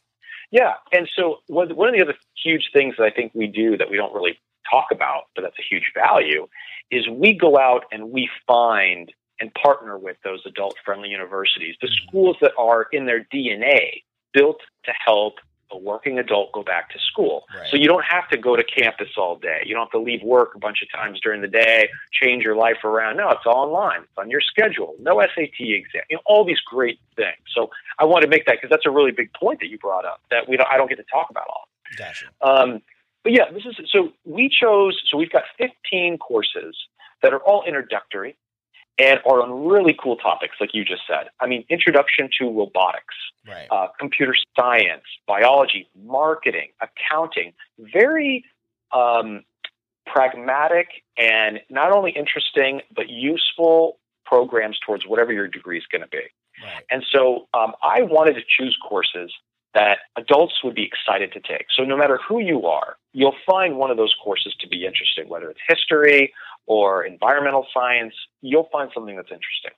Yeah. 0.52 0.74
And 0.92 1.08
so 1.16 1.38
one, 1.48 1.76
one 1.76 1.90
of 1.90 1.96
the 1.96 2.02
other 2.02 2.16
huge 2.44 2.70
things 2.74 2.96
that 2.98 3.04
I 3.04 3.12
think 3.12 3.34
we 3.36 3.48
do 3.48 3.78
that 3.78 3.90
we 3.90 3.98
don't 3.98 4.14
really 4.14 4.40
talk 4.70 4.88
about, 4.92 5.24
but 5.36 5.42
that's 5.42 5.60
a 5.60 5.64
huge 5.68 5.92
value, 5.94 6.48
is 6.92 7.08
we 7.08 7.34
go 7.34 7.58
out 7.58 7.86
and 7.92 8.12
we 8.12 8.30
find 8.48 9.12
and 9.40 9.54
partner 9.54 9.98
with 9.98 10.18
those 10.24 10.42
adult 10.46 10.76
friendly 10.84 11.10
universities, 11.10 11.76
the 11.82 11.88
mm-hmm. 11.88 12.08
schools 12.08 12.38
that 12.42 12.52
are 12.58 12.88
in 12.92 13.06
their 13.06 13.26
DNA 13.34 14.04
built 14.34 14.60
to 14.86 14.92
help 15.06 15.36
a 15.72 15.78
working 15.78 16.20
adult 16.20 16.52
go 16.52 16.64
back 16.64 16.90
to 16.92 17.00
school. 17.00 17.46
Right. 17.56 17.70
So 17.70 17.78
you 17.78 17.88
don't 17.88 18.06
have 18.06 18.28
to 18.30 18.38
go 18.38 18.56
to 18.56 18.64
campus 18.64 19.10
all 19.18 19.36
day. 19.38 19.62
You 19.66 19.74
don't 19.74 19.86
have 19.86 19.92
to 19.92 20.00
leave 20.00 20.22
work 20.24 20.56
a 20.56 20.60
bunch 20.60 20.82
of 20.82 20.92
times 20.92 21.20
during 21.22 21.42
the 21.42 21.48
day, 21.48 21.90
change 22.12 22.44
your 22.44 22.56
life 22.56 22.84
around. 22.84 23.18
No, 23.18 23.30
it's 23.30 23.46
all 23.46 23.66
online. 23.66 24.04
It's 24.04 24.18
on 24.18 24.30
your 24.30 24.42
schedule. 24.42 24.96
No 25.00 25.22
SAT 25.22 25.60
exam. 25.60 26.04
You 26.10 26.18
know, 26.18 26.22
all 26.26 26.46
these 26.46 26.60
great 26.62 27.00
things. 27.16 27.38
So 27.54 27.70
I 28.00 28.06
want 28.06 28.24
to 28.24 28.30
make 28.30 28.46
that 28.46 28.56
because 28.56 28.70
that's 28.70 28.86
a 28.86 28.92
really 28.92 29.12
big 29.12 29.32
point 29.34 29.60
that 29.60 29.68
you 29.68 29.78
brought 29.78 30.06
up 30.06 30.22
that 30.32 30.48
we 30.48 30.58
don't, 30.58 30.68
I 30.72 30.78
don't 30.78 30.90
get 30.90 30.98
to 30.98 31.06
talk 31.12 31.30
about 31.30 31.46
all. 31.50 31.68
Gotcha. 31.98 32.28
Um, 32.42 32.82
but 33.24 33.34
yeah, 33.34 33.52
this 33.52 33.66
is 33.66 33.76
so 33.92 34.10
we 34.26 34.50
chose. 34.50 35.00
So 35.10 35.18
we've 35.18 35.32
got 35.32 35.44
15 35.58 36.18
courses 36.20 36.76
that 37.22 37.34
are 37.34 37.40
all 37.40 37.64
introductory 37.66 38.38
and 39.00 39.20
are 39.26 39.42
on 39.42 39.66
really 39.66 39.96
cool 40.02 40.18
topics, 40.18 40.58
like 40.60 40.74
you 40.74 40.84
just 40.84 41.04
said. 41.08 41.30
I 41.40 41.48
mean, 41.48 41.64
introduction 41.70 42.30
to 42.40 42.46
robotics, 42.46 43.16
right. 43.48 43.68
uh, 43.72 43.88
computer 43.98 44.36
science, 44.56 45.04
biology, 45.26 45.88
marketing, 46.04 46.70
accounting. 46.82 47.54
Very 47.80 48.46
um, 48.92 49.44
pragmatic 50.06 50.88
and 51.18 51.60
not 51.70 51.92
only 51.92 52.12
interesting 52.12 52.82
but 52.96 53.10
useful 53.10 54.00
programs 54.26 54.78
towards 54.86 55.06
whatever 55.06 55.32
your 55.32 55.48
degree 55.48 55.78
is 55.78 55.86
going 55.92 56.02
to 56.02 56.08
be. 56.08 56.24
Right. 56.64 56.84
And 56.92 57.06
so 57.12 57.48
um, 57.54 57.74
I 57.82 58.02
wanted 58.02 58.34
to 58.34 58.42
choose 58.42 58.78
courses 58.88 59.32
that 59.74 60.00
adults 60.18 60.56
would 60.64 60.76
be 60.76 60.84
excited 60.84 61.32
to 61.34 61.40
take. 61.40 61.68
So 61.76 61.84
no 61.84 61.96
matter 61.96 62.20
who 62.28 62.40
you 62.40 62.66
are, 62.66 62.98
you'll 63.14 63.36
find 63.46 63.78
one 63.78 63.92
of 63.92 63.98
those 63.98 64.14
courses 64.24 64.56
to 64.60 64.68
be 64.68 64.86
interesting, 64.86 65.30
whether 65.30 65.50
it's 65.50 65.60
history 65.68 66.34
or 66.70 67.04
environmental 67.04 67.66
science, 67.74 68.14
you'll 68.42 68.70
find 68.72 68.92
something 68.94 69.16
that's 69.16 69.32
interesting. 69.32 69.72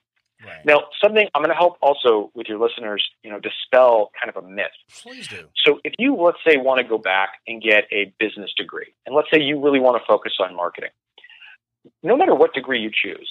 Right. 0.44 0.64
Now, 0.66 0.84
something 1.02 1.26
I'm 1.34 1.42
going 1.42 1.50
to 1.50 1.56
help 1.56 1.78
also 1.80 2.30
with 2.34 2.48
your 2.48 2.58
listeners, 2.58 3.02
you 3.22 3.30
know, 3.30 3.40
dispel 3.40 4.10
kind 4.20 4.28
of 4.28 4.44
a 4.44 4.46
myth. 4.46 4.72
Please 5.02 5.26
do. 5.26 5.48
So, 5.64 5.80
if 5.84 5.94
you 5.98 6.14
let's 6.16 6.38
say 6.46 6.56
want 6.58 6.80
to 6.80 6.84
go 6.86 6.98
back 6.98 7.30
and 7.46 7.62
get 7.62 7.84
a 7.90 8.12
business 8.18 8.52
degree, 8.56 8.92
and 9.06 9.14
let's 9.14 9.28
say 9.32 9.40
you 9.40 9.60
really 9.60 9.80
want 9.80 10.00
to 10.02 10.06
focus 10.06 10.34
on 10.40 10.54
marketing, 10.54 10.90
no 12.02 12.16
matter 12.16 12.34
what 12.34 12.54
degree 12.54 12.80
you 12.80 12.90
choose, 12.92 13.30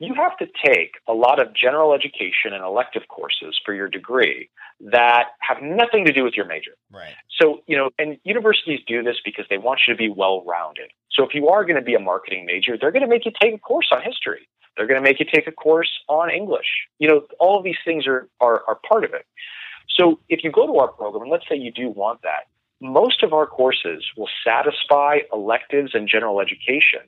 you 0.00 0.14
have 0.14 0.36
to 0.38 0.46
take 0.64 0.94
a 1.06 1.12
lot 1.12 1.40
of 1.40 1.54
general 1.54 1.92
education 1.92 2.52
and 2.52 2.64
elective 2.64 3.02
courses 3.08 3.60
for 3.64 3.74
your 3.74 3.86
degree 3.86 4.48
that 4.80 5.26
have 5.40 5.58
nothing 5.62 6.06
to 6.06 6.12
do 6.12 6.24
with 6.24 6.34
your 6.34 6.46
major. 6.46 6.72
Right. 6.90 7.12
So, 7.38 7.62
you 7.66 7.76
know, 7.76 7.90
and 7.98 8.18
universities 8.24 8.80
do 8.86 9.02
this 9.02 9.16
because 9.22 9.44
they 9.50 9.58
want 9.58 9.80
you 9.86 9.94
to 9.94 9.98
be 9.98 10.08
well 10.08 10.42
rounded. 10.44 10.90
So 11.12 11.22
if 11.22 11.34
you 11.34 11.48
are 11.48 11.64
going 11.64 11.76
to 11.76 11.82
be 11.82 11.94
a 11.94 12.00
marketing 12.00 12.46
major, 12.46 12.78
they're 12.80 12.92
going 12.92 13.02
to 13.02 13.08
make 13.08 13.26
you 13.26 13.32
take 13.40 13.54
a 13.54 13.58
course 13.58 13.88
on 13.92 14.00
history. 14.02 14.48
They're 14.76 14.86
going 14.86 15.02
to 15.02 15.06
make 15.06 15.20
you 15.20 15.26
take 15.30 15.46
a 15.46 15.52
course 15.52 15.90
on 16.08 16.30
English. 16.30 16.88
You 16.98 17.08
know, 17.08 17.22
all 17.38 17.58
of 17.58 17.64
these 17.64 17.76
things 17.84 18.06
are, 18.06 18.26
are, 18.40 18.62
are 18.66 18.78
part 18.88 19.04
of 19.04 19.12
it. 19.12 19.26
So 19.98 20.18
if 20.30 20.42
you 20.42 20.50
go 20.50 20.66
to 20.66 20.78
our 20.78 20.88
program, 20.88 21.24
and 21.24 21.30
let's 21.30 21.44
say 21.46 21.56
you 21.56 21.72
do 21.72 21.90
want 21.90 22.22
that, 22.22 22.48
most 22.80 23.22
of 23.22 23.34
our 23.34 23.46
courses 23.46 24.02
will 24.16 24.30
satisfy 24.42 25.18
electives 25.30 25.90
and 25.92 26.08
general 26.08 26.40
education. 26.40 27.00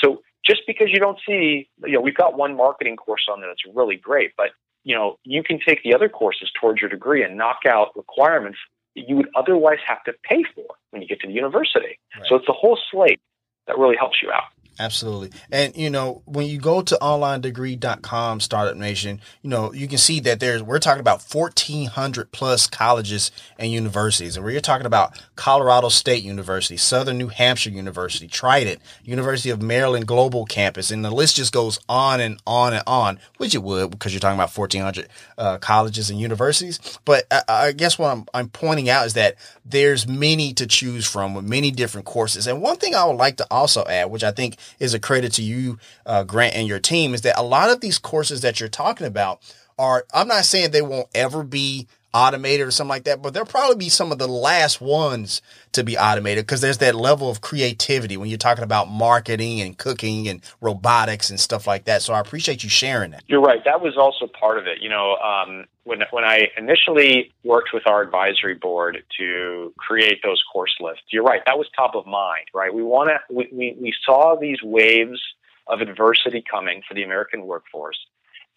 So 0.00 0.22
just 0.44 0.62
because 0.66 0.88
you 0.90 0.98
don't 0.98 1.18
see, 1.26 1.68
you 1.84 1.92
know, 1.92 2.00
we've 2.00 2.16
got 2.16 2.36
one 2.36 2.56
marketing 2.56 2.96
course 2.96 3.26
on 3.30 3.40
there 3.40 3.50
that's 3.50 3.74
really 3.74 3.96
great, 3.96 4.32
but 4.36 4.50
you 4.84 4.94
know, 4.94 5.18
you 5.24 5.42
can 5.42 5.58
take 5.58 5.82
the 5.82 5.94
other 5.94 6.08
courses 6.08 6.50
towards 6.58 6.80
your 6.80 6.88
degree 6.88 7.22
and 7.22 7.36
knock 7.36 7.60
out 7.68 7.88
requirements 7.96 8.58
that 8.96 9.08
you 9.08 9.16
would 9.16 9.28
otherwise 9.36 9.78
have 9.86 10.02
to 10.04 10.12
pay 10.22 10.42
for 10.54 10.64
when 10.90 11.02
you 11.02 11.08
get 11.08 11.20
to 11.20 11.26
the 11.26 11.32
university. 11.32 11.98
Right. 12.16 12.26
So 12.28 12.36
it's 12.36 12.46
the 12.46 12.54
whole 12.54 12.78
slate 12.90 13.20
that 13.66 13.76
really 13.76 13.96
helps 13.96 14.22
you 14.22 14.30
out. 14.30 14.44
Absolutely. 14.78 15.30
And, 15.50 15.76
you 15.76 15.90
know, 15.90 16.22
when 16.24 16.46
you 16.46 16.58
go 16.58 16.82
to 16.82 16.98
onlinedegree.com, 17.00 18.38
Startup 18.38 18.76
Nation, 18.76 19.20
you 19.42 19.50
know, 19.50 19.72
you 19.72 19.88
can 19.88 19.98
see 19.98 20.20
that 20.20 20.38
there's, 20.38 20.62
we're 20.62 20.78
talking 20.78 21.00
about 21.00 21.22
1,400 21.22 22.30
plus 22.30 22.68
colleges 22.68 23.32
and 23.58 23.72
universities. 23.72 24.36
And 24.36 24.44
we're 24.44 24.60
talking 24.60 24.86
about 24.86 25.20
Colorado 25.34 25.88
State 25.88 26.22
University, 26.22 26.76
Southern 26.76 27.18
New 27.18 27.26
Hampshire 27.26 27.70
University, 27.70 28.28
Trident, 28.28 28.80
University 29.02 29.50
of 29.50 29.60
Maryland 29.60 30.06
Global 30.06 30.44
Campus. 30.46 30.92
And 30.92 31.04
the 31.04 31.10
list 31.10 31.34
just 31.34 31.52
goes 31.52 31.80
on 31.88 32.20
and 32.20 32.40
on 32.46 32.72
and 32.72 32.84
on, 32.86 33.18
which 33.38 33.56
it 33.56 33.62
would 33.64 33.90
because 33.90 34.12
you're 34.12 34.20
talking 34.20 34.38
about 34.38 34.56
1,400 34.56 35.08
uh, 35.38 35.58
colleges 35.58 36.08
and 36.08 36.20
universities. 36.20 36.98
But 37.04 37.26
I, 37.32 37.42
I 37.48 37.72
guess 37.72 37.98
what 37.98 38.12
I'm, 38.12 38.26
I'm 38.32 38.48
pointing 38.48 38.88
out 38.88 39.06
is 39.06 39.14
that 39.14 39.34
there's 39.64 40.06
many 40.06 40.52
to 40.54 40.66
choose 40.68 41.04
from 41.04 41.34
with 41.34 41.44
many 41.44 41.72
different 41.72 42.06
courses. 42.06 42.46
And 42.46 42.62
one 42.62 42.76
thing 42.76 42.94
I 42.94 43.04
would 43.04 43.16
like 43.16 43.38
to 43.38 43.46
also 43.50 43.84
add, 43.84 44.10
which 44.10 44.22
I 44.22 44.30
think 44.30 44.56
is 44.78 44.94
a 44.94 45.00
credit 45.00 45.32
to 45.34 45.42
you, 45.42 45.78
uh, 46.06 46.24
Grant, 46.24 46.54
and 46.54 46.68
your 46.68 46.78
team, 46.78 47.14
is 47.14 47.22
that 47.22 47.38
a 47.38 47.42
lot 47.42 47.70
of 47.70 47.80
these 47.80 47.98
courses 47.98 48.40
that 48.42 48.60
you're 48.60 48.68
talking 48.68 49.06
about 49.06 49.40
are, 49.78 50.04
I'm 50.12 50.28
not 50.28 50.44
saying 50.44 50.70
they 50.70 50.82
won't 50.82 51.08
ever 51.14 51.42
be 51.44 51.86
automated 52.14 52.66
or 52.66 52.70
something 52.70 52.88
like 52.88 53.04
that, 53.04 53.20
but 53.22 53.34
they'll 53.34 53.44
probably 53.44 53.76
be 53.76 53.88
some 53.88 54.10
of 54.12 54.18
the 54.18 54.26
last 54.28 54.80
ones 54.80 55.42
to 55.72 55.84
be 55.84 55.98
automated 55.98 56.46
because 56.46 56.60
there's 56.60 56.78
that 56.78 56.94
level 56.94 57.30
of 57.30 57.40
creativity 57.40 58.16
when 58.16 58.28
you're 58.28 58.38
talking 58.38 58.64
about 58.64 58.88
marketing 58.88 59.60
and 59.60 59.76
cooking 59.76 60.26
and 60.26 60.42
robotics 60.60 61.28
and 61.28 61.38
stuff 61.38 61.66
like 61.66 61.84
that. 61.84 62.00
So 62.00 62.14
I 62.14 62.20
appreciate 62.20 62.64
you 62.64 62.70
sharing 62.70 63.10
that. 63.10 63.24
You're 63.26 63.42
right. 63.42 63.62
That 63.64 63.82
was 63.82 63.96
also 63.96 64.26
part 64.26 64.58
of 64.58 64.66
it. 64.66 64.80
You 64.80 64.88
know, 64.88 65.16
um, 65.16 65.66
when 65.84 66.02
when 66.10 66.24
I 66.24 66.48
initially 66.56 67.32
worked 67.44 67.70
with 67.74 67.86
our 67.86 68.02
advisory 68.02 68.54
board 68.54 69.02
to 69.18 69.74
create 69.76 70.20
those 70.22 70.42
course 70.50 70.74
lists, 70.80 71.04
you're 71.10 71.24
right. 71.24 71.42
That 71.44 71.58
was 71.58 71.66
top 71.76 71.94
of 71.94 72.06
mind. 72.06 72.46
Right. 72.54 72.72
We 72.72 72.82
want 72.82 73.10
to. 73.10 73.34
We, 73.34 73.48
we 73.52 73.76
we 73.80 73.92
saw 74.04 74.36
these 74.40 74.62
waves 74.62 75.20
of 75.66 75.82
adversity 75.82 76.42
coming 76.50 76.82
for 76.88 76.94
the 76.94 77.02
American 77.02 77.46
workforce, 77.46 77.98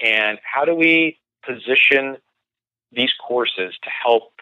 and 0.02 0.40
how 0.44 0.64
do 0.64 0.74
we 0.74 1.20
position 1.46 2.18
these 2.92 3.12
courses 3.26 3.74
to 3.84 3.90
help 3.90 4.34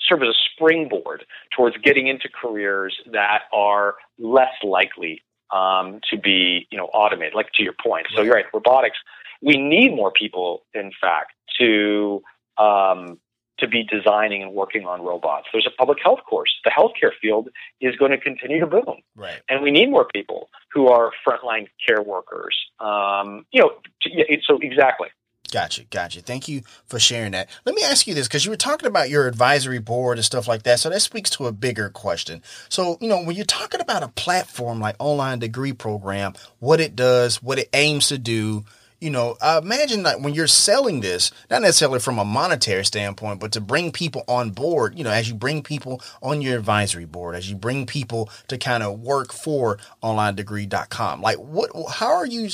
serve 0.00 0.22
as 0.22 0.28
a 0.28 0.38
springboard 0.54 1.24
towards 1.56 1.76
getting 1.78 2.06
into 2.06 2.28
careers 2.28 2.96
that 3.12 3.42
are 3.52 3.96
less 4.18 4.52
likely 4.62 5.22
um, 5.52 6.00
to 6.10 6.16
be, 6.18 6.66
you 6.70 6.78
know, 6.78 6.86
automated. 6.86 7.34
Like 7.34 7.50
to 7.54 7.62
your 7.62 7.74
point. 7.82 8.06
So 8.14 8.22
you're 8.22 8.34
right. 8.34 8.44
Robotics. 8.52 8.98
We 9.42 9.56
need 9.56 9.94
more 9.94 10.10
people, 10.10 10.62
in 10.74 10.92
fact, 11.00 11.32
to 11.60 12.22
um, 12.58 13.18
to 13.58 13.66
be 13.66 13.82
designing 13.82 14.40
and 14.42 14.52
working 14.52 14.86
on 14.86 15.02
robots. 15.02 15.48
There's 15.52 15.66
a 15.66 15.76
public 15.76 15.98
health 16.02 16.20
course. 16.28 16.54
The 16.64 16.70
healthcare 16.70 17.10
field 17.20 17.48
is 17.80 17.96
going 17.96 18.12
to 18.12 18.18
continue 18.18 18.60
to 18.60 18.66
boom, 18.66 19.00
Right. 19.16 19.40
and 19.48 19.62
we 19.62 19.70
need 19.72 19.90
more 19.90 20.06
people 20.14 20.48
who 20.72 20.86
are 20.88 21.10
frontline 21.26 21.66
care 21.84 22.00
workers. 22.02 22.56
Um, 22.78 23.46
you 23.50 23.60
know, 23.60 23.72
to- 24.02 24.38
so 24.44 24.58
exactly. 24.62 25.08
Gotcha, 25.50 25.84
gotcha. 25.84 26.20
Thank 26.20 26.46
you 26.46 26.62
for 26.86 26.98
sharing 26.98 27.32
that. 27.32 27.48
Let 27.64 27.74
me 27.74 27.82
ask 27.82 28.06
you 28.06 28.14
this 28.14 28.28
because 28.28 28.44
you 28.44 28.50
were 28.50 28.56
talking 28.56 28.86
about 28.86 29.08
your 29.08 29.26
advisory 29.26 29.78
board 29.78 30.18
and 30.18 30.24
stuff 30.24 30.46
like 30.46 30.64
that. 30.64 30.78
So 30.78 30.90
that 30.90 31.00
speaks 31.00 31.30
to 31.30 31.46
a 31.46 31.52
bigger 31.52 31.88
question. 31.88 32.42
So, 32.68 32.98
you 33.00 33.08
know, 33.08 33.22
when 33.22 33.34
you're 33.34 33.46
talking 33.46 33.80
about 33.80 34.02
a 34.02 34.08
platform 34.08 34.78
like 34.78 34.96
Online 34.98 35.38
Degree 35.38 35.72
Program, 35.72 36.34
what 36.58 36.80
it 36.80 36.94
does, 36.94 37.42
what 37.42 37.58
it 37.58 37.70
aims 37.72 38.08
to 38.08 38.18
do, 38.18 38.66
you 39.00 39.10
know, 39.10 39.36
I 39.40 39.58
imagine 39.58 40.02
that 40.02 40.20
when 40.20 40.34
you're 40.34 40.48
selling 40.48 41.00
this, 41.00 41.30
not 41.50 41.62
necessarily 41.62 42.00
from 42.00 42.18
a 42.18 42.24
monetary 42.24 42.84
standpoint, 42.84 43.40
but 43.40 43.52
to 43.52 43.60
bring 43.60 43.92
people 43.92 44.24
on 44.28 44.50
board, 44.50 44.98
you 44.98 45.04
know, 45.04 45.10
as 45.10 45.28
you 45.28 45.34
bring 45.34 45.62
people 45.62 46.02
on 46.20 46.42
your 46.42 46.58
advisory 46.58 47.04
board, 47.04 47.36
as 47.36 47.48
you 47.48 47.56
bring 47.56 47.86
people 47.86 48.28
to 48.48 48.58
kind 48.58 48.82
of 48.82 49.00
work 49.00 49.32
for 49.32 49.78
onlinedegree.com, 50.02 51.22
like 51.22 51.36
what, 51.36 51.70
how 51.90 52.12
are 52.12 52.26
you, 52.26 52.50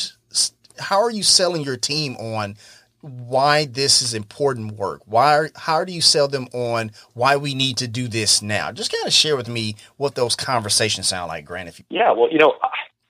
how 0.79 1.01
are 1.01 1.11
you 1.11 1.23
selling 1.23 1.63
your 1.63 1.77
team 1.77 2.15
on 2.17 2.57
why 3.05 3.67
this 3.67 4.01
is 4.01 4.15
important 4.15 4.73
work? 4.73 5.03
Why, 5.05 5.49
how 5.57 5.85
do 5.85 5.93
you 5.93 6.01
sell 6.01 6.27
them 6.27 6.49
on 6.53 6.91
why 7.13 7.37
we 7.37 7.55
need 7.55 7.77
to 7.79 7.89
do 7.89 8.09
this 8.09 8.41
now? 8.41 8.73
Just 8.73 8.91
kind 8.91 9.07
of 9.07 9.13
share 9.13 9.37
with 9.37 9.49
me 9.49 9.77
what 9.97 10.15
those 10.15 10.35
conversations 10.35 11.09
sound 11.09 11.29
like, 11.29 11.45
Grant, 11.45 11.69
if 11.69 11.79
you, 11.79 11.85
Yeah, 11.91 12.13
well, 12.13 12.33
you 12.33 12.39
know, 12.39 12.55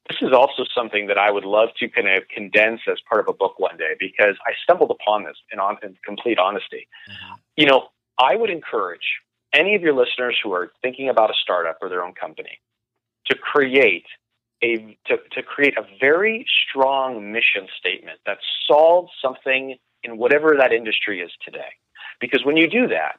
this 0.08 0.18
is 0.20 0.32
also 0.32 0.64
something 0.74 1.06
that 1.06 1.18
I 1.18 1.30
would 1.30 1.44
love 1.44 1.68
to 1.78 1.88
kind 1.88 2.08
of 2.08 2.24
condense 2.28 2.80
as 2.90 2.98
part 3.08 3.20
of 3.20 3.28
a 3.28 3.32
book 3.32 3.58
one 3.58 3.76
day 3.76 3.94
because 3.98 4.36
I 4.46 4.52
stumbled 4.62 4.90
upon 4.90 5.24
this 5.24 5.36
in, 5.52 5.60
on, 5.60 5.78
in 5.82 5.96
complete 6.04 6.38
honesty. 6.38 6.88
Mm-hmm. 7.08 7.34
You 7.56 7.66
know, 7.66 7.88
I 8.18 8.34
would 8.36 8.50
encourage 8.50 9.20
any 9.54 9.76
of 9.76 9.82
your 9.82 9.94
listeners 9.94 10.36
who 10.42 10.52
are 10.52 10.72
thinking 10.82 11.08
about 11.08 11.30
a 11.30 11.34
startup 11.40 11.78
or 11.80 11.88
their 11.88 12.04
own 12.04 12.14
company 12.14 12.58
to 13.26 13.36
create 13.36 14.06
a 14.62 14.96
to, 15.06 15.16
to 15.32 15.42
create 15.42 15.76
a 15.76 15.82
very 16.00 16.46
strong 16.68 17.32
mission 17.32 17.68
statement 17.78 18.20
that 18.26 18.38
solves 18.66 19.10
something 19.20 19.76
in 20.02 20.18
whatever 20.18 20.54
that 20.58 20.72
industry 20.72 21.20
is 21.20 21.30
today. 21.44 21.72
Because 22.20 22.44
when 22.44 22.56
you 22.56 22.68
do 22.68 22.88
that, 22.88 23.18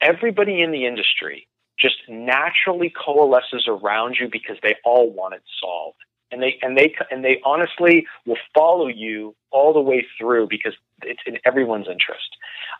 everybody 0.00 0.62
in 0.62 0.72
the 0.72 0.86
industry 0.86 1.46
just 1.78 1.96
naturally 2.08 2.92
coalesces 3.04 3.66
around 3.66 4.16
you 4.20 4.28
because 4.30 4.56
they 4.62 4.76
all 4.84 5.10
want 5.10 5.34
it 5.34 5.42
solved. 5.60 5.98
And 6.30 6.42
they 6.42 6.58
and 6.62 6.78
they 6.78 6.94
and 7.10 7.22
they 7.22 7.40
honestly 7.44 8.06
will 8.24 8.38
follow 8.54 8.86
you 8.86 9.34
all 9.50 9.74
the 9.74 9.80
way 9.80 10.06
through 10.18 10.48
because 10.48 10.72
it's 11.02 11.20
in 11.26 11.38
everyone's 11.44 11.88
interest. 11.88 12.36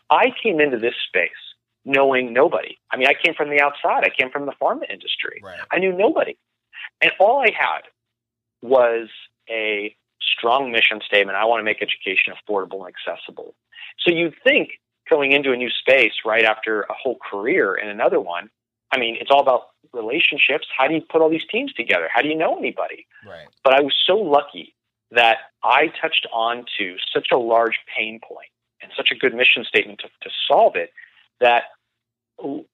I 0.09 0.33
came 0.41 0.59
into 0.59 0.79
this 0.79 0.95
space 1.07 1.29
knowing 1.85 2.33
nobody. 2.33 2.77
I 2.91 2.97
mean, 2.97 3.07
I 3.07 3.13
came 3.13 3.35
from 3.35 3.49
the 3.49 3.61
outside. 3.61 4.03
I 4.03 4.09
came 4.09 4.31
from 4.31 4.47
the 4.47 4.53
pharma 4.59 4.89
industry. 4.89 5.41
right, 5.43 5.59
I 5.71 5.77
knew 5.77 5.93
nobody. 5.93 6.35
And 7.03 7.11
all 7.19 7.41
I 7.41 7.51
had 7.51 7.81
was 8.61 9.09
a 9.49 9.95
strong 10.21 10.71
mission 10.71 11.01
statement. 11.05 11.37
I 11.37 11.45
want 11.45 11.59
to 11.59 11.63
make 11.63 11.81
education 11.81 12.33
affordable 12.33 12.85
and 12.85 12.93
accessible. 12.95 13.55
So 13.99 14.11
you'd 14.11 14.35
think 14.43 14.79
going 15.09 15.33
into 15.33 15.51
a 15.51 15.57
new 15.57 15.69
space 15.69 16.13
right 16.25 16.45
after 16.45 16.83
a 16.83 16.93
whole 16.93 17.17
career 17.29 17.75
in 17.75 17.89
another 17.89 18.21
one, 18.21 18.49
I 18.91 18.99
mean, 18.99 19.17
it's 19.19 19.29
all 19.29 19.41
about 19.41 19.67
relationships. 19.91 20.67
How 20.75 20.87
do 20.87 20.93
you 20.93 21.01
put 21.01 21.21
all 21.21 21.29
these 21.29 21.45
teams 21.51 21.73
together? 21.73 22.09
How 22.11 22.21
do 22.21 22.29
you 22.29 22.35
know 22.35 22.57
anybody? 22.57 23.05
right, 23.27 23.47
But 23.63 23.73
I 23.73 23.81
was 23.81 23.95
so 24.07 24.15
lucky 24.15 24.75
that 25.11 25.37
I 25.61 25.91
touched 26.01 26.25
on 26.31 26.65
to 26.77 26.95
such 27.13 27.27
a 27.31 27.37
large 27.37 27.79
pain 27.95 28.19
point 28.25 28.49
and 28.81 28.91
such 28.95 29.11
a 29.11 29.15
good 29.15 29.33
mission 29.33 29.65
statement 29.65 29.99
to, 29.99 30.07
to 30.21 30.29
solve 30.47 30.75
it 30.75 30.91
that 31.39 31.63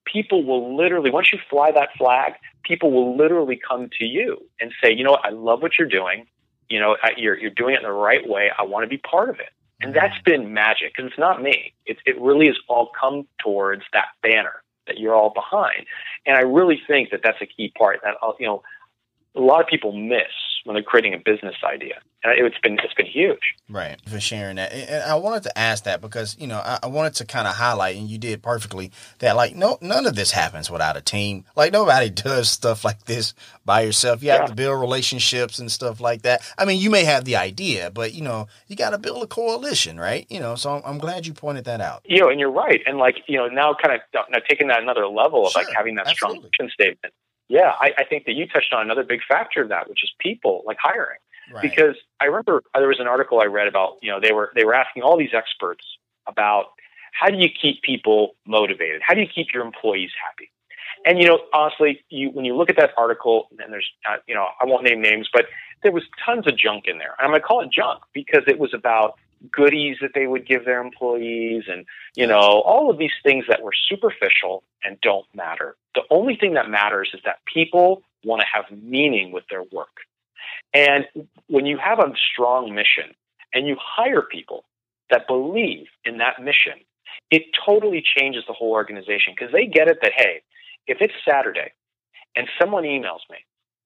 people 0.04 0.44
will 0.44 0.76
literally, 0.76 1.10
once 1.10 1.32
you 1.32 1.38
fly 1.48 1.70
that 1.72 1.90
flag, 1.96 2.34
people 2.64 2.90
will 2.90 3.16
literally 3.16 3.58
come 3.68 3.88
to 3.98 4.04
you 4.04 4.38
and 4.60 4.72
say, 4.82 4.92
you 4.92 5.04
know 5.04 5.12
what, 5.12 5.24
I 5.24 5.30
love 5.30 5.62
what 5.62 5.72
you're 5.78 5.88
doing. 5.88 6.26
You 6.68 6.80
know, 6.80 6.96
I- 7.02 7.14
you're, 7.16 7.38
you're 7.38 7.50
doing 7.50 7.74
it 7.74 7.78
in 7.78 7.82
the 7.84 7.92
right 7.92 8.28
way. 8.28 8.50
I 8.56 8.62
want 8.64 8.84
to 8.84 8.88
be 8.88 8.98
part 8.98 9.28
of 9.30 9.40
it. 9.40 9.50
And 9.82 9.94
that's 9.94 10.20
been 10.24 10.52
magic 10.52 10.92
because 10.94 11.10
it's 11.10 11.18
not 11.18 11.42
me. 11.42 11.72
It, 11.86 11.96
it 12.04 12.20
really 12.20 12.46
has 12.46 12.56
all 12.68 12.90
come 13.00 13.26
towards 13.42 13.82
that 13.94 14.08
banner 14.22 14.62
that 14.86 14.98
you're 14.98 15.14
all 15.14 15.30
behind. 15.30 15.86
And 16.26 16.36
I 16.36 16.40
really 16.42 16.80
think 16.86 17.10
that 17.10 17.20
that's 17.24 17.40
a 17.40 17.46
key 17.46 17.72
part 17.78 18.00
that, 18.02 18.14
uh, 18.22 18.32
you 18.38 18.46
know, 18.46 18.62
a 19.34 19.40
lot 19.40 19.60
of 19.62 19.68
people 19.68 19.92
miss 19.92 20.26
when 20.64 20.74
they're 20.74 20.82
creating 20.82 21.14
a 21.14 21.18
business 21.18 21.54
idea. 21.64 21.94
And 22.22 22.34
it's 22.46 22.58
been, 22.58 22.78
it's 22.84 22.92
been 22.92 23.06
huge. 23.06 23.40
right. 23.70 23.96
For 24.06 24.20
sharing 24.20 24.56
that. 24.56 24.72
And 24.74 25.02
I 25.04 25.14
wanted 25.14 25.44
to 25.44 25.58
ask 25.58 25.84
that 25.84 26.02
because, 26.02 26.36
you 26.38 26.46
know, 26.46 26.58
I, 26.58 26.86
wanted 26.86 27.14
to 27.14 27.24
kind 27.24 27.48
of 27.48 27.54
highlight, 27.54 27.96
and 27.96 28.10
you 28.10 28.18
did 28.18 28.42
perfectly, 28.42 28.92
that 29.20 29.36
like, 29.36 29.56
no, 29.56 29.78
none 29.80 30.04
of 30.06 30.16
this 30.16 30.30
happens 30.32 30.70
without 30.70 30.98
a 30.98 31.00
team. 31.00 31.44
Like 31.56 31.72
nobody 31.72 32.10
does 32.10 32.50
stuff 32.50 32.84
like 32.84 33.04
this 33.06 33.32
by 33.64 33.80
yourself. 33.82 34.22
You 34.22 34.30
have 34.32 34.40
Yeah. 34.40 34.46
to 34.48 34.54
build 34.54 34.80
relationships 34.82 35.58
and 35.58 35.72
stuff 35.72 35.98
like 35.98 36.22
that. 36.22 36.42
I 36.58 36.66
mean, 36.66 36.78
you 36.78 36.90
may 36.90 37.04
have 37.04 37.24
the 37.24 37.36
idea, 37.36 37.90
but 37.90 38.12
you 38.12 38.20
know, 38.22 38.48
you 38.66 38.76
got 38.76 38.90
to 38.90 38.98
build 38.98 39.22
a 39.22 39.26
coalition, 39.26 39.98
right? 39.98 40.26
You 40.28 40.40
know, 40.40 40.56
so 40.56 40.74
I'm, 40.74 40.82
I'm 40.84 40.98
glad 40.98 41.26
you 41.26 41.32
pointed 41.32 41.64
that 41.64 41.80
out. 41.80 42.02
you 42.04 42.20
know, 42.20 42.28
and 42.28 42.38
you're 42.38 42.52
right. 42.52 42.82
And 42.86 42.98
like, 42.98 43.16
you 43.28 43.38
know, 43.38 43.46
now 43.48 43.74
kind 43.82 43.94
of 43.94 44.00
now 44.30 44.40
taking 44.46 44.68
that 44.68 44.82
another 44.82 45.06
level 45.08 45.46
of 45.46 45.54
like 45.54 45.68
having 45.74 45.94
that 45.94 46.08
strong 46.08 46.32
absolutely. 46.32 46.50
mission 46.60 46.70
statement. 46.74 47.14
Yeah, 47.50 47.72
I, 47.80 47.92
I 47.98 48.04
think 48.04 48.26
that 48.26 48.34
you 48.34 48.46
touched 48.46 48.72
on 48.72 48.82
another 48.82 49.02
big 49.02 49.20
factor 49.28 49.60
of 49.60 49.70
that, 49.70 49.88
which 49.88 50.04
is 50.04 50.12
people, 50.20 50.62
like 50.64 50.78
hiring. 50.80 51.18
Right. 51.52 51.62
Because 51.62 51.96
I 52.20 52.26
remember 52.26 52.62
there 52.72 52.86
was 52.86 53.00
an 53.00 53.08
article 53.08 53.40
I 53.40 53.46
read 53.46 53.66
about, 53.66 53.96
you 54.02 54.08
know, 54.08 54.20
they 54.20 54.30
were 54.30 54.52
they 54.54 54.64
were 54.64 54.72
asking 54.72 55.02
all 55.02 55.18
these 55.18 55.34
experts 55.34 55.84
about 56.28 56.66
how 57.12 57.28
do 57.28 57.36
you 57.36 57.48
keep 57.48 57.82
people 57.82 58.36
motivated? 58.46 59.02
How 59.04 59.14
do 59.14 59.20
you 59.20 59.26
keep 59.26 59.48
your 59.52 59.64
employees 59.64 60.12
happy? 60.24 60.48
And 61.04 61.18
you 61.18 61.26
know, 61.26 61.40
honestly, 61.52 62.04
you 62.08 62.30
when 62.30 62.44
you 62.44 62.56
look 62.56 62.70
at 62.70 62.76
that 62.76 62.90
article, 62.96 63.48
and 63.58 63.72
there's, 63.72 63.90
uh, 64.08 64.18
you 64.28 64.34
know, 64.36 64.46
I 64.60 64.64
won't 64.64 64.84
name 64.84 65.02
names, 65.02 65.28
but 65.32 65.46
there 65.82 65.90
was 65.90 66.04
tons 66.24 66.46
of 66.46 66.56
junk 66.56 66.84
in 66.86 66.98
there. 66.98 67.16
And 67.18 67.24
I'm 67.24 67.30
going 67.30 67.40
to 67.40 67.46
call 67.46 67.62
it 67.62 67.72
junk 67.72 68.02
because 68.14 68.44
it 68.46 68.60
was 68.60 68.72
about 68.72 69.18
goodies 69.52 69.96
that 70.00 70.10
they 70.14 70.26
would 70.26 70.46
give 70.46 70.64
their 70.64 70.80
employees, 70.80 71.64
and 71.68 71.86
you 72.14 72.26
know, 72.26 72.38
all 72.38 72.90
of 72.90 72.98
these 72.98 73.12
things 73.22 73.44
that 73.48 73.62
were 73.62 73.72
superficial 73.72 74.62
and 74.84 75.00
don't 75.00 75.26
matter. 75.34 75.76
The 75.94 76.02
only 76.10 76.36
thing 76.36 76.54
that 76.54 76.68
matters 76.68 77.10
is 77.14 77.20
that 77.24 77.38
people 77.52 78.02
want 78.24 78.42
to 78.42 78.46
have 78.52 78.64
meaning 78.82 79.32
with 79.32 79.44
their 79.50 79.62
work. 79.72 80.00
And 80.74 81.06
when 81.48 81.66
you 81.66 81.78
have 81.78 81.98
a 81.98 82.12
strong 82.32 82.74
mission 82.74 83.14
and 83.54 83.66
you 83.66 83.76
hire 83.80 84.22
people 84.22 84.64
that 85.10 85.26
believe 85.26 85.86
in 86.04 86.18
that 86.18 86.42
mission, 86.42 86.74
it 87.30 87.42
totally 87.66 88.02
changes 88.16 88.44
the 88.46 88.52
whole 88.52 88.70
organization 88.70 89.34
because 89.36 89.52
they 89.52 89.66
get 89.66 89.88
it 89.88 89.98
that 90.02 90.12
hey, 90.14 90.42
if 90.86 90.98
it's 91.00 91.14
Saturday 91.28 91.72
and 92.36 92.48
someone 92.60 92.84
emails 92.84 93.20
me, 93.30 93.38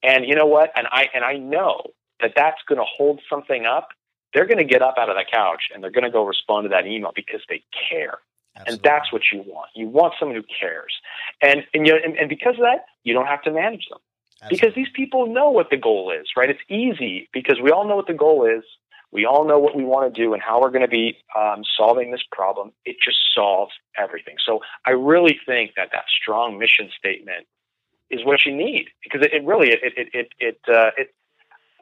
and 0.03 0.27
you 0.27 0.35
know 0.35 0.47
what, 0.47 0.71
and 0.77 0.87
I 0.90 1.09
and 1.14 1.25
I 1.25 1.37
know 1.37 1.83
that 2.21 2.33
that's 2.37 2.61
going 2.69 2.79
to 2.79 2.85
hold 2.85 3.21
something 3.29 3.67
up, 3.67 3.88
they're 4.35 4.47
going 4.47 4.59
to 4.59 4.64
get 4.64 4.83
up 4.83 4.97
out 4.99 5.09
of 5.09 5.16
the 5.16 5.25
couch 5.31 5.70
and 5.73 5.83
they're 5.83 5.90
going 5.90 6.05
to 6.05 6.11
go 6.11 6.25
respond 6.27 6.64
to 6.64 6.68
that 6.70 6.87
email 6.87 7.12
because 7.14 7.40
they 7.49 7.62
care. 7.88 8.18
And 8.66 8.81
that's 8.85 9.12
what 9.12 9.23
you 9.33 9.42
want. 9.42 9.70
You 9.75 9.88
want 9.88 10.14
someone 10.18 10.37
who 10.37 10.44
cares. 10.61 10.92
And 11.42 11.64
and, 11.75 11.87
you 11.87 11.92
know, 11.92 11.99
and, 12.05 12.16
and 12.16 12.29
because 12.29 12.55
of 12.55 12.61
that, 12.61 12.87
you 13.03 13.12
don't 13.12 13.27
have 13.27 13.42
to 13.42 13.51
manage 13.51 13.88
them 13.88 13.99
because 14.49 14.75
these 14.75 14.88
people 14.94 15.27
know 15.27 15.51
what 15.51 15.70
the 15.70 15.77
goal 15.77 16.12
is, 16.12 16.29
right? 16.37 16.51
It's 16.51 16.61
easy 16.68 17.29
because 17.33 17.61
we 17.61 17.70
all 17.70 17.88
know 17.88 17.97
what 17.97 18.07
the 18.07 18.14
goal 18.14 18.47
is. 18.47 18.62
We 19.11 19.27
all 19.27 19.44
know 19.47 19.59
what 19.59 19.77
we 19.77 19.85
want 19.85 20.12
to 20.12 20.20
do 20.20 20.35
and 20.35 20.42
how 20.42 20.61
we're 20.61 20.70
going 20.70 20.83
to 20.83 20.88
be 20.88 21.16
um, 21.37 21.62
solving 21.77 22.11
this 22.11 22.23
problem. 22.31 22.73
It 22.85 22.97
just 23.03 23.18
solves 23.35 23.73
everything. 23.97 24.37
So 24.44 24.61
I 24.87 24.90
really 24.90 25.38
think 25.47 25.73
that 25.77 25.90
that 25.92 26.05
strong 26.09 26.59
mission 26.59 26.90
statement 26.97 27.47
is 28.11 28.25
what 28.25 28.44
you 28.44 28.55
need 28.55 28.87
because 29.03 29.23
it, 29.23 29.33
it 29.33 29.44
really 29.44 29.70
it 29.70 29.81
it 29.83 30.09
it 30.12 30.29
it, 30.38 30.59
uh, 30.68 30.90
it 30.97 31.14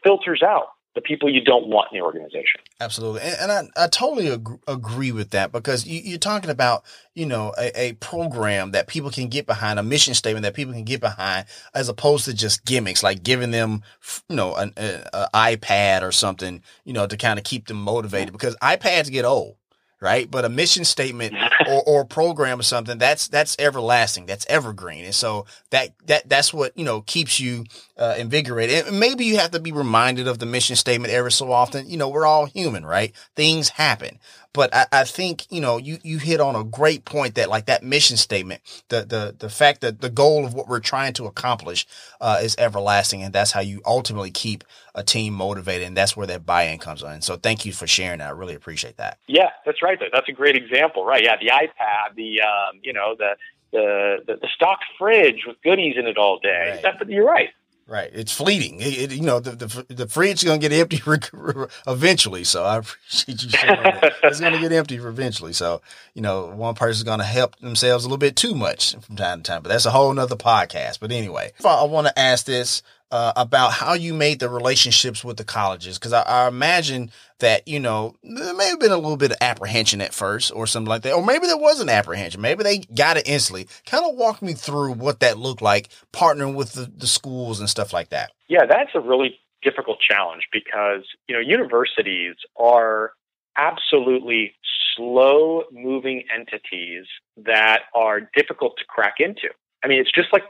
filters 0.03 0.43
out 0.43 0.69
the 0.95 1.01
people 1.01 1.33
you 1.33 1.43
don't 1.43 1.69
want 1.69 1.89
in 1.91 1.99
the 1.99 2.05
organization. 2.05 2.61
Absolutely. 2.81 3.23
And, 3.23 3.51
and 3.51 3.71
I, 3.77 3.85
I 3.85 3.87
totally 3.89 4.31
ag- 4.31 4.61
agree 4.69 5.11
with 5.11 5.31
that 5.31 5.51
because 5.51 5.87
you, 5.87 6.01
you're 6.05 6.19
talking 6.19 6.51
about, 6.51 6.85
you 7.15 7.25
know, 7.25 7.55
a, 7.59 7.81
a 7.81 7.93
program 7.95 8.73
that 8.73 8.89
people 8.89 9.11
can 9.11 9.29
get 9.29 9.47
behind, 9.47 9.79
a 9.79 9.83
mission 9.83 10.13
statement 10.15 10.43
that 10.43 10.55
people 10.55 10.75
can 10.75 10.85
get 10.85 11.01
behind, 11.01 11.47
as 11.75 11.89
opposed 11.89 12.27
to 12.27 12.35
just 12.35 12.65
gimmicks, 12.65 13.03
like 13.03 13.23
giving 13.23 13.53
them, 13.53 13.83
you 14.29 14.37
know, 14.37 14.55
an 14.55 14.73
a, 14.77 15.03
a 15.15 15.29
iPad 15.35 16.03
or 16.03 16.13
something, 16.13 16.63
you 16.85 16.93
know, 16.93 17.07
to 17.07 17.17
kind 17.17 17.39
of 17.39 17.45
keep 17.45 17.69
them 17.69 17.81
motivated 17.81 18.33
because 18.33 18.55
iPads 18.57 19.11
get 19.11 19.25
old. 19.25 19.57
Right. 20.01 20.29
But 20.29 20.45
a 20.45 20.49
mission 20.49 20.85
statement 20.85 21.33
or, 21.73 21.83
or 21.87 22.05
program 22.05 22.61
or 22.61 22.63
something, 22.63 22.99
that's 22.99 23.29
that's 23.29 23.57
everlasting, 23.59 24.27
that's 24.27 24.47
evergreen, 24.49 25.05
and 25.05 25.15
so 25.15 25.47
that 25.71 25.91
that 26.07 26.29
that's 26.29 26.53
what 26.53 26.77
you 26.77 26.85
know 26.85 27.03
keeps 27.03 27.41
you 27.41 27.65
uh, 27.97 28.15
invigorated. 28.19 28.87
And 28.87 29.01
maybe 29.01 29.25
you 29.25 29.39
have 29.39 29.51
to 29.53 29.61
be 29.61 29.73
reminded 29.73 30.29
of 30.29 30.39
the 30.39 30.47
mission 30.47 30.77
statement 30.77 31.13
every 31.13 31.33
so 31.33 31.53
often. 31.53 31.89
You 31.89 31.97
know, 31.97 32.09
we're 32.09 32.27
all 32.27 32.47
human, 32.47 32.85
right? 32.85 33.13
Things 33.37 33.71
happen, 33.71 34.19
but 34.53 34.75
I, 34.75 34.87
I 34.93 35.05
think 35.05 35.47
you 35.51 35.61
know 35.61 35.79
you 35.79 35.99
you 36.03 36.19
hit 36.19 36.41
on 36.41 36.55
a 36.57 36.65
great 36.65 37.05
point 37.05 37.35
that 37.37 37.49
like 37.49 37.67
that 37.67 37.83
mission 37.83 38.17
statement, 38.17 38.61
the 38.89 39.05
the 39.05 39.35
the 39.39 39.51
fact 39.51 39.81
that 39.81 40.01
the 40.01 40.11
goal 40.11 40.45
of 40.45 40.55
what 40.55 40.69
we're 40.69 40.81
trying 40.81 41.13
to 41.15 41.27
accomplish 41.27 41.87
uh, 42.21 42.41
is 42.43 42.55
everlasting, 42.59 43.23
and 43.23 43.33
that's 43.33 43.53
how 43.53 43.61
you 43.61 43.81
ultimately 43.87 44.31
keep 44.31 44.65
a 44.95 45.03
team 45.03 45.33
motivated, 45.33 45.87
and 45.87 45.97
that's 45.97 46.17
where 46.17 46.27
that 46.27 46.45
buy-in 46.45 46.79
comes 46.79 47.03
in. 47.03 47.23
So 47.23 47.37
thank 47.37 47.65
you 47.65 47.73
for 47.73 47.87
sharing 47.87 48.19
that. 48.19 48.29
I 48.29 48.31
really 48.31 48.55
appreciate 48.55 48.99
that. 48.99 49.19
Yeah, 49.27 49.51
that's 49.65 49.83
right. 49.83 49.99
That's 50.13 50.29
a 50.29 50.33
great 50.33 50.55
example, 50.55 51.05
right? 51.05 51.23
Yeah, 51.23 51.37
the 51.41 51.51
iPad, 51.67 52.15
the 52.17 52.41
um, 52.41 52.81
you 52.83 52.93
know 52.93 53.15
the 53.19 53.37
the, 53.73 54.19
the, 54.27 54.37
the 54.37 54.49
stock 54.55 54.81
fridge 54.99 55.45
with 55.47 55.57
goodies 55.63 55.95
in 55.97 56.07
it 56.07 56.19
all 56.19 56.39
day. 56.39 56.81
Right. 56.83 56.99
That, 56.99 57.09
you're 57.09 57.27
right. 57.27 57.49
Right. 57.89 58.11
It's 58.13 58.33
fleeting. 58.33 58.81
It, 58.81 59.13
it, 59.13 59.13
you 59.13 59.23
know, 59.23 59.41
the, 59.41 59.53
the, 59.53 59.95
the 59.95 60.09
fridge 60.09 60.39
is 60.39 60.45
going 60.45 60.61
to 60.61 60.69
get 60.69 60.79
empty 60.79 61.03
eventually. 61.87 62.45
So 62.45 62.65
I 62.65 62.77
appreciate 62.79 63.43
you 63.43 63.51
sharing 63.51 63.83
that. 63.83 64.13
It's 64.23 64.41
going 64.41 64.53
to 64.53 64.61
get 64.61 64.73
empty 64.73 64.97
eventually. 64.97 65.53
So, 65.53 65.83
you 66.15 66.23
know, 66.23 66.47
one 66.47 66.75
person's 66.75 67.03
going 67.03 67.19
to 67.19 67.25
help 67.25 67.57
themselves 67.59 68.05
a 68.05 68.09
little 68.09 68.19
bit 68.19 68.37
too 68.37 68.55
much 68.55 68.95
from 69.01 69.17
time 69.17 69.43
to 69.43 69.51
time, 69.51 69.63
but 69.63 69.71
that's 69.71 69.87
a 69.87 69.91
whole 69.91 70.13
nother 70.13 70.37
podcast. 70.37 71.01
But 71.01 71.13
anyway, 71.13 71.53
I 71.65 71.85
want 71.85 72.07
to 72.07 72.19
ask 72.19 72.47
this 72.47 72.83
uh, 73.13 73.33
about 73.37 73.73
how 73.73 73.93
you 73.93 74.15
made 74.15 74.41
the 74.41 74.49
relationships 74.49 75.23
with 75.23 75.37
the 75.37 75.45
colleges. 75.45 75.99
Cause 75.99 76.15
I, 76.15 76.23
I, 76.23 76.49
imagine 76.49 77.11
that, 77.41 77.69
you 77.69 77.79
know, 77.79 78.17
there 78.23 78.55
may 78.55 78.69
have 78.69 78.81
been 78.81 78.91
a 78.91 78.97
little 78.97 79.19
bit 79.19 79.33
of 79.33 79.37
apprehension 79.43 80.01
at 80.01 80.15
first 80.15 80.51
or 80.55 80.67
something 80.67 80.89
like 80.89 81.03
that. 81.03 81.13
Or 81.13 81.23
maybe 81.23 81.47
there 81.47 81.59
was 81.59 81.81
an 81.81 81.91
apprehension. 81.91 82.41
Maybe 82.41 82.63
they 82.65 82.79
got 82.79 83.19
it 83.19 83.29
instantly. 83.29 83.69
Kind 83.85 84.07
of 84.09 84.17
walk 84.17 84.41
me 84.41 84.55
through 84.55 84.95
what 84.95 85.21
that 85.21 85.37
looked 85.37 85.61
like 85.61 85.91
partnering 86.15 86.55
with 86.55 86.73
the, 86.73 86.91
the 86.97 87.07
schools 87.07 87.61
and 87.61 87.69
stuff 87.69 87.93
like 87.93 88.09
that. 88.09 88.33
Yeah, 88.49 88.65
that's 88.67 88.93
a 88.95 89.01
really 89.01 89.39
difficult 89.63 89.99
challenge 90.01 90.45
because, 90.51 91.05
you 91.29 91.35
know, 91.35 91.41
universities 91.41 92.37
are 92.57 93.13
absolutely 93.59 94.55
slow 94.97 95.65
moving 95.71 96.25
entities 96.35 97.05
that 97.37 97.81
are 97.95 98.23
difficult 98.35 98.79
to 98.79 98.85
crack 98.87 99.17
into. 99.19 99.49
I 99.85 99.89
mean, 99.89 100.01
it's 100.01 100.13
just 100.13 100.33
like 100.33 100.45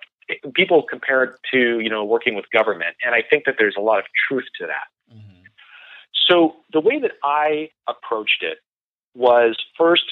people 0.54 0.82
compare 0.82 1.24
it 1.24 1.34
to 1.52 1.80
you 1.80 1.90
know 1.90 2.04
working 2.04 2.34
with 2.34 2.44
government, 2.52 2.96
and 3.04 3.14
I 3.14 3.22
think 3.28 3.44
that 3.44 3.56
there's 3.58 3.76
a 3.76 3.80
lot 3.80 3.98
of 3.98 4.04
truth 4.28 4.46
to 4.60 4.66
that. 4.66 5.14
Mm-hmm. 5.14 5.44
So 6.28 6.56
the 6.72 6.80
way 6.80 6.98
that 7.00 7.12
I 7.22 7.70
approached 7.88 8.42
it 8.42 8.58
was 9.14 9.56
first 9.76 10.04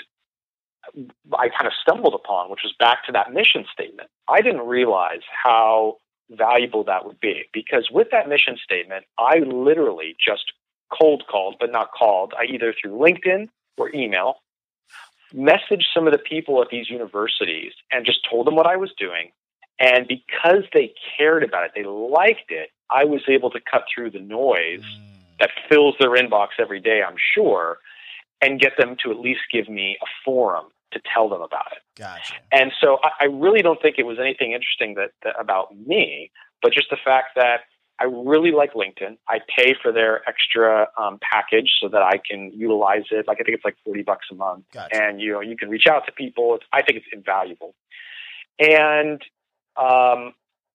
I 1.38 1.48
kind 1.48 1.66
of 1.66 1.72
stumbled 1.80 2.14
upon, 2.14 2.50
which 2.50 2.60
was 2.62 2.74
back 2.78 3.04
to 3.06 3.12
that 3.12 3.32
mission 3.32 3.64
statement. 3.72 4.08
I 4.28 4.40
didn't 4.40 4.66
realize 4.66 5.20
how 5.44 5.98
valuable 6.30 6.84
that 6.84 7.04
would 7.04 7.20
be 7.20 7.44
because 7.52 7.88
with 7.90 8.08
that 8.12 8.28
mission 8.28 8.56
statement, 8.62 9.04
I 9.18 9.38
literally 9.38 10.16
just 10.24 10.52
cold 10.90 11.24
called, 11.30 11.56
but 11.60 11.70
not 11.70 11.90
called. 11.92 12.34
I 12.38 12.44
either 12.44 12.74
through 12.74 12.92
LinkedIn 12.92 13.48
or 13.76 13.94
email 13.94 14.36
messaged 15.34 15.84
some 15.94 16.06
of 16.06 16.12
the 16.12 16.18
people 16.18 16.60
at 16.60 16.68
these 16.70 16.90
universities 16.90 17.72
and 17.92 18.04
just 18.04 18.20
told 18.28 18.46
them 18.46 18.56
what 18.56 18.66
I 18.66 18.76
was 18.76 18.92
doing 18.98 19.30
and 19.80 20.06
because 20.06 20.64
they 20.74 20.92
cared 21.16 21.42
about 21.42 21.64
it, 21.64 21.72
they 21.74 21.84
liked 21.84 22.50
it, 22.50 22.70
I 22.90 23.04
was 23.04 23.22
able 23.28 23.50
to 23.50 23.60
cut 23.60 23.84
through 23.92 24.10
the 24.10 24.20
noise 24.20 24.82
mm. 24.82 25.38
that 25.40 25.50
fills 25.68 25.94
their 25.98 26.10
inbox 26.10 26.48
every 26.58 26.80
day, 26.80 27.02
I'm 27.02 27.16
sure, 27.34 27.78
and 28.42 28.60
get 28.60 28.72
them 28.78 28.96
to 29.02 29.10
at 29.10 29.18
least 29.18 29.40
give 29.50 29.68
me 29.68 29.96
a 30.02 30.06
forum 30.24 30.66
to 30.92 31.00
tell 31.12 31.28
them 31.28 31.40
about 31.40 31.72
it. 31.72 31.78
Gotcha. 31.96 32.34
And 32.52 32.72
so 32.80 32.98
I, 33.02 33.24
I 33.24 33.24
really 33.24 33.62
don't 33.62 33.80
think 33.80 33.96
it 33.98 34.04
was 34.04 34.18
anything 34.20 34.52
interesting 34.52 34.94
that, 34.94 35.12
that 35.24 35.34
about 35.40 35.74
me, 35.86 36.30
but 36.62 36.72
just 36.72 36.90
the 36.90 36.98
fact 37.02 37.30
that 37.36 37.60
I 38.00 38.04
really 38.04 38.50
like 38.50 38.72
LinkedIn. 38.72 39.18
I 39.28 39.40
pay 39.54 39.74
for 39.80 39.92
their 39.92 40.26
extra 40.26 40.88
um, 40.98 41.18
package 41.20 41.70
so 41.82 41.88
that 41.90 42.00
I 42.00 42.16
can 42.16 42.50
utilize 42.54 43.04
it. 43.10 43.28
Like 43.28 43.38
I 43.40 43.44
think 43.44 43.56
it's 43.56 43.64
like 43.64 43.76
forty 43.84 44.02
bucks 44.02 44.26
a 44.32 44.34
month, 44.34 44.64
gotcha. 44.72 44.96
and 44.96 45.20
you 45.20 45.32
know 45.32 45.40
you 45.40 45.54
can 45.54 45.68
reach 45.68 45.86
out 45.86 46.06
to 46.06 46.12
people. 46.12 46.54
It's, 46.54 46.64
I 46.72 46.80
think 46.80 46.96
it's 46.96 47.08
invaluable. 47.12 47.74
And 48.58 49.22
um, 49.76 50.32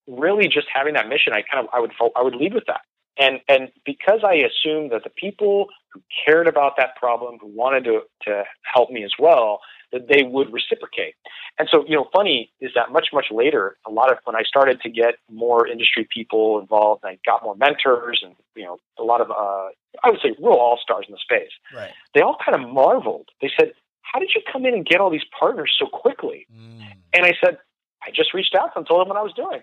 really 0.08 0.48
just 0.48 0.68
having 0.74 0.94
that 0.94 1.08
mission, 1.08 1.34
I 1.34 1.42
kind 1.42 1.66
of 1.66 1.74
I 1.74 1.80
would 1.80 1.92
I 2.16 2.22
would 2.22 2.36
lead 2.36 2.54
with 2.54 2.66
that. 2.68 2.82
And 3.18 3.40
and 3.48 3.72
because 3.86 4.22
I 4.24 4.36
assumed 4.36 4.92
that 4.92 5.04
the 5.04 5.10
people 5.10 5.68
who 5.94 6.02
cared 6.26 6.48
about 6.48 6.74
that 6.78 6.96
problem, 6.96 7.38
who 7.40 7.48
wanted 7.48 7.86
to 7.86 8.02
to 8.24 8.44
help 8.74 8.90
me 8.92 9.04
as 9.04 9.14
well, 9.18 9.60
that 9.92 10.08
they 10.10 10.24
would 10.24 10.52
reciprocate. 10.52 11.16
And 11.58 11.70
so, 11.72 11.86
you 11.88 11.96
know, 11.96 12.10
funny 12.14 12.52
is 12.60 12.72
that 12.76 12.92
much 12.92 13.08
much 13.14 13.28
later, 13.32 13.78
a 13.88 13.92
lot 13.92 14.12
of 14.12 14.18
when 14.26 14.36
I 14.36 14.44
started 14.44 14.82
to 14.82 14.90
get 14.90 15.16
more 15.32 15.66
industry 15.66 16.08
people 16.14 16.60
involved, 16.60 17.06
I 17.06 17.18
got 17.26 17.44
more 17.44 17.56
mentors, 17.56 18.22
and 18.24 18.36
you 18.56 18.66
know, 18.66 18.80
a 19.00 19.04
lot 19.04 19.22
of 19.22 19.32
uh, 19.32 19.70
I 20.04 20.10
would 20.10 20.20
say 20.22 20.36
real 20.38 20.54
all 20.54 20.78
stars 20.82 21.06
in 21.08 21.14
the 21.14 21.20
space. 21.20 21.52
Right. 21.74 21.92
They 22.14 22.22
all 22.22 22.38
kind 22.44 22.62
of 22.62 22.70
marveled. 22.70 23.30
They 23.42 23.50
said, 23.58 23.72
"How 24.02 24.20
did 24.20 24.32
you 24.36 24.42
come 24.52 24.66
in 24.66 24.74
and 24.74 24.86
get 24.86 25.00
all 25.00 25.10
these 25.10 25.26
partners 25.40 25.74
so 25.80 25.86
quickly?" 25.88 26.48
Mm. 26.54 26.84
And 27.14 27.26
I 27.26 27.34
said, 27.42 27.58
I 28.06 28.12
just 28.12 28.34
reached 28.34 28.56
out 28.56 28.68
to 28.68 28.72
them, 28.76 28.86
told 28.86 29.02
them 29.02 29.10
what 29.10 29.18
I 29.18 29.22
was 29.22 29.34
doing. 29.34 29.62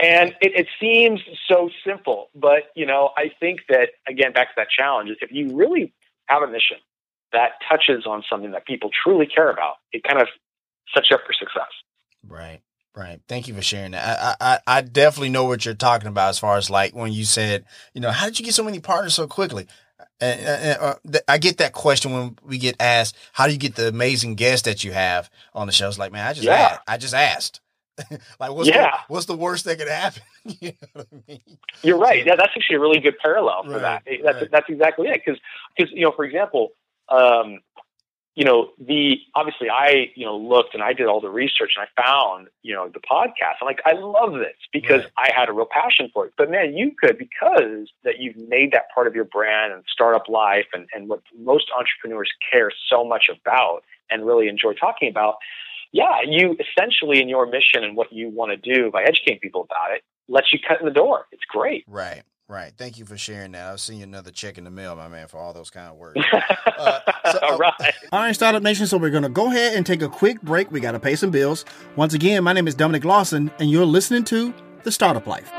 and 0.00 0.34
it, 0.40 0.52
it, 0.56 0.66
seems 0.80 1.20
so 1.48 1.70
simple, 1.86 2.28
but 2.34 2.64
you 2.74 2.86
know, 2.86 3.10
I 3.16 3.30
think 3.38 3.60
that 3.68 3.90
again, 4.08 4.32
back 4.32 4.48
to 4.48 4.54
that 4.56 4.66
challenge, 4.68 5.10
if 5.20 5.30
you 5.30 5.56
really 5.56 5.94
have 6.26 6.42
a 6.42 6.48
mission 6.48 6.78
that 7.32 7.52
touches 7.68 8.04
on 8.04 8.24
something 8.28 8.50
that 8.50 8.66
people 8.66 8.90
truly 9.04 9.26
care 9.26 9.50
about, 9.50 9.74
it 9.92 10.02
kind 10.02 10.20
of 10.20 10.26
sets 10.92 11.08
you 11.10 11.16
up 11.16 11.22
for 11.24 11.32
success. 11.32 11.70
Right. 12.26 12.60
Right. 12.96 13.20
Thank 13.28 13.46
you 13.46 13.54
for 13.54 13.60
sharing 13.60 13.90
that. 13.90 14.36
I, 14.40 14.58
I, 14.66 14.78
I 14.78 14.80
definitely 14.80 15.28
know 15.28 15.44
what 15.44 15.66
you're 15.66 15.74
talking 15.74 16.08
about 16.08 16.30
as 16.30 16.38
far 16.38 16.56
as 16.56 16.70
like 16.70 16.94
when 16.94 17.12
you 17.12 17.26
said, 17.26 17.66
you 17.92 18.00
know, 18.00 18.10
how 18.10 18.24
did 18.24 18.38
you 18.38 18.44
get 18.44 18.54
so 18.54 18.64
many 18.64 18.80
partners 18.80 19.12
so 19.12 19.26
quickly? 19.26 19.66
And, 20.18 20.40
and 20.40 20.78
uh, 20.80 21.18
I 21.28 21.36
get 21.36 21.58
that 21.58 21.74
question 21.74 22.12
when 22.12 22.38
we 22.42 22.56
get 22.56 22.76
asked, 22.80 23.14
how 23.34 23.46
do 23.46 23.52
you 23.52 23.58
get 23.58 23.74
the 23.74 23.88
amazing 23.88 24.34
guests 24.34 24.64
that 24.64 24.82
you 24.82 24.92
have 24.92 25.28
on 25.52 25.66
the 25.66 25.74
show? 25.74 25.88
It's 25.88 25.98
like, 25.98 26.10
man, 26.10 26.26
I 26.26 26.32
just, 26.32 26.46
yeah. 26.46 26.54
asked, 26.54 26.80
I 26.88 26.96
just 26.96 27.14
asked. 27.14 27.60
like 28.40 28.52
what's 28.52 28.68
yeah. 28.68 28.90
the, 28.90 28.96
what's 29.08 29.26
the 29.26 29.36
worst 29.36 29.64
that 29.64 29.78
could 29.78 29.88
happen? 29.88 30.22
you 30.44 30.72
know 30.94 31.02
I 31.02 31.22
mean? 31.26 31.40
You're 31.82 31.98
right. 31.98 32.24
Yeah, 32.24 32.36
that's 32.36 32.52
actually 32.56 32.76
a 32.76 32.80
really 32.80 33.00
good 33.00 33.18
parallel 33.18 33.64
for 33.64 33.70
right, 33.70 33.80
that. 33.80 34.02
That's 34.22 34.36
right. 34.36 34.50
that's 34.50 34.68
exactly 34.68 35.08
it. 35.08 35.22
Because 35.24 35.40
because 35.76 35.92
you 35.92 36.02
know, 36.02 36.12
for 36.12 36.24
example, 36.24 36.70
um, 37.08 37.60
you 38.34 38.44
know, 38.44 38.70
the 38.78 39.16
obviously 39.34 39.70
I 39.70 40.10
you 40.14 40.26
know 40.26 40.36
looked 40.36 40.74
and 40.74 40.82
I 40.82 40.92
did 40.92 41.06
all 41.06 41.20
the 41.20 41.30
research 41.30 41.72
and 41.76 41.86
I 41.86 42.02
found 42.02 42.48
you 42.62 42.74
know 42.74 42.88
the 42.88 43.00
podcast. 43.00 43.56
I'm 43.60 43.66
like, 43.66 43.80
I 43.86 43.92
love 43.92 44.34
this 44.34 44.56
because 44.72 45.02
right. 45.02 45.12
I 45.16 45.30
had 45.34 45.48
a 45.48 45.52
real 45.52 45.68
passion 45.70 46.10
for 46.12 46.26
it. 46.26 46.34
But 46.36 46.50
man, 46.50 46.76
you 46.76 46.92
could 47.00 47.16
because 47.16 47.88
that 48.04 48.18
you've 48.18 48.36
made 48.36 48.72
that 48.72 48.90
part 48.94 49.06
of 49.06 49.14
your 49.14 49.24
brand 49.24 49.72
and 49.72 49.82
startup 49.90 50.28
life 50.28 50.66
and 50.74 50.86
and 50.94 51.08
what 51.08 51.22
most 51.38 51.70
entrepreneurs 51.76 52.30
care 52.52 52.70
so 52.90 53.04
much 53.04 53.30
about 53.30 53.84
and 54.10 54.26
really 54.26 54.48
enjoy 54.48 54.74
talking 54.74 55.08
about 55.08 55.36
yeah, 55.96 56.20
you 56.28 56.56
essentially 56.60 57.20
in 57.22 57.28
your 57.28 57.46
mission 57.46 57.82
and 57.82 57.96
what 57.96 58.12
you 58.12 58.28
want 58.28 58.50
to 58.50 58.56
do 58.56 58.90
by 58.90 59.02
educating 59.02 59.40
people 59.40 59.62
about 59.62 59.96
it 59.96 60.02
lets 60.28 60.52
you 60.52 60.58
cut 60.66 60.78
in 60.80 60.86
the 60.86 60.92
door. 60.92 61.26
It's 61.32 61.44
great. 61.48 61.84
Right. 61.86 62.22
Right. 62.48 62.72
Thank 62.76 62.98
you 62.98 63.04
for 63.04 63.16
sharing 63.16 63.52
that. 63.52 63.66
I'll 63.66 63.78
send 63.78 63.98
you 63.98 64.04
another 64.04 64.30
check 64.30 64.56
in 64.56 64.62
the 64.62 64.70
mail, 64.70 64.94
my 64.94 65.08
man, 65.08 65.26
for 65.26 65.38
all 65.38 65.52
those 65.52 65.70
kind 65.70 65.88
of 65.88 65.96
words. 65.96 66.20
Uh, 66.76 67.00
so, 67.32 67.38
all 67.38 67.54
uh, 67.54 67.56
right. 67.56 67.94
All 68.12 68.20
right, 68.20 68.34
Startup 68.34 68.62
Nation. 68.62 68.86
So 68.86 68.98
we're 68.98 69.08
going 69.08 69.22
to 69.22 69.30
go 69.30 69.46
ahead 69.46 69.76
and 69.76 69.86
take 69.86 70.02
a 70.02 70.10
quick 70.10 70.42
break. 70.42 70.70
We 70.70 70.78
got 70.78 70.92
to 70.92 71.00
pay 71.00 71.16
some 71.16 71.30
bills. 71.30 71.64
Once 71.96 72.12
again, 72.12 72.44
my 72.44 72.52
name 72.52 72.68
is 72.68 72.74
Dominic 72.74 73.02
Lawson, 73.02 73.50
and 73.58 73.70
you're 73.70 73.86
listening 73.86 74.24
to 74.24 74.52
The 74.82 74.92
Startup 74.92 75.26
Life. 75.26 75.50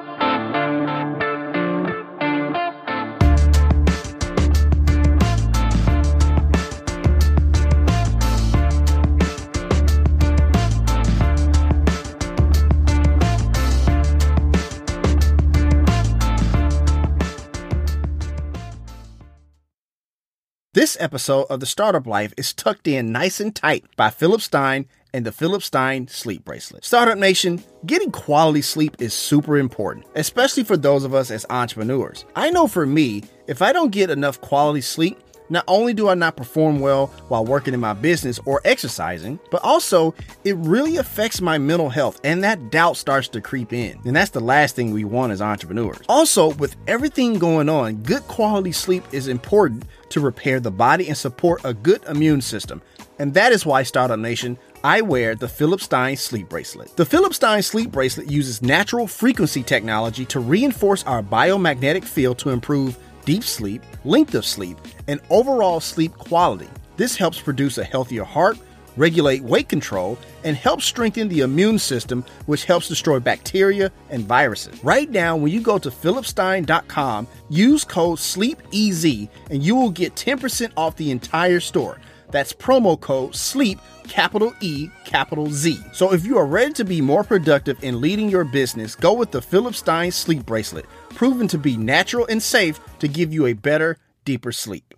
Episode 21.00 21.46
of 21.50 21.60
The 21.60 21.66
Startup 21.66 22.06
Life 22.06 22.34
is 22.38 22.54
tucked 22.54 22.88
in 22.88 23.12
nice 23.12 23.40
and 23.40 23.56
tight 23.56 23.86
by 23.96 24.10
Philip 24.10 24.42
Stein 24.42 24.86
and 25.14 25.26
the 25.26 25.32
Philip 25.32 25.64
Stein 25.64 26.08
Sleep 26.08 26.44
Bracelet. 26.46 26.86
Startup 26.86 27.18
Nation, 27.18 27.64
getting 27.86 28.12
quality 28.12 28.62
sleep 28.62 28.96
is 29.00 29.14
super 29.14 29.58
important, 29.58 30.06
especially 30.16 30.64
for 30.64 30.78
those 30.78 31.04
of 31.04 31.14
us 31.14 31.32
as 31.32 31.46
entrepreneurs. 31.50 32.26
I 32.36 32.50
know 32.52 32.68
for 32.68 32.86
me, 32.86 33.24
if 33.48 33.62
I 33.62 33.74
don't 33.74 33.92
get 33.92 34.10
enough 34.10 34.42
quality 34.42 34.82
sleep, 34.82 35.18
Not 35.50 35.64
only 35.68 35.94
do 35.94 36.10
I 36.10 36.16
not 36.16 36.36
perform 36.36 36.80
well 36.80 37.08
while 37.30 37.46
working 37.46 37.74
in 37.74 37.80
my 37.80 37.94
business 37.94 38.40
or 38.46 38.62
exercising, 38.66 39.40
but 39.52 39.64
also 39.64 40.14
it 40.44 40.56
really 40.58 40.98
affects 40.98 41.42
my 41.42 41.58
mental 41.58 41.90
health 41.90 42.20
and 42.24 42.44
that 42.44 42.70
doubt 42.70 42.98
starts 42.98 43.28
to 43.30 43.42
creep 43.42 43.74
in. 43.74 44.00
And 44.06 44.16
that's 44.16 44.32
the 44.32 44.40
last 44.40 44.76
thing 44.76 44.92
we 44.92 45.04
want 45.04 45.32
as 45.32 45.42
entrepreneurs. 45.42 46.00
Also, 46.10 46.54
with 46.56 46.76
everything 46.88 47.40
going 47.40 47.70
on, 47.70 47.98
good 47.98 48.24
quality 48.24 48.72
sleep 48.72 49.04
is 49.12 49.28
important 49.28 49.84
to 50.10 50.20
repair 50.20 50.60
the 50.60 50.72
body 50.72 51.08
and 51.08 51.18
support 51.18 51.62
a 51.64 51.74
good 51.74 52.04
immune 52.06 52.42
system. 52.42 52.82
And 53.20 53.34
that 53.34 53.52
is 53.52 53.66
why 53.66 53.84
Startup 53.84 54.20
Nation, 54.20 54.58
I 54.84 55.02
wear 55.02 55.36
the 55.36 55.48
Philip 55.48 55.82
Stein 55.82 56.16
sleep 56.18 56.50
bracelet. 56.50 56.96
The 56.96 57.06
Philip 57.06 57.34
Stein 57.34 57.64
sleep 57.64 57.92
bracelet 57.92 58.30
uses 58.30 58.62
natural 58.62 59.08
frequency 59.08 59.64
technology 59.64 60.24
to 60.26 60.40
reinforce 60.40 61.04
our 61.06 61.24
biomagnetic 61.24 62.04
field 62.04 62.38
to 62.40 62.52
improve 62.52 62.98
deep 63.28 63.44
sleep, 63.44 63.84
length 64.06 64.34
of 64.36 64.46
sleep, 64.46 64.78
and 65.08 65.20
overall 65.30 65.82
sleep 65.82 66.14
quality. 66.14 66.70
This 66.96 67.18
helps 67.18 67.42
produce 67.42 67.78
a 67.78 67.84
healthier 67.84 68.24
heart, 68.24 68.58
regulate 68.96 69.44
weight 69.44 69.68
control, 69.68 70.18
and 70.46 70.56
helps 70.56 70.86
strengthen 70.86 71.28
the 71.28 71.42
immune 71.42 71.78
system, 71.78 72.24
which 72.46 72.64
helps 72.64 72.88
destroy 72.88 73.20
bacteria 73.20 73.92
and 74.10 74.24
viruses. 74.24 74.82
Right 74.82 75.12
now, 75.12 75.36
when 75.36 75.52
you 75.52 75.60
go 75.60 75.78
to 75.78 75.92
philipstein.com, 75.92 77.28
use 77.50 77.84
code 77.84 78.18
SLEEPEZ 78.18 79.30
and 79.52 79.62
you 79.62 79.76
will 79.76 79.92
get 79.92 80.16
10% 80.16 80.72
off 80.78 80.96
the 80.96 81.12
entire 81.12 81.60
store. 81.60 82.00
That's 82.32 82.54
promo 82.54 83.00
code 83.00 83.36
SLEEP, 83.36 83.80
capital 84.08 84.54
E, 84.62 84.90
capital 85.06 85.50
Z. 85.50 85.80
So 85.94 86.14
if 86.14 86.26
you 86.26 86.38
are 86.38 86.46
ready 86.46 86.74
to 86.74 86.86
be 86.86 87.02
more 87.02 87.24
productive 87.24 87.84
in 87.84 88.02
leading 88.02 88.30
your 88.30 88.44
business, 88.46 88.96
go 88.96 89.14
with 89.14 89.32
the 89.32 89.42
Philip 89.42 89.76
Stein 89.76 90.12
sleep 90.12 90.46
bracelet, 90.46 90.86
proven 91.18 91.48
to 91.48 91.58
be 91.58 91.76
natural 91.76 92.28
and 92.28 92.44
safe 92.44 92.80
to 93.00 93.08
give 93.08 93.34
you 93.34 93.48
a 93.48 93.54
better, 93.54 93.98
deeper 94.24 94.52
sleep. 94.52 94.94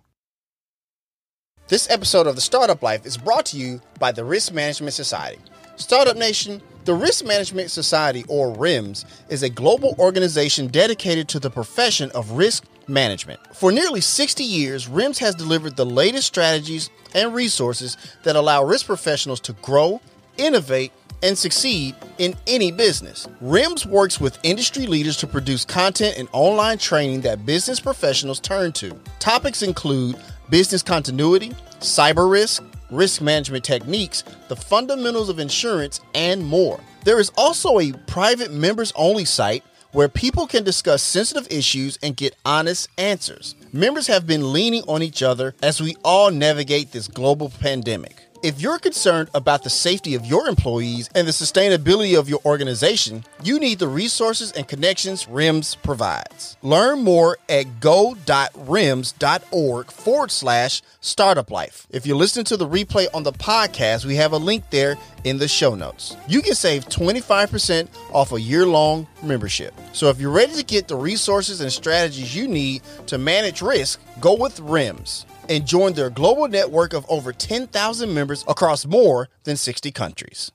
This 1.68 1.88
episode 1.88 2.26
of 2.26 2.34
The 2.34 2.42
Startup 2.42 2.82
Life 2.82 3.06
is 3.06 3.16
brought 3.16 3.46
to 3.46 3.56
you 3.56 3.80
by 3.98 4.12
the 4.12 4.22
Risk 4.22 4.52
Management 4.52 4.92
Society. 4.92 5.38
Startup 5.76 6.18
Nation, 6.18 6.60
the 6.84 6.92
Risk 6.92 7.24
Management 7.24 7.70
Society, 7.70 8.26
or 8.28 8.52
RIMS, 8.52 9.06
is 9.30 9.42
a 9.42 9.48
global 9.48 9.94
organization 9.98 10.66
dedicated 10.66 11.26
to 11.28 11.40
the 11.40 11.48
profession 11.48 12.10
of 12.10 12.32
risk 12.32 12.64
management. 12.86 13.40
For 13.56 13.72
nearly 13.72 14.02
60 14.02 14.44
years, 14.44 14.88
RIMS 14.88 15.20
has 15.20 15.34
delivered 15.34 15.76
the 15.76 15.86
latest 15.86 16.26
strategies 16.26 16.90
and 17.14 17.32
resources 17.32 17.96
that 18.24 18.36
allow 18.36 18.62
risk 18.62 18.84
professionals 18.84 19.40
to 19.40 19.54
grow, 19.54 20.02
innovate, 20.40 20.92
and 21.22 21.36
succeed 21.36 21.94
in 22.18 22.34
any 22.46 22.72
business. 22.72 23.28
RIMS 23.40 23.86
works 23.86 24.20
with 24.20 24.38
industry 24.42 24.86
leaders 24.86 25.16
to 25.18 25.26
produce 25.26 25.64
content 25.64 26.18
and 26.18 26.28
online 26.32 26.78
training 26.78 27.20
that 27.22 27.44
business 27.44 27.80
professionals 27.80 28.40
turn 28.40 28.72
to. 28.72 28.98
Topics 29.18 29.62
include 29.62 30.16
business 30.48 30.82
continuity, 30.82 31.50
cyber 31.80 32.30
risk, 32.30 32.64
risk 32.90 33.20
management 33.20 33.64
techniques, 33.64 34.24
the 34.48 34.56
fundamentals 34.56 35.28
of 35.28 35.38
insurance, 35.38 36.00
and 36.14 36.44
more. 36.44 36.80
There 37.04 37.20
is 37.20 37.30
also 37.36 37.78
a 37.78 37.92
private 38.06 38.52
members 38.52 38.92
only 38.96 39.24
site 39.24 39.62
where 39.92 40.08
people 40.08 40.46
can 40.46 40.62
discuss 40.62 41.02
sensitive 41.02 41.48
issues 41.50 41.98
and 42.02 42.16
get 42.16 42.36
honest 42.44 42.88
answers. 42.96 43.56
Members 43.72 44.06
have 44.06 44.26
been 44.26 44.52
leaning 44.52 44.82
on 44.86 45.02
each 45.02 45.22
other 45.22 45.54
as 45.62 45.80
we 45.80 45.96
all 46.04 46.30
navigate 46.30 46.92
this 46.92 47.08
global 47.08 47.50
pandemic. 47.50 48.29
If 48.42 48.58
you're 48.58 48.78
concerned 48.78 49.28
about 49.34 49.64
the 49.64 49.70
safety 49.70 50.14
of 50.14 50.24
your 50.24 50.48
employees 50.48 51.10
and 51.14 51.28
the 51.28 51.32
sustainability 51.32 52.18
of 52.18 52.26
your 52.30 52.40
organization, 52.46 53.24
you 53.42 53.60
need 53.60 53.78
the 53.78 53.86
resources 53.86 54.50
and 54.52 54.66
connections 54.66 55.26
RIMS 55.26 55.76
provides. 55.82 56.56
Learn 56.62 57.04
more 57.04 57.36
at 57.50 57.80
go.rims.org 57.80 58.16
forward 59.90 60.30
slash 60.30 60.80
startup 61.02 61.50
life. 61.50 61.86
If 61.90 62.06
you're 62.06 62.16
listening 62.16 62.46
to 62.46 62.56
the 62.56 62.66
replay 62.66 63.08
on 63.12 63.24
the 63.24 63.32
podcast, 63.32 64.06
we 64.06 64.16
have 64.16 64.32
a 64.32 64.38
link 64.38 64.70
there 64.70 64.96
in 65.24 65.36
the 65.36 65.46
show 65.46 65.74
notes. 65.74 66.16
You 66.26 66.40
can 66.40 66.54
save 66.54 66.86
25% 66.86 67.88
off 68.10 68.32
a 68.32 68.40
year 68.40 68.64
long 68.64 69.06
membership. 69.22 69.74
So 69.92 70.08
if 70.08 70.18
you're 70.18 70.30
ready 70.30 70.54
to 70.54 70.64
get 70.64 70.88
the 70.88 70.96
resources 70.96 71.60
and 71.60 71.70
strategies 71.70 72.34
you 72.34 72.48
need 72.48 72.80
to 73.08 73.18
manage 73.18 73.60
risk, 73.60 74.00
go 74.18 74.34
with 74.34 74.58
RIMS 74.60 75.26
and 75.50 75.66
join 75.66 75.92
their 75.92 76.08
global 76.08 76.48
network 76.48 76.94
of 76.94 77.04
over 77.10 77.32
10,000 77.32 78.14
members 78.14 78.44
across 78.48 78.86
more 78.86 79.28
than 79.44 79.56
60 79.56 79.90
countries. 79.90 80.52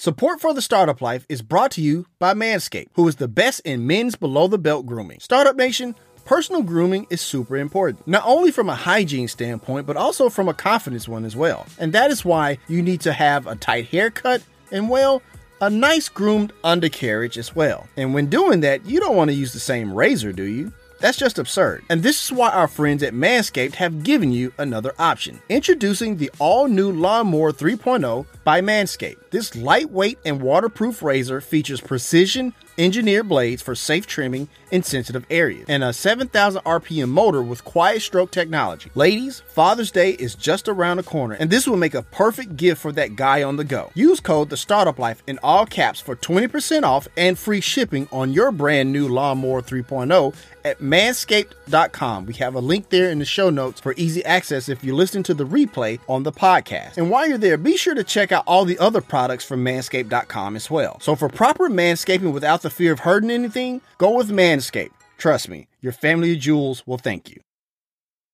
Support 0.00 0.40
for 0.40 0.52
the 0.52 0.62
Startup 0.62 1.00
Life 1.00 1.24
is 1.28 1.40
brought 1.40 1.70
to 1.72 1.82
you 1.82 2.06
by 2.18 2.34
Manscaped, 2.34 2.88
who 2.94 3.06
is 3.06 3.16
the 3.16 3.28
best 3.28 3.60
in 3.60 3.86
men's 3.86 4.16
below 4.16 4.48
the 4.48 4.58
belt 4.58 4.86
grooming. 4.86 5.20
Startup 5.20 5.54
Nation, 5.54 5.94
personal 6.24 6.62
grooming 6.62 7.06
is 7.10 7.20
super 7.20 7.56
important, 7.56 8.08
not 8.08 8.22
only 8.24 8.50
from 8.50 8.70
a 8.70 8.74
hygiene 8.74 9.28
standpoint, 9.28 9.86
but 9.86 9.98
also 9.98 10.28
from 10.30 10.48
a 10.48 10.54
confidence 10.54 11.06
one 11.06 11.24
as 11.24 11.36
well. 11.36 11.66
And 11.78 11.92
that 11.92 12.10
is 12.10 12.24
why 12.24 12.58
you 12.66 12.82
need 12.82 13.02
to 13.02 13.12
have 13.12 13.46
a 13.46 13.56
tight 13.56 13.88
haircut 13.88 14.42
and, 14.72 14.88
well, 14.88 15.22
a 15.60 15.68
nice 15.68 16.08
groomed 16.08 16.54
undercarriage 16.64 17.36
as 17.36 17.54
well. 17.54 17.86
And 17.96 18.14
when 18.14 18.26
doing 18.26 18.60
that, 18.60 18.86
you 18.86 19.00
don't 19.00 19.16
want 19.16 19.28
to 19.28 19.36
use 19.36 19.52
the 19.52 19.60
same 19.60 19.92
razor, 19.92 20.32
do 20.32 20.44
you? 20.44 20.72
That's 21.00 21.18
just 21.18 21.38
absurd. 21.38 21.84
And 21.88 22.02
this 22.02 22.22
is 22.24 22.32
why 22.32 22.50
our 22.50 22.68
friends 22.68 23.02
at 23.02 23.14
Manscaped 23.14 23.76
have 23.76 24.02
given 24.02 24.32
you 24.32 24.52
another 24.58 24.92
option. 24.98 25.40
Introducing 25.48 26.18
the 26.18 26.30
all 26.38 26.68
new 26.68 26.92
Lawnmower 26.92 27.52
3.0 27.52 28.26
by 28.44 28.60
Manscaped. 28.60 29.30
This 29.30 29.56
lightweight 29.56 30.18
and 30.24 30.42
waterproof 30.42 31.02
razor 31.02 31.40
features 31.40 31.80
precision 31.80 32.54
engineered 32.80 33.28
blades 33.28 33.62
for 33.62 33.74
safe 33.74 34.06
trimming 34.06 34.48
in 34.70 34.82
sensitive 34.82 35.26
areas, 35.30 35.66
and 35.68 35.84
a 35.84 35.92
7,000 35.92 36.62
RPM 36.62 37.08
motor 37.08 37.42
with 37.42 37.64
quiet 37.64 38.02
stroke 38.02 38.30
technology. 38.30 38.90
Ladies, 38.94 39.40
Father's 39.40 39.90
Day 39.90 40.12
is 40.12 40.34
just 40.34 40.68
around 40.68 40.96
the 40.96 41.02
corner, 41.02 41.34
and 41.34 41.50
this 41.50 41.66
will 41.66 41.76
make 41.76 41.94
a 41.94 42.02
perfect 42.02 42.56
gift 42.56 42.80
for 42.80 42.92
that 42.92 43.16
guy 43.16 43.42
on 43.42 43.56
the 43.56 43.64
go. 43.64 43.90
Use 43.94 44.20
code 44.20 44.48
The 44.48 44.56
Startup 44.56 44.98
Life 44.98 45.22
in 45.26 45.38
all 45.42 45.66
caps 45.66 46.00
for 46.00 46.16
20% 46.16 46.82
off 46.82 47.06
and 47.16 47.38
free 47.38 47.60
shipping 47.60 48.08
on 48.10 48.32
your 48.32 48.50
brand 48.50 48.92
new 48.92 49.08
Lawnmower 49.08 49.62
3.0 49.62 50.34
at 50.64 50.78
manscaped.com. 50.78 52.26
We 52.26 52.34
have 52.34 52.54
a 52.54 52.60
link 52.60 52.90
there 52.90 53.10
in 53.10 53.18
the 53.18 53.24
show 53.24 53.50
notes 53.50 53.80
for 53.80 53.94
easy 53.96 54.24
access 54.24 54.68
if 54.68 54.84
you 54.84 54.94
listen 54.94 55.22
to 55.24 55.34
the 55.34 55.46
replay 55.46 55.98
on 56.08 56.22
the 56.22 56.32
podcast. 56.32 56.96
And 56.96 57.10
while 57.10 57.28
you're 57.28 57.38
there, 57.38 57.56
be 57.56 57.76
sure 57.76 57.94
to 57.94 58.04
check 58.04 58.32
out 58.32 58.44
all 58.46 58.64
the 58.64 58.78
other 58.78 59.00
products 59.00 59.44
from 59.44 59.64
manscaped.com 59.64 60.56
as 60.56 60.70
well. 60.70 60.98
So 61.00 61.16
for 61.16 61.28
proper 61.28 61.68
manscaping 61.68 62.32
without 62.32 62.62
the 62.62 62.69
fear 62.70 62.92
of 62.92 63.00
hurting 63.00 63.30
anything, 63.30 63.80
go 63.98 64.16
with 64.16 64.30
Manscaped. 64.30 64.90
Trust 65.18 65.48
me, 65.48 65.68
your 65.80 65.92
family 65.92 66.32
of 66.32 66.38
jewels 66.38 66.86
will 66.86 66.98
thank 66.98 67.28
you. 67.28 67.40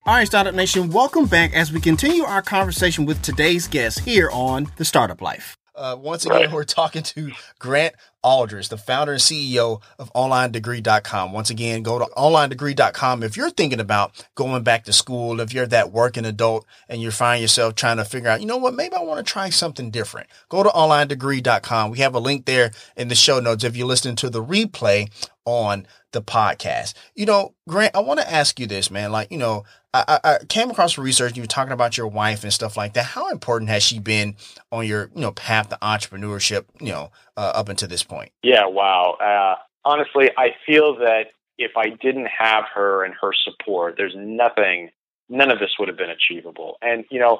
All 0.06 0.14
right, 0.14 0.26
Startup 0.26 0.54
Nation, 0.54 0.90
welcome 0.92 1.26
back 1.26 1.52
as 1.52 1.72
we 1.72 1.80
continue 1.80 2.22
our 2.22 2.40
conversation 2.40 3.06
with 3.06 3.22
today's 3.22 3.66
guest 3.66 4.00
here 4.00 4.30
on 4.32 4.70
The 4.76 4.84
Startup 4.84 5.20
Life. 5.20 5.56
Uh, 5.76 5.96
once 5.98 6.24
again, 6.24 6.42
right. 6.42 6.52
we're 6.52 6.64
talking 6.64 7.02
to 7.02 7.32
Grant 7.58 7.94
Aldrich, 8.22 8.70
the 8.70 8.78
founder 8.78 9.12
and 9.12 9.20
CEO 9.20 9.82
of 9.98 10.12
OnlineDegree.com. 10.14 11.32
Once 11.32 11.50
again, 11.50 11.82
go 11.82 11.98
to 11.98 12.06
OnlineDegree.com 12.16 13.22
if 13.22 13.36
you're 13.36 13.50
thinking 13.50 13.78
about 13.78 14.26
going 14.34 14.62
back 14.62 14.84
to 14.84 14.92
school, 14.92 15.40
if 15.40 15.52
you're 15.52 15.66
that 15.66 15.92
working 15.92 16.24
adult 16.24 16.64
and 16.88 17.02
you 17.02 17.10
find 17.10 17.42
yourself 17.42 17.74
trying 17.74 17.98
to 17.98 18.04
figure 18.04 18.30
out, 18.30 18.40
you 18.40 18.46
know 18.46 18.56
what, 18.56 18.74
maybe 18.74 18.94
I 18.94 19.02
want 19.02 19.24
to 19.24 19.32
try 19.32 19.50
something 19.50 19.90
different. 19.90 20.28
Go 20.48 20.62
to 20.62 20.70
OnlineDegree.com. 20.70 21.90
We 21.90 21.98
have 21.98 22.14
a 22.14 22.20
link 22.20 22.46
there 22.46 22.70
in 22.96 23.08
the 23.08 23.14
show 23.14 23.38
notes 23.38 23.62
if 23.62 23.76
you're 23.76 23.86
listening 23.86 24.16
to 24.16 24.30
the 24.30 24.42
replay 24.42 25.10
on 25.46 25.86
the 26.12 26.20
podcast. 26.20 26.94
You 27.14 27.24
know, 27.24 27.54
Grant, 27.68 27.96
I 27.96 28.00
want 28.00 28.20
to 28.20 28.30
ask 28.30 28.60
you 28.60 28.66
this, 28.66 28.90
man. 28.90 29.12
Like, 29.12 29.30
you 29.30 29.38
know, 29.38 29.64
I, 29.94 30.20
I 30.22 30.38
came 30.48 30.70
across 30.70 30.98
research. 30.98 31.36
You 31.36 31.42
were 31.42 31.46
talking 31.46 31.72
about 31.72 31.96
your 31.96 32.08
wife 32.08 32.42
and 32.42 32.52
stuff 32.52 32.76
like 32.76 32.92
that. 32.94 33.04
How 33.04 33.30
important 33.30 33.70
has 33.70 33.82
she 33.82 33.98
been 33.98 34.36
on 34.70 34.86
your, 34.86 35.10
you 35.14 35.22
know, 35.22 35.32
path 35.32 35.70
to 35.70 35.78
entrepreneurship, 35.80 36.66
you 36.80 36.92
know, 36.92 37.10
uh, 37.36 37.52
up 37.54 37.68
until 37.68 37.88
this 37.88 38.02
point? 38.02 38.32
Yeah, 38.42 38.66
wow. 38.66 39.16
Uh, 39.20 39.62
honestly, 39.84 40.30
I 40.36 40.50
feel 40.66 40.96
that 40.96 41.28
if 41.58 41.72
I 41.76 41.88
didn't 41.88 42.26
have 42.26 42.64
her 42.74 43.04
and 43.04 43.14
her 43.20 43.32
support, 43.32 43.94
there's 43.96 44.14
nothing, 44.16 44.90
none 45.28 45.50
of 45.50 45.58
this 45.58 45.70
would 45.78 45.88
have 45.88 45.96
been 45.96 46.10
achievable. 46.10 46.76
And 46.82 47.04
you 47.10 47.18
know, 47.18 47.38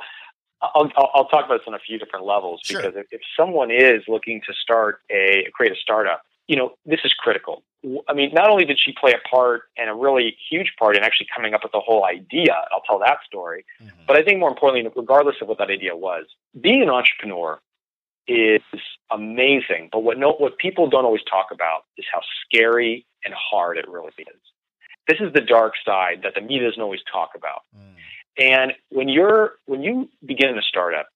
I'll, 0.62 0.90
I'll, 0.96 1.10
I'll 1.14 1.28
talk 1.28 1.44
about 1.44 1.58
this 1.58 1.68
on 1.68 1.74
a 1.74 1.78
few 1.78 1.98
different 1.98 2.24
levels 2.24 2.62
because 2.66 2.82
sure. 2.82 2.98
if, 3.00 3.06
if 3.10 3.20
someone 3.38 3.70
is 3.70 4.02
looking 4.08 4.40
to 4.46 4.54
start 4.54 5.00
a 5.10 5.46
create 5.52 5.72
a 5.72 5.76
startup, 5.76 6.22
you 6.48 6.56
know, 6.56 6.72
this 6.84 7.00
is 7.04 7.12
critical. 7.12 7.62
I 8.08 8.14
mean, 8.14 8.32
not 8.32 8.48
only 8.50 8.64
did 8.64 8.78
she 8.82 8.92
play 8.98 9.12
a 9.12 9.28
part 9.28 9.62
and 9.76 9.88
a 9.90 9.94
really 9.94 10.36
huge 10.50 10.72
part 10.78 10.96
in 10.96 11.02
actually 11.02 11.28
coming 11.34 11.54
up 11.54 11.62
with 11.62 11.72
the 11.72 11.80
whole 11.80 12.04
idea, 12.04 12.54
I'll 12.72 12.82
tell 12.86 12.98
that 13.00 13.18
story, 13.26 13.64
mm-hmm. 13.80 13.90
but 14.06 14.16
I 14.16 14.22
think 14.22 14.40
more 14.40 14.48
importantly, 14.48 14.90
regardless 14.96 15.36
of 15.40 15.48
what 15.48 15.58
that 15.58 15.70
idea 15.70 15.96
was, 15.96 16.24
being 16.60 16.82
an 16.82 16.88
entrepreneur 16.88 17.60
is 18.28 18.62
amazing. 19.10 19.88
But 19.92 20.00
what 20.00 20.18
no, 20.18 20.32
what 20.32 20.58
people 20.58 20.88
don't 20.88 21.04
always 21.04 21.22
talk 21.30 21.48
about 21.52 21.82
is 21.96 22.04
how 22.12 22.20
scary 22.44 23.06
and 23.24 23.34
hard 23.34 23.78
it 23.78 23.88
really 23.88 24.12
is. 24.18 24.40
This 25.08 25.18
is 25.20 25.32
the 25.32 25.40
dark 25.40 25.74
side 25.84 26.20
that 26.24 26.34
the 26.34 26.40
media 26.40 26.68
doesn't 26.68 26.82
always 26.82 27.00
talk 27.10 27.30
about. 27.36 27.62
Mm. 27.76 27.94
And 28.38 28.72
when 28.90 29.08
you're 29.08 29.52
when 29.66 29.82
you 29.82 30.08
begin 30.24 30.58
a 30.58 30.62
startup, 30.62 31.06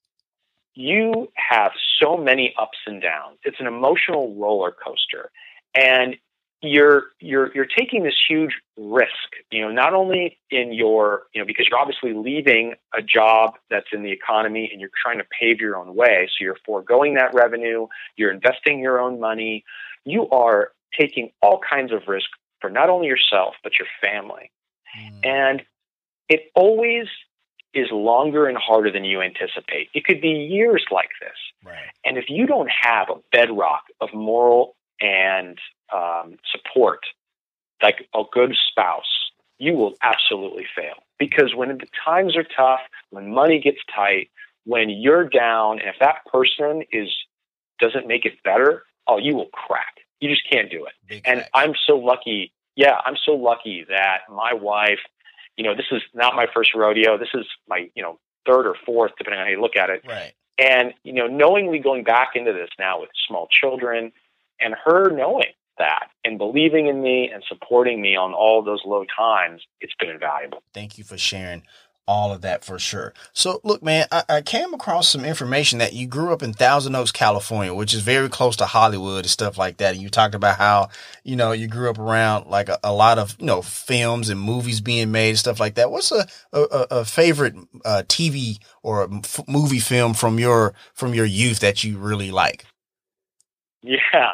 you 0.81 1.31
have 1.35 1.72
so 2.03 2.16
many 2.16 2.55
ups 2.59 2.78
and 2.87 3.03
downs. 3.03 3.39
It's 3.45 3.61
an 3.61 3.66
emotional 3.66 4.35
roller 4.35 4.72
coaster. 4.72 5.31
And 5.74 6.16
you're 6.62 7.05
you're 7.20 7.55
you're 7.55 7.66
taking 7.66 8.03
this 8.03 8.16
huge 8.28 8.53
risk 8.76 9.09
you 9.51 9.62
know 9.62 9.70
not 9.70 9.95
only 9.95 10.39
in 10.51 10.74
your 10.74 11.22
you 11.33 11.41
know 11.41 11.47
because 11.47 11.66
you're 11.70 11.78
obviously 11.78 12.12
leaving 12.12 12.74
a 12.95 13.01
job 13.01 13.55
that's 13.70 13.87
in 13.95 14.03
the 14.03 14.12
economy 14.12 14.68
and 14.70 14.78
you're 14.78 14.91
trying 15.03 15.16
to 15.16 15.24
pave 15.41 15.59
your 15.59 15.74
own 15.74 15.95
way 15.95 16.28
so 16.28 16.45
you're 16.45 16.59
foregoing 16.66 17.14
that 17.14 17.33
revenue 17.33 17.87
you're 18.16 18.31
investing 18.31 18.78
your 18.78 19.01
own 19.01 19.18
money 19.18 19.64
you 20.05 20.28
are 20.28 20.72
taking 20.99 21.31
all 21.41 21.59
kinds 21.66 21.93
of 21.93 22.03
risk 22.07 22.28
for 22.61 22.68
not 22.68 22.91
only 22.91 23.07
yourself 23.07 23.55
but 23.62 23.72
your 23.78 23.89
family 24.03 24.51
mm. 24.99 25.26
and 25.26 25.62
it 26.28 26.51
always 26.55 27.07
is 27.73 27.89
longer 27.93 28.47
and 28.47 28.59
harder 28.59 28.91
than 28.91 29.05
you 29.05 29.21
anticipate 29.21 29.89
it 29.95 30.05
could 30.05 30.21
be 30.21 30.29
years 30.29 30.85
like 30.91 31.11
this 31.21 31.37
right. 31.64 31.91
and 32.05 32.18
if 32.18 32.25
you 32.29 32.47
don't 32.47 32.71
have 32.71 33.09
a 33.09 33.14
bedrock 33.33 33.85
of 34.01 34.09
moral 34.12 34.75
and 35.01 35.59
um, 35.93 36.37
support, 36.51 37.01
like 37.83 38.09
a 38.14 38.23
good 38.33 38.55
spouse, 38.71 39.31
you 39.59 39.75
will 39.75 39.95
absolutely 40.03 40.66
fail. 40.75 40.95
Because 41.18 41.55
when 41.55 41.68
the 41.68 41.87
times 42.05 42.37
are 42.37 42.45
tough, 42.45 42.81
when 43.11 43.33
money 43.33 43.61
gets 43.61 43.79
tight, 43.95 44.31
when 44.64 44.91
you're 44.91 45.29
down, 45.29 45.81
and 45.81 45.89
if 45.89 45.97
that 46.01 46.25
person 46.31 46.83
is 46.93 47.09
doesn't 47.79 48.07
make 48.07 48.27
it 48.27 48.43
better, 48.45 48.85
oh, 49.07 49.18
you 49.18 49.35
will 49.35 49.49
crack. 49.53 50.01
You 50.21 50.29
just 50.29 50.43
can't 50.51 50.71
do 50.71 50.85
it. 50.85 50.93
Big 51.09 51.23
and 51.27 51.41
fact. 51.41 51.51
I'm 51.55 51.73
so 51.87 51.97
lucky. 51.97 52.53
Yeah, 52.77 52.99
I'm 53.05 53.16
so 53.25 53.33
lucky 53.33 53.85
that 53.89 54.21
my 54.31 54.53
wife, 54.53 55.01
you 55.61 55.67
know, 55.67 55.75
this 55.75 55.93
is 55.93 56.01
not 56.15 56.35
my 56.35 56.47
first 56.55 56.75
rodeo. 56.75 57.19
This 57.19 57.29
is 57.35 57.45
my, 57.69 57.91
you 57.95 58.03
know, 58.03 58.19
third 58.47 58.67
or 58.67 58.75
fourth, 58.87 59.13
depending 59.19 59.41
on 59.41 59.47
how 59.47 59.51
you 59.51 59.61
look 59.61 59.77
at 59.77 59.91
it. 59.91 60.03
Right. 60.09 60.33
And, 60.57 60.95
you 61.05 61.13
know, 61.13 61.27
knowingly 61.27 61.81
going 61.81 62.03
back 62.03 62.31
into 62.35 62.55
this 62.55 62.71
now 62.79 63.03
with 63.03 63.11
small 63.29 63.47
children 63.51 64.11
and 64.59 64.75
her 64.87 65.11
knowing 65.11 65.53
that 65.77 66.09
and 66.25 66.39
believing 66.39 66.87
in 66.87 67.03
me 67.03 67.31
and 67.31 67.45
supporting 67.47 68.01
me 68.01 68.17
on 68.17 68.33
all 68.33 68.63
those 68.63 68.81
low 68.87 69.05
times, 69.15 69.61
it's 69.83 69.93
been 70.01 70.09
invaluable. 70.09 70.63
Thank 70.73 70.97
you 70.97 71.05
for 71.05 71.19
sharing 71.19 71.63
all 72.07 72.33
of 72.33 72.41
that 72.43 72.65
for 72.65 72.79
sure. 72.79 73.15
So, 73.33 73.61
look, 73.63 73.83
man, 73.83 74.07
I, 74.11 74.23
I, 74.29 74.43
came 74.43 74.75
across 74.75 75.09
some 75.09 75.25
information 75.25 75.79
that 75.79 75.93
you 75.93 76.07
grew 76.07 76.33
up 76.33 76.43
in 76.43 76.53
Thousand 76.53 76.95
Oaks, 76.97 77.13
California, 77.13 77.73
which 77.73 77.95
is 77.95 78.01
very 78.01 78.29
close 78.29 78.57
to 78.57 78.67
Hollywood 78.67 79.25
and 79.25 79.31
stuff 79.31 79.57
like 79.57 79.77
that. 79.77 79.95
And 79.95 80.03
you 80.03 80.09
talked 80.09 80.35
about 80.35 80.59
how, 80.59 80.89
you 81.23 81.37
know, 81.37 81.53
you 81.53 81.69
grew 81.69 81.89
up 81.89 81.99
around 81.99 82.49
like 82.49 82.69
a, 82.69 82.79
a 82.83 82.93
lot 82.93 83.19
of, 83.19 83.37
you 83.39 83.47
know, 83.47 83.63
films 83.63 84.29
and 84.29 84.41
movies 84.41 84.81
being 84.81 85.13
made 85.13 85.31
and 85.31 85.39
stuff 85.39 85.61
like 85.61 85.77
that. 85.77 85.91
What's 85.91 86.11
a, 86.11 86.27
a, 86.53 86.63
a 86.91 87.05
favorite 87.05 87.55
uh, 87.85 88.03
TV 88.07 88.59
or 88.83 89.09
movie 89.47 89.79
film 89.79 90.15
from 90.15 90.39
your, 90.39 90.75
from 90.95 91.15
your 91.15 91.27
youth 91.27 91.61
that 91.61 91.85
you 91.85 91.99
really 91.99 92.31
like? 92.31 92.65
Yeah. 93.83 94.33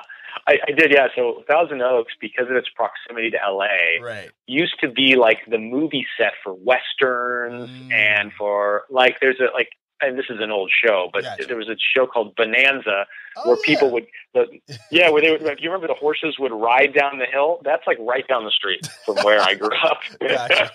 I, 0.49 0.59
I, 0.69 0.73
did, 0.73 0.93
yeah. 0.93 1.09
So 1.15 1.43
Thousand 1.49 1.83
Oaks, 1.83 2.13
because 2.21 2.49
of 2.49 2.57
its 2.57 2.69
proximity 2.75 3.31
to 3.31 3.39
LA, 3.49 4.03
right. 4.03 4.31
used 4.47 4.79
to 4.81 4.89
be 4.89 5.17
like 5.17 5.39
the 5.49 5.59
movie 5.59 6.07
set 6.17 6.35
for 6.43 6.55
westerns 6.55 7.69
mm. 7.69 7.93
and 7.93 8.33
for 8.33 8.85
like 8.91 9.19
there's 9.21 9.41
a 9.41 9.53
like 9.55 9.71
and 10.01 10.19
this 10.19 10.27
is 10.29 10.39
an 10.41 10.51
old 10.51 10.71
show, 10.85 11.09
but 11.13 11.23
gotcha. 11.23 11.47
there 11.47 11.57
was 11.57 11.69
a 11.69 11.77
show 11.79 12.07
called 12.07 12.37
Bonanza 12.37 13.07
oh, 13.37 13.49
where 13.49 13.57
yeah. 13.57 13.63
people 13.65 13.91
would, 13.93 14.07
the, 14.35 14.47
yeah, 14.91 15.11
where 15.11 15.23
they 15.23 15.31
would. 15.31 15.43
If 15.43 15.61
you 15.61 15.71
remember, 15.71 15.87
the 15.87 15.99
horses 15.99 16.37
would 16.39 16.53
ride 16.53 16.93
down 16.93 17.19
the 17.19 17.25
hill. 17.25 17.61
That's 17.65 17.87
like 17.87 17.99
right 18.01 18.27
down 18.29 18.45
the 18.45 18.51
street 18.51 18.87
from 19.05 19.17
where 19.25 19.41
I 19.41 19.55
grew 19.55 19.75
up. 19.83 20.01
Because 20.21 20.49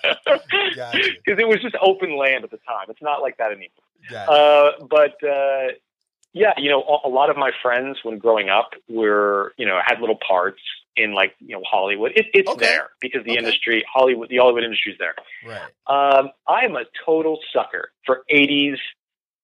gotcha. 0.76 1.12
it 1.26 1.48
was 1.48 1.60
just 1.62 1.76
open 1.80 2.16
land 2.16 2.44
at 2.44 2.50
the 2.50 2.58
time. 2.58 2.86
It's 2.88 3.02
not 3.02 3.22
like 3.22 3.36
that 3.38 3.52
anymore. 3.52 3.68
Gotcha. 4.10 4.30
Uh, 4.30 4.86
but 4.86 5.22
uh, 5.22 5.74
yeah, 6.32 6.54
you 6.56 6.70
know, 6.70 7.00
a 7.04 7.08
lot 7.08 7.30
of 7.30 7.36
my 7.36 7.50
friends 7.62 7.98
when 8.02 8.18
growing 8.18 8.48
up 8.48 8.70
were, 8.88 9.52
you 9.58 9.66
know, 9.66 9.78
had 9.84 10.00
little 10.00 10.18
parts 10.26 10.60
in 10.96 11.14
like, 11.14 11.34
you 11.40 11.54
know, 11.54 11.62
Hollywood. 11.68 12.12
It, 12.14 12.26
it's 12.32 12.50
okay. 12.50 12.66
there 12.66 12.88
because 13.00 13.24
the 13.24 13.32
okay. 13.32 13.38
industry, 13.38 13.84
Hollywood, 13.92 14.28
the 14.30 14.38
Hollywood 14.38 14.64
industry 14.64 14.92
is 14.92 14.98
there. 14.98 15.14
Right. 15.46 15.60
Um, 15.86 16.30
I 16.48 16.64
am 16.64 16.76
a 16.76 16.84
total 17.04 17.38
sucker 17.52 17.90
for 18.06 18.22
80s 18.32 18.78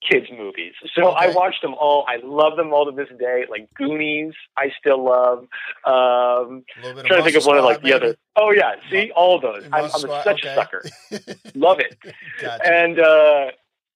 kids 0.08 0.26
movies. 0.30 0.74
So 0.94 1.08
okay. 1.08 1.26
I 1.26 1.30
watched 1.30 1.62
them 1.62 1.74
all. 1.74 2.04
I 2.08 2.16
love 2.22 2.56
them 2.56 2.72
all 2.72 2.86
to 2.86 2.92
this 2.92 3.08
day. 3.18 3.44
Like 3.50 3.68
Goonies, 3.74 4.34
I 4.56 4.70
still 4.78 5.04
love. 5.04 5.46
Um, 5.84 6.64
trying 6.82 7.04
to 7.04 7.22
think 7.22 7.36
of 7.36 7.46
one 7.46 7.58
of 7.58 7.64
like 7.64 7.82
maybe? 7.82 7.90
the 7.90 7.96
other. 7.96 8.16
Oh 8.36 8.52
yeah, 8.52 8.76
see 8.90 9.10
all 9.14 9.40
those. 9.40 9.64
I'm, 9.72 9.84
I'm 9.84 9.90
such 9.90 10.44
okay. 10.44 10.48
a 10.48 10.54
sucker. 10.54 10.84
love 11.54 11.80
it. 11.80 11.98
Gotcha. 12.40 12.72
And 12.72 13.00
uh, 13.00 13.46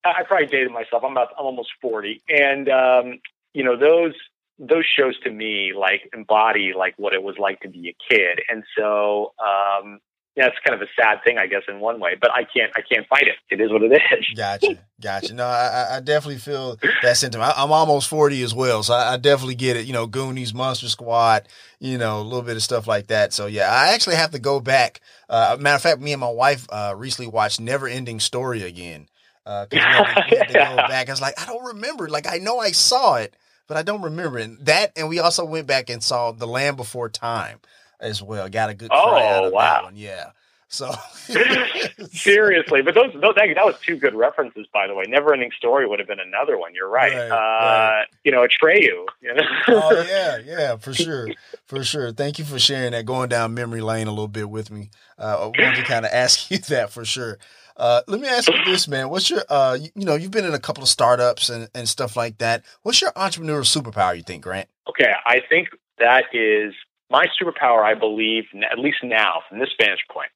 I 0.05 0.23
probably 0.25 0.47
dated 0.47 0.71
myself. 0.71 1.03
I'm 1.05 1.13
about 1.13 1.29
I'm 1.39 1.47
almost 1.47 1.71
forty, 1.81 2.23
and 2.29 2.69
um, 2.69 3.21
you 3.55 3.65
know 3.65 3.77
those 3.77 4.15
those 4.59 4.85
shows 4.85 5.19
to 5.21 5.31
me 5.31 5.73
like 5.77 6.09
embody 6.13 6.73
like 6.77 6.95
what 6.97 7.15
it 7.15 7.23
was 7.23 7.37
like 7.39 7.61
to 7.61 7.69
be 7.69 7.89
a 7.89 8.15
kid, 8.15 8.41
and 8.49 8.65
so 8.77 9.33
um, 9.39 10.01
yeah, 10.35 10.47
it's 10.47 10.57
kind 10.67 10.75
of 10.75 10.81
a 10.81 10.91
sad 10.99 11.23
thing, 11.25 11.37
I 11.37 11.47
guess, 11.47 11.63
in 11.69 11.79
one 11.79 12.01
way. 12.01 12.17
But 12.19 12.31
I 12.33 12.45
can't 12.45 12.73
I 12.75 12.81
can't 12.81 13.07
fight 13.07 13.25
it. 13.27 13.37
It 13.51 13.61
is 13.61 13.71
what 13.71 13.83
it 13.83 13.93
is. 13.93 14.27
Gotcha, 14.37 14.79
gotcha. 15.01 15.35
No, 15.35 15.45
I, 15.45 15.97
I 15.97 16.01
definitely 16.01 16.39
feel 16.39 16.79
that 17.03 17.17
sentiment. 17.17 17.53
I, 17.57 17.63
am 17.63 17.71
almost 17.71 18.09
forty 18.09 18.43
as 18.43 18.55
well, 18.55 18.83
so 18.83 18.95
I, 18.95 19.15
I, 19.15 19.17
definitely 19.19 19.57
get 19.57 19.77
it. 19.77 19.85
You 19.85 19.93
know, 19.93 20.07
Goonies, 20.07 20.55
Monster 20.55 20.89
Squad, 20.89 21.49
you 21.81 21.99
know, 21.99 22.21
a 22.21 22.23
little 22.23 22.43
bit 22.43 22.57
of 22.57 22.63
stuff 22.63 22.87
like 22.87 23.09
that. 23.09 23.33
So 23.33 23.47
yeah, 23.47 23.71
I 23.71 23.93
actually 23.93 24.17
have 24.17 24.31
to 24.31 24.39
go 24.39 24.59
back. 24.59 25.01
Uh, 25.29 25.57
matter 25.61 25.77
of 25.77 25.83
fact, 25.83 26.01
me 26.01 26.13
and 26.13 26.21
my 26.21 26.31
wife 26.31 26.67
uh, 26.71 26.95
recently 26.97 27.31
watched 27.31 27.61
Never 27.61 27.87
Ending 27.87 28.21
Story 28.21 28.63
again. 28.63 29.09
Uh, 29.45 29.67
we 29.71 29.79
had, 29.79 30.03
to, 30.03 30.25
we 30.31 30.37
had 30.37 30.49
to 30.49 30.53
go 30.55 30.77
back. 30.77 31.09
I 31.09 31.13
was 31.13 31.21
like, 31.21 31.41
I 31.41 31.47
don't 31.47 31.65
remember. 31.65 32.09
Like, 32.09 32.27
I 32.29 32.39
know 32.39 32.59
I 32.59 32.73
saw 32.73 33.17
it, 33.17 33.37
but 33.67 33.77
I 33.77 33.83
don't 33.83 34.03
remember 34.03 34.39
it. 34.39 34.65
That, 34.65 34.93
and 34.97 35.09
we 35.09 35.19
also 35.19 35.45
went 35.45 35.67
back 35.67 35.91
and 35.91 36.03
saw 36.03 36.33
The 36.33 36.47
Land 36.47 36.77
Before 36.77 37.09
Time 37.09 37.59
as 38.01 38.23
well. 38.23 38.49
Got 38.49 38.71
a 38.71 38.75
good 38.75 38.91
cry 38.91 38.99
oh, 39.01 39.17
out 39.17 39.45
of 39.45 39.53
wow. 39.53 39.61
that 39.61 39.85
one. 39.85 39.97
Yeah. 39.97 40.31
So 40.73 40.91
seriously, 42.13 42.81
but 42.81 42.95
those, 42.95 43.13
those 43.13 43.35
that, 43.35 43.47
that, 43.55 43.65
was 43.65 43.79
two 43.85 43.97
good 43.97 44.15
references, 44.15 44.67
by 44.73 44.87
the 44.87 44.95
way. 44.95 45.05
Never 45.07 45.35
Ending 45.35 45.51
Story 45.55 45.87
would 45.87 45.99
have 45.99 46.09
been 46.09 46.19
another 46.19 46.59
one. 46.59 46.75
You're 46.75 46.89
right. 46.89 47.13
right, 47.13 47.31
uh, 47.31 47.35
right. 47.35 48.07
You 48.25 48.33
know, 48.33 48.47
Atreyu. 48.47 49.05
You 49.21 49.35
know? 49.35 49.43
oh 49.69 50.07
yeah, 50.09 50.39
yeah, 50.47 50.77
for 50.77 50.95
sure, 50.95 51.29
for 51.67 51.85
sure. 51.85 52.11
Thank 52.11 52.39
you 52.39 52.47
for 52.47 52.59
sharing 52.59 52.93
that, 52.93 53.05
going 53.05 53.29
down 53.29 53.53
memory 53.53 53.83
lane 53.83 54.07
a 54.07 54.11
little 54.11 54.29
bit 54.29 54.49
with 54.49 54.71
me. 54.71 54.89
Uh, 55.19 55.37
I 55.41 55.45
wanted 55.45 55.77
to 55.77 55.83
kind 55.83 56.07
of 56.07 56.13
ask 56.13 56.51
you 56.51 56.57
that 56.57 56.91
for 56.91 57.05
sure. 57.05 57.39
Uh, 57.77 58.03
let 58.07 58.21
me 58.21 58.29
ask 58.29 58.49
you 58.49 58.65
this, 58.65 58.87
man. 58.89 59.09
What's 59.09 59.31
your, 59.31 59.43
uh, 59.49 59.79
you, 59.81 59.91
you, 59.95 60.05
know, 60.05 60.15
you've 60.15 60.31
been 60.31 60.45
in 60.45 60.55
a 60.55 60.59
couple 60.59 60.83
of 60.83 60.89
startups 60.89 61.49
and, 61.49 61.69
and 61.75 61.89
stuff 61.89 62.17
like 62.17 62.39
that. 62.39 62.65
What's 62.83 63.01
your 63.01 63.13
entrepreneurial 63.13 63.65
superpower, 63.65 64.17
you 64.17 64.23
think, 64.23 64.43
Grant? 64.43 64.69
Okay. 64.89 65.13
I 65.25 65.41
think 65.49 65.69
that 65.99 66.25
is 66.33 66.75
my 67.11 67.27
superpower, 67.41 67.83
I 67.83 67.95
believe, 67.95 68.45
at 68.71 68.79
least 68.79 68.99
now 69.03 69.43
from 69.49 69.59
this 69.59 69.71
vantage 69.79 70.05
point, 70.11 70.31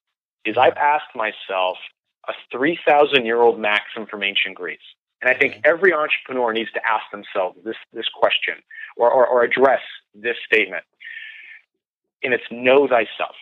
is 0.45 0.57
I've 0.57 0.77
asked 0.77 1.15
myself 1.15 1.79
a 2.29 2.33
3,000 2.53 3.25
year 3.25 3.41
old 3.41 3.59
maxim 3.59 4.07
from 4.07 4.23
ancient 4.23 4.55
Greece. 4.55 4.79
And 5.23 5.31
I 5.31 5.39
think 5.39 5.61
every 5.65 5.93
entrepreneur 5.93 6.53
needs 6.53 6.71
to 6.73 6.81
ask 6.87 7.05
themselves 7.11 7.59
this, 7.65 7.77
this 7.93 8.09
question 8.09 8.57
or, 8.97 9.11
or, 9.11 9.27
or 9.27 9.43
address 9.43 9.81
this 10.15 10.37
statement. 10.45 10.85
And 12.23 12.35
it's 12.35 12.45
know 12.51 12.87
thyself. 12.87 13.35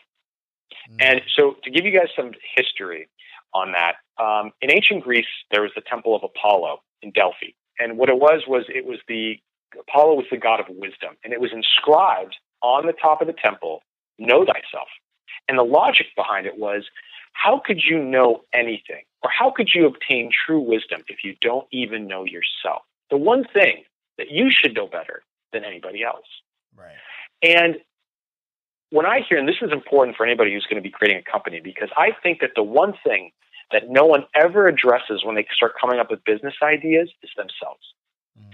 Mm. 0.91 0.97
And 1.01 1.21
so 1.37 1.57
to 1.65 1.71
give 1.71 1.85
you 1.85 1.93
guys 1.93 2.09
some 2.15 2.33
history, 2.57 3.09
on 3.55 3.73
that. 3.73 3.97
Um, 4.23 4.53
in 4.61 4.71
ancient 4.71 5.05
Greece, 5.05 5.27
there 5.51 5.63
was 5.63 5.71
the 5.75 5.83
temple 5.83 6.15
of 6.15 6.23
Apollo 6.23 6.83
in 7.03 7.11
Delphi, 7.13 7.53
and 7.79 7.99
what 7.99 8.09
it 8.09 8.19
was 8.19 8.43
was 8.47 8.65
it 8.69 8.85
was 8.85 8.99
the 9.09 9.39
Apollo 9.79 10.15
was 10.15 10.27
the 10.31 10.37
god 10.37 10.61
of 10.61 10.67
wisdom, 10.69 11.17
and 11.25 11.33
it 11.33 11.41
was 11.41 11.53
inscribed 11.53 12.37
on 12.63 12.87
the 12.87 12.93
top 12.93 13.21
of 13.21 13.27
the 13.27 13.33
temple, 13.33 13.83
"Know 14.19 14.45
thyself." 14.45 14.89
And 15.49 15.59
the 15.59 15.65
logic 15.65 16.07
behind 16.17 16.47
it 16.47 16.59
was, 16.59 16.85
how 17.33 17.59
could 17.59 17.83
you 17.85 17.99
know 17.99 18.45
anything, 18.53 19.03
or 19.23 19.31
how 19.31 19.51
could 19.51 19.71
you 19.75 19.87
obtain 19.87 20.31
true 20.47 20.61
wisdom 20.61 21.03
if 21.09 21.25
you 21.25 21.35
don't 21.41 21.67
even 21.73 22.07
know 22.07 22.25
yourself? 22.25 22.83
The 23.11 23.17
one 23.17 23.45
thing 23.53 23.85
that 24.19 24.31
you 24.31 24.51
should 24.51 24.75
know 24.75 24.87
better 24.87 25.23
than 25.53 25.65
anybody 25.65 26.03
else. 26.03 26.27
Right. 26.77 26.95
And 27.43 27.77
when 28.91 29.07
I 29.07 29.21
hear, 29.29 29.39
and 29.39 29.49
this 29.49 29.61
is 29.61 29.73
important 29.73 30.17
for 30.17 30.25
anybody 30.25 30.53
who's 30.53 30.67
going 30.67 30.83
to 30.83 30.89
be 30.89 30.91
creating 30.91 31.23
a 31.27 31.31
company, 31.31 31.61
because 31.61 31.89
I 31.97 32.11
think 32.23 32.41
that 32.41 32.53
the 32.55 32.63
one 32.63 32.95
thing 33.05 33.33
that 33.73 33.89
no 33.89 34.05
one 34.05 34.25
ever 34.35 34.69
addresses 34.69 35.25
when 35.25 35.35
they 35.35 35.47
start 35.55 35.73
coming 35.81 35.99
up 35.99 36.11
with 36.11 36.25
business 36.25 36.55
ideas 36.63 37.11
is 37.23 37.31
themselves. 37.37 37.83
Mm. 38.39 38.51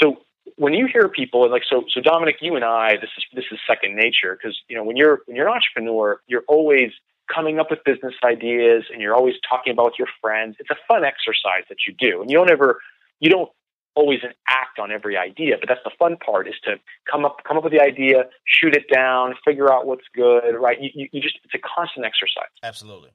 So 0.00 0.16
when 0.56 0.74
you 0.74 0.86
hear 0.92 1.08
people 1.08 1.44
and 1.44 1.52
like 1.52 1.62
so 1.68 1.84
so 1.92 2.00
Dominic, 2.00 2.36
you 2.40 2.56
and 2.56 2.64
I, 2.64 2.96
this 2.96 3.10
is 3.16 3.24
this 3.34 3.44
is 3.50 3.58
second 3.66 3.96
nature 3.96 4.36
because 4.36 4.58
you 4.68 4.76
know 4.76 4.84
when 4.84 4.96
you're 4.96 5.20
when 5.26 5.36
you're 5.36 5.48
an 5.48 5.54
entrepreneur, 5.54 6.20
you're 6.26 6.44
always 6.48 6.90
coming 7.32 7.58
up 7.58 7.70
with 7.70 7.78
business 7.84 8.14
ideas 8.24 8.84
and 8.92 9.00
you're 9.00 9.14
always 9.14 9.34
talking 9.48 9.72
about 9.72 9.86
with 9.86 9.98
your 9.98 10.08
friends. 10.20 10.56
It's 10.58 10.70
a 10.70 10.76
fun 10.88 11.04
exercise 11.04 11.64
that 11.68 11.78
you 11.86 11.94
do, 11.98 12.20
and 12.20 12.30
you 12.30 12.36
don't 12.36 12.50
ever 12.50 12.80
you 13.20 13.30
don't 13.30 13.50
always 13.94 14.20
act 14.48 14.78
on 14.78 14.90
every 14.90 15.16
idea, 15.16 15.56
but 15.60 15.68
that's 15.68 15.82
the 15.84 15.90
fun 15.98 16.16
part 16.16 16.48
is 16.48 16.54
to 16.64 16.76
come 17.10 17.24
up 17.24 17.38
come 17.46 17.56
up 17.56 17.64
with 17.64 17.72
the 17.72 17.80
idea, 17.80 18.24
shoot 18.44 18.74
it 18.74 18.84
down, 18.92 19.34
figure 19.44 19.72
out 19.72 19.86
what's 19.86 20.06
good, 20.14 20.54
right? 20.58 20.80
You, 20.80 20.90
you, 20.94 21.08
you 21.12 21.20
just 21.20 21.38
it's 21.44 21.54
a 21.54 21.58
constant 21.58 22.06
exercise. 22.06 22.50
Absolutely. 22.62 23.10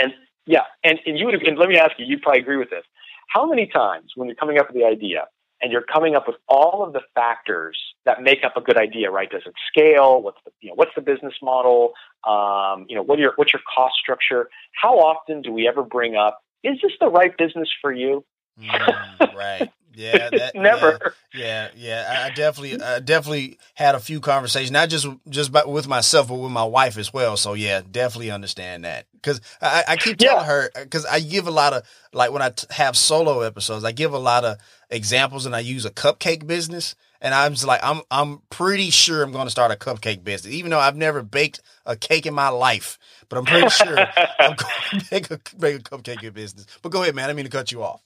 And 0.00 0.12
yeah, 0.46 0.64
and, 0.84 0.98
and 1.06 1.18
you 1.18 1.26
would 1.26 1.34
and 1.34 1.58
let 1.58 1.68
me 1.68 1.78
ask 1.78 1.92
you, 1.98 2.06
you'd 2.06 2.22
probably 2.22 2.40
agree 2.40 2.56
with 2.56 2.70
this. 2.70 2.84
How 3.28 3.46
many 3.46 3.66
times 3.66 4.12
when 4.16 4.28
you're 4.28 4.36
coming 4.36 4.58
up 4.58 4.68
with 4.68 4.76
the 4.76 4.84
idea, 4.84 5.26
and 5.62 5.70
you're 5.72 5.82
coming 5.82 6.16
up 6.16 6.26
with 6.26 6.36
all 6.48 6.84
of 6.86 6.92
the 6.92 7.02
factors 7.14 7.78
that 8.06 8.22
make 8.22 8.38
up 8.44 8.56
a 8.56 8.60
good 8.60 8.78
idea, 8.78 9.10
right? 9.10 9.30
Does 9.30 9.42
it 9.44 9.52
scale? 9.68 10.22
What's 10.22 10.38
the, 10.44 10.52
you 10.60 10.70
know, 10.70 10.74
what's 10.74 10.92
the 10.94 11.02
business 11.02 11.34
model? 11.42 11.92
Um, 12.26 12.86
you 12.88 12.96
know, 12.96 13.02
what 13.02 13.18
your, 13.18 13.32
what's 13.36 13.52
your 13.52 13.60
cost 13.74 13.94
structure? 14.02 14.48
How 14.72 14.94
often 14.94 15.42
do 15.42 15.52
we 15.52 15.68
ever 15.68 15.82
bring 15.82 16.16
up, 16.16 16.40
is 16.64 16.78
this 16.82 16.92
the 17.00 17.08
right 17.08 17.36
business 17.36 17.68
for 17.80 17.92
you? 17.92 18.24
Mm, 18.58 19.34
right. 19.34 19.70
Yeah, 20.00 20.30
that, 20.32 20.54
never. 20.54 21.14
Yeah, 21.34 21.68
yeah, 21.76 22.12
yeah. 22.12 22.24
I 22.26 22.30
definitely, 22.30 22.80
I 22.80 23.00
definitely 23.00 23.58
had 23.74 23.94
a 23.94 24.00
few 24.00 24.20
conversations, 24.20 24.70
not 24.70 24.88
just 24.88 25.06
just 25.28 25.52
by, 25.52 25.64
with 25.64 25.86
myself, 25.86 26.28
but 26.28 26.36
with 26.36 26.50
my 26.50 26.64
wife 26.64 26.96
as 26.96 27.12
well. 27.12 27.36
So 27.36 27.52
yeah, 27.52 27.82
definitely 27.88 28.30
understand 28.30 28.84
that 28.84 29.06
because 29.12 29.42
I, 29.60 29.84
I, 29.88 29.96
keep 29.96 30.16
telling 30.16 30.46
yeah. 30.46 30.46
her 30.46 30.70
because 30.74 31.04
I 31.04 31.20
give 31.20 31.46
a 31.46 31.50
lot 31.50 31.74
of 31.74 31.82
like 32.14 32.32
when 32.32 32.40
I 32.40 32.50
t- 32.50 32.66
have 32.70 32.96
solo 32.96 33.40
episodes, 33.40 33.84
I 33.84 33.92
give 33.92 34.14
a 34.14 34.18
lot 34.18 34.44
of 34.44 34.56
examples, 34.88 35.44
and 35.44 35.54
I 35.54 35.60
use 35.60 35.84
a 35.84 35.90
cupcake 35.90 36.46
business, 36.46 36.94
and 37.20 37.34
I'm 37.34 37.52
just 37.52 37.66
like, 37.66 37.80
I'm 37.82 38.00
I'm 38.10 38.40
pretty 38.48 38.88
sure 38.88 39.22
I'm 39.22 39.32
going 39.32 39.46
to 39.46 39.50
start 39.50 39.70
a 39.70 39.76
cupcake 39.76 40.24
business, 40.24 40.54
even 40.54 40.70
though 40.70 40.80
I've 40.80 40.96
never 40.96 41.22
baked 41.22 41.60
a 41.84 41.94
cake 41.94 42.24
in 42.24 42.32
my 42.32 42.48
life, 42.48 42.98
but 43.28 43.38
I'm 43.38 43.44
pretty 43.44 43.68
sure 43.68 43.98
I'm 43.98 44.56
going 44.56 44.58
to 45.00 45.06
make 45.10 45.30
a 45.30 45.40
make 45.58 45.76
a 45.76 45.82
cupcake 45.82 46.32
business. 46.32 46.66
But 46.80 46.90
go 46.90 47.02
ahead, 47.02 47.14
man. 47.14 47.28
I 47.28 47.34
mean 47.34 47.44
to 47.44 47.50
cut 47.50 47.70
you 47.70 47.82
off. 47.82 48.00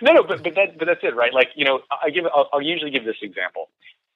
No, 0.00 0.12
no, 0.12 0.22
but 0.22 0.42
but 0.42 0.54
that 0.54 0.78
but 0.78 0.86
that's 0.86 1.00
it, 1.02 1.14
right? 1.14 1.32
Like 1.32 1.50
you 1.54 1.64
know, 1.64 1.80
I 1.90 2.10
give 2.10 2.24
I'll, 2.26 2.48
I'll 2.52 2.62
usually 2.62 2.90
give 2.90 3.04
this 3.04 3.16
example. 3.22 3.68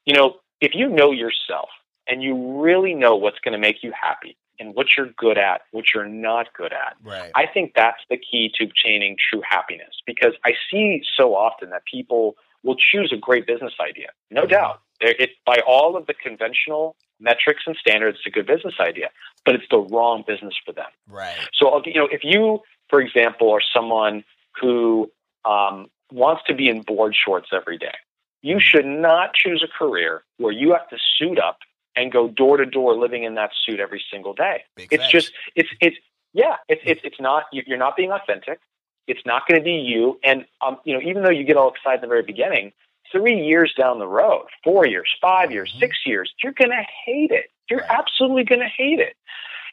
You 0.05 0.15
know, 0.15 0.37
if 0.61 0.75
you 0.75 0.89
know 0.89 1.13
yourself 1.13 1.69
and 2.07 2.23
you 2.23 2.61
really 2.61 2.95
know 2.95 3.17
what's 3.17 3.39
going 3.41 3.53
to 3.53 3.59
make 3.59 3.83
you 3.83 3.93
happy 3.93 4.37
and 4.59 4.75
what 4.75 4.89
you're 4.97 5.11
good 5.17 5.39
at, 5.39 5.63
what 5.71 5.87
you're 5.95 6.09
not 6.09 6.53
good 6.55 6.73
at, 6.73 6.97
right. 7.03 7.31
I 7.35 7.47
think 7.47 7.73
that's 7.75 8.01
the 8.11 8.19
key 8.19 8.51
to 8.57 8.65
obtaining 8.65 9.17
true 9.31 9.43
happiness. 9.49 10.03
Because 10.07 10.33
I 10.45 10.53
see 10.71 11.03
so 11.17 11.35
often 11.35 11.71
that 11.71 11.83
people 11.91 12.37
will 12.63 12.77
choose 12.77 13.13
a 13.13 13.17
great 13.17 13.47
business 13.47 13.73
idea, 13.81 14.09
no 14.31 14.43
mm-hmm. 14.43 14.51
doubt. 14.51 14.81
It, 15.03 15.31
by 15.47 15.61
all 15.67 15.97
of 15.97 16.07
the 16.07 16.13
conventional 16.13 16.95
metrics 17.21 17.63
and 17.67 17.75
standards, 17.77 18.19
it's 18.19 18.27
a 18.27 18.31
good 18.31 18.47
business 18.47 18.75
idea, 18.79 19.09
but 19.47 19.55
it's 19.55 19.65
the 19.71 19.79
wrong 19.79 20.25
business 20.27 20.55
for 20.65 20.73
them. 20.73 20.91
Right. 21.09 21.39
So, 21.55 21.81
you 21.87 21.95
know, 21.95 22.09
if 22.11 22.21
you, 22.23 22.61
for 22.91 23.01
example, 23.01 23.51
are 23.51 23.63
someone 23.75 24.25
who 24.61 25.11
um, 25.45 25.89
wants 26.13 26.43
to 26.47 26.55
be 26.55 26.69
in 26.69 26.83
board 26.83 27.15
shorts 27.15 27.49
every 27.53 27.79
day. 27.79 27.95
You 28.43 28.59
should 28.61 28.87
not 28.87 29.35
choose 29.35 29.63
a 29.63 29.69
career 29.69 30.23
where 30.39 30.53
you 30.53 30.73
have 30.73 30.89
to 30.89 30.97
suit 31.19 31.39
up 31.39 31.59
and 31.97 32.11
go 32.11 32.29
door 32.29 32.57
to 32.57 32.67
door 32.67 32.97
living 32.97 33.25
in 33.25 33.35
that 33.35 33.51
suit 33.67 33.81
every 33.81 34.03
single 34.11 34.33
day. 34.33 34.65
Big 34.77 34.89
it's 34.93 35.03
facts. 35.03 35.13
just 35.13 35.33
it's 35.55 35.69
it's 35.81 35.97
yeah 36.33 36.57
it's 36.69 36.81
it's 36.85 37.01
it's 37.05 37.21
not 37.21 37.45
you're 37.53 37.79
not 37.79 37.97
being 37.97 38.13
authentic. 38.13 38.61
It's 39.07 39.21
not 39.27 39.47
going 39.49 39.61
to 39.61 39.65
be 39.65 39.73
you. 39.73 40.19
And 40.25 40.47
um, 40.65 40.79
you 40.85 40.95
know 40.95 41.01
even 41.03 41.23
though 41.23 41.31
you 41.31 41.45
get 41.45 41.57
all 41.57 41.71
excited 41.71 41.97
in 41.97 42.03
the 42.03 42.07
very 42.09 42.23
beginning, 42.23 42.73
three 43.13 43.39
years 43.45 43.75
down 43.77 43.99
the 43.99 44.07
road, 44.07 44.47
four 44.65 44.87
years, 44.87 45.11
five 45.21 45.51
years, 45.51 45.71
mm-hmm. 45.71 45.81
six 45.81 45.99
years, 46.07 46.33
you're 46.43 46.55
going 46.55 46.71
to 46.71 46.85
hate 47.05 47.31
it. 47.31 47.51
You're 47.69 47.81
right. 47.81 47.91
absolutely 47.91 48.45
going 48.45 48.61
to 48.61 48.69
hate 48.69 49.01
it. 49.01 49.17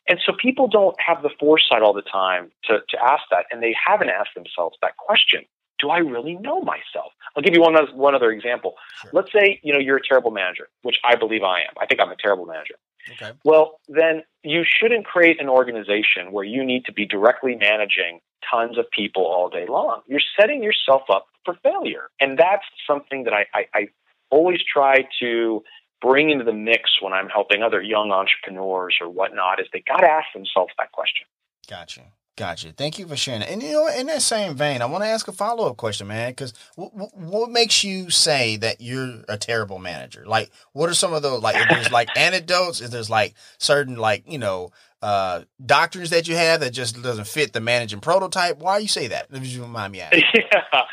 And 0.09 0.19
so 0.25 0.31
people 0.33 0.67
don't 0.67 0.95
have 0.99 1.21
the 1.21 1.29
foresight 1.37 1.81
all 1.81 1.93
the 1.93 2.01
time 2.01 2.49
to, 2.63 2.79
to 2.89 3.03
ask 3.03 3.23
that, 3.29 3.45
and 3.51 3.61
they 3.61 3.75
haven't 3.85 4.09
asked 4.09 4.35
themselves 4.35 4.77
that 4.81 4.95
question 4.95 5.43
do 5.79 5.89
I 5.89 5.99
really 5.99 6.35
know 6.35 6.61
myself? 6.61 7.11
I'll 7.35 7.43
give 7.43 7.53
you 7.53 7.61
one 7.61 7.75
other, 7.75 7.91
one 7.93 8.15
other 8.15 8.31
example. 8.31 8.75
Sure. 9.01 9.11
Let's 9.13 9.31
say 9.31 9.59
you 9.63 9.73
know 9.73 9.79
you're 9.79 9.97
a 9.97 10.07
terrible 10.07 10.31
manager, 10.31 10.69
which 10.81 10.97
I 11.03 11.15
believe 11.15 11.43
I 11.43 11.59
am. 11.61 11.73
I 11.79 11.85
think 11.85 12.01
I'm 12.01 12.11
a 12.11 12.15
terrible 12.15 12.45
manager. 12.45 12.75
Okay. 13.11 13.31
Well, 13.43 13.79
then 13.87 14.23
you 14.43 14.63
shouldn't 14.65 15.05
create 15.05 15.39
an 15.39 15.47
organization 15.47 16.31
where 16.31 16.43
you 16.43 16.63
need 16.63 16.85
to 16.85 16.93
be 16.93 17.05
directly 17.05 17.55
managing 17.55 18.19
tons 18.49 18.77
of 18.77 18.85
people 18.91 19.23
all 19.23 19.49
day 19.49 19.65
long. 19.67 20.01
You're 20.07 20.21
setting 20.39 20.61
yourself 20.61 21.03
up 21.09 21.27
for 21.45 21.55
failure, 21.63 22.09
and 22.19 22.37
that's 22.37 22.65
something 22.85 23.23
that 23.23 23.33
I, 23.33 23.45
I, 23.53 23.65
I 23.73 23.87
always 24.29 24.59
try 24.61 25.07
to 25.21 25.63
bring 26.01 26.29
into 26.29 26.43
the 26.43 26.53
mix 26.53 27.01
when 27.01 27.13
I'm 27.13 27.29
helping 27.29 27.63
other 27.63 27.81
young 27.81 28.11
entrepreneurs 28.11 28.97
or 29.01 29.09
whatnot. 29.09 29.59
Is 29.59 29.67
they 29.71 29.83
got 29.87 30.01
to 30.01 30.07
ask 30.07 30.27
themselves 30.33 30.73
that 30.77 30.91
question. 30.91 31.27
Gotcha. 31.69 32.01
Gotcha. 32.37 32.71
Thank 32.71 32.99
you 32.99 33.07
for 33.07 33.15
sharing 33.15 33.39
that. 33.39 33.49
And 33.49 33.63
you 33.63 33.71
know, 33.71 33.87
in 33.87 34.05
that 34.05 34.21
same 34.21 34.55
vein, 34.55 34.83
I 34.83 34.85
want 34.85 35.03
to 35.03 35.07
ask 35.07 35.27
a 35.27 35.31
follow 35.31 35.67
up 35.67 35.77
question, 35.77 36.05
man. 36.05 36.29
Because 36.29 36.53
w- 36.77 36.91
w- 36.91 37.11
what 37.15 37.49
makes 37.49 37.83
you 37.83 38.11
say 38.11 38.57
that 38.57 38.79
you're 38.79 39.23
a 39.27 39.37
terrible 39.39 39.79
manager? 39.79 40.23
Like, 40.23 40.51
what 40.71 40.87
are 40.87 40.93
some 40.93 41.13
of 41.13 41.23
those? 41.23 41.41
Like, 41.41 41.55
if 41.55 41.67
there's 41.67 41.91
like 41.91 42.09
anecdotes, 42.15 42.79
if 42.79 42.91
there's 42.91 43.09
like 43.09 43.33
certain 43.57 43.95
like 43.95 44.23
you 44.27 44.37
know 44.37 44.69
uh 45.01 45.41
doctrines 45.65 46.11
that 46.11 46.27
you 46.27 46.35
have 46.35 46.59
that 46.59 46.71
just 46.71 47.01
doesn't 47.01 47.25
fit 47.25 47.53
the 47.53 47.59
managing 47.59 48.01
prototype. 48.01 48.59
Why 48.59 48.77
you 48.77 48.87
say 48.87 49.07
that? 49.07 49.29
If 49.31 49.47
you 49.47 49.63
remind 49.63 49.93
me 49.93 50.01
asking. 50.01 50.23
Yeah. 50.35 50.83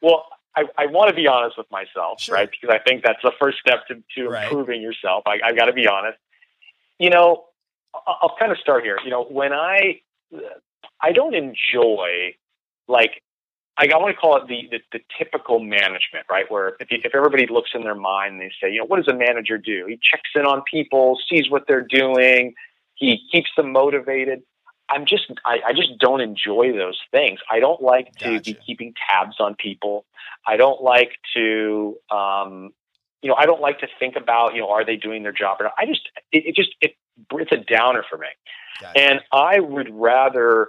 Well, 0.00 0.24
I, 0.56 0.64
I 0.78 0.86
want 0.86 1.10
to 1.10 1.14
be 1.14 1.26
honest 1.26 1.58
with 1.58 1.70
myself, 1.70 2.22
sure. 2.22 2.34
right? 2.34 2.48
Because 2.50 2.74
I 2.74 2.82
think 2.82 3.04
that's 3.04 3.22
the 3.22 3.32
first 3.38 3.58
step 3.58 3.86
to, 3.88 4.02
to 4.16 4.28
right. 4.30 4.44
improving 4.44 4.80
yourself. 4.80 5.24
I, 5.26 5.38
I've 5.44 5.56
got 5.56 5.66
to 5.66 5.74
be 5.74 5.86
honest. 5.86 6.18
You 6.98 7.10
know, 7.10 7.44
I'll, 7.94 8.18
I'll 8.22 8.36
kind 8.38 8.52
of 8.52 8.58
start 8.58 8.84
here. 8.84 8.98
You 9.04 9.10
know, 9.10 9.24
when 9.24 9.52
I 9.52 10.00
I 11.00 11.12
don't 11.12 11.34
enjoy 11.34 12.34
like 12.88 13.22
I, 13.78 13.88
I 13.92 13.96
want 13.98 14.14
to 14.14 14.20
call 14.20 14.36
it 14.36 14.48
the, 14.48 14.68
the, 14.70 14.80
the 14.92 15.04
typical 15.18 15.58
management, 15.58 16.26
right? 16.30 16.50
Where 16.50 16.76
if, 16.80 16.90
you, 16.90 16.98
if 17.02 17.14
everybody 17.14 17.46
looks 17.46 17.70
in 17.74 17.82
their 17.82 17.94
mind 17.94 18.34
and 18.34 18.40
they 18.40 18.52
say, 18.60 18.70
you 18.70 18.80
know, 18.80 18.84
what 18.84 18.96
does 18.96 19.08
a 19.08 19.16
manager 19.16 19.58
do? 19.58 19.86
He 19.88 19.94
checks 19.94 20.30
in 20.34 20.42
on 20.42 20.62
people, 20.70 21.18
sees 21.28 21.50
what 21.50 21.66
they're 21.66 21.86
doing, 21.86 22.54
he 22.94 23.20
keeps 23.30 23.48
them 23.56 23.72
motivated. 23.72 24.42
I'm 24.88 25.06
just, 25.06 25.24
I, 25.46 25.60
I 25.68 25.72
just 25.72 25.98
don't 25.98 26.20
enjoy 26.20 26.72
those 26.76 27.00
things. 27.10 27.40
I 27.50 27.60
don't 27.60 27.80
like 27.80 28.14
to 28.24 28.34
Gotcha. 28.34 28.42
be 28.44 28.58
keeping 28.66 28.92
tabs 29.08 29.36
on 29.40 29.54
people. 29.54 30.04
I 30.46 30.56
don't 30.56 30.82
like 30.82 31.12
to, 31.34 31.96
um, 32.10 32.74
you 33.22 33.28
know, 33.28 33.36
I 33.38 33.46
don't 33.46 33.60
like 33.60 33.78
to 33.78 33.88
think 33.98 34.16
about, 34.16 34.54
you 34.54 34.60
know, 34.60 34.70
are 34.70 34.84
they 34.84 34.96
doing 34.96 35.22
their 35.22 35.32
job 35.32 35.58
or 35.60 35.64
not? 35.64 35.74
I 35.78 35.86
just, 35.86 36.08
it, 36.32 36.46
it 36.46 36.56
just, 36.56 36.70
it, 36.80 36.96
it's 37.32 37.52
a 37.52 37.56
downer 37.56 38.04
for 38.08 38.18
me. 38.18 38.26
Gotcha. 38.80 38.98
And 38.98 39.20
I 39.32 39.60
would 39.60 39.88
rather 39.92 40.68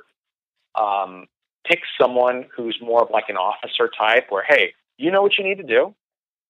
um, 0.75 1.27
pick 1.65 1.81
someone 1.99 2.45
who's 2.55 2.77
more 2.81 3.01
of 3.01 3.09
like 3.09 3.25
an 3.29 3.37
officer 3.37 3.89
type 3.97 4.27
where, 4.29 4.43
hey, 4.47 4.73
you 4.97 5.11
know 5.11 5.21
what 5.21 5.37
you 5.37 5.43
need 5.43 5.57
to 5.57 5.63
do. 5.63 5.95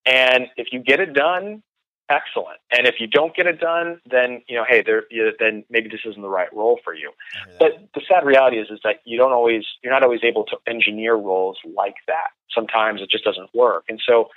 And 0.05 0.47
if 0.57 0.67
you 0.73 0.79
get 0.79 0.99
it 0.99 1.13
done, 1.13 1.63
excellent. 2.09 2.59
And 2.75 2.85
if 2.85 2.95
you 2.99 3.07
don't 3.07 3.33
get 3.33 3.47
it 3.47 3.59
done, 3.61 4.01
then, 4.09 4.41
you 4.49 4.57
know, 4.57 4.65
hey, 4.67 4.83
there, 4.85 5.03
you, 5.09 5.31
then 5.39 5.63
maybe 5.69 5.87
this 5.87 6.01
isn't 6.05 6.21
the 6.21 6.29
right 6.29 6.53
role 6.53 6.79
for 6.83 6.93
you. 6.93 7.11
But 7.59 7.87
the 7.95 8.01
sad 8.07 8.25
reality 8.25 8.57
is, 8.57 8.67
is 8.69 8.79
that 8.83 8.97
you 9.05 9.17
don't 9.17 9.31
always, 9.31 9.63
you're 9.81 9.93
not 9.93 10.03
always 10.03 10.19
able 10.23 10.43
to 10.45 10.57
engineer 10.67 11.15
roles 11.15 11.57
like 11.63 11.95
that. 12.07 12.31
Sometimes 12.53 13.01
it 13.01 13.09
just 13.09 13.23
doesn't 13.23 13.49
work. 13.53 13.85
And 13.87 14.01
so 14.05 14.29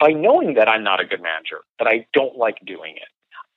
by 0.00 0.12
knowing 0.12 0.54
that 0.54 0.68
I'm 0.68 0.84
not 0.84 1.00
a 1.00 1.04
good 1.04 1.22
manager, 1.22 1.60
that 1.78 1.88
I 1.88 2.06
don't 2.12 2.36
like 2.36 2.58
doing 2.64 2.96
it, 2.96 3.08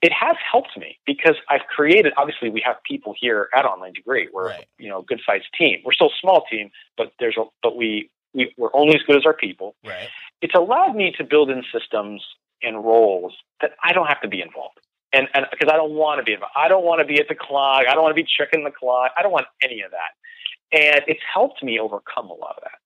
it 0.02 0.12
has 0.12 0.36
helped 0.52 0.76
me 0.78 0.98
because 1.06 1.36
I've 1.50 1.66
created. 1.76 2.14
Obviously, 2.18 2.50
we 2.50 2.62
have 2.66 2.78
people 2.88 3.14
here 3.20 3.50
at 3.54 3.66
Online 3.66 3.94
Degree. 3.94 4.28
We're 4.34 4.48
Right. 4.50 4.66
you 4.80 4.90
know 4.90 5.00
a 5.00 5.04
good 5.04 5.22
sized 5.26 5.46
team. 5.58 5.82
We're 5.86 5.94
still 5.94 6.08
a 6.08 6.18
small 6.20 6.44
team, 6.50 6.72
but 6.98 7.12
there's 7.20 7.38
a, 7.38 7.44
but 7.62 7.76
we 7.78 8.10
we 8.34 8.54
we're 8.58 8.74
only 8.74 8.96
as 8.96 9.02
good 9.04 9.18
as 9.18 9.26
our 9.26 9.34
people. 9.34 9.76
right. 9.86 10.10
It's 10.42 10.56
allowed 10.56 10.96
me 10.96 11.12
to 11.18 11.24
build 11.24 11.52
in 11.52 11.64
systems 11.72 12.24
and 12.64 12.84
roles 12.84 13.34
that 13.62 13.72
I 13.84 13.94
don't 13.94 14.08
have 14.08 14.22
to 14.22 14.28
be 14.28 14.42
involved. 14.42 14.80
And 15.14 15.28
and 15.36 15.46
because 15.52 15.70
I 15.72 15.76
don't 15.78 15.92
want 15.94 16.20
to 16.20 16.24
be 16.24 16.34
involved. 16.34 16.54
I 16.56 16.68
don't 16.68 16.84
want 16.86 17.00
to 17.02 17.06
be 17.06 17.20
at 17.20 17.28
the 17.28 17.36
clock. 17.36 17.84
I 17.88 17.94
don't 17.94 18.02
want 18.02 18.16
to 18.16 18.22
be 18.24 18.28
checking 18.38 18.64
the 18.64 18.72
clock. 18.72 19.12
I 19.18 19.22
don't 19.22 19.32
want 19.32 19.46
any 19.64 19.82
of 19.82 19.92
that. 19.92 20.12
And 20.74 21.02
it's 21.08 21.22
helped 21.32 21.62
me 21.62 21.80
overcome 21.80 22.28
a 22.30 22.34
lot 22.34 22.56
of 22.58 22.64
that. 22.64 22.80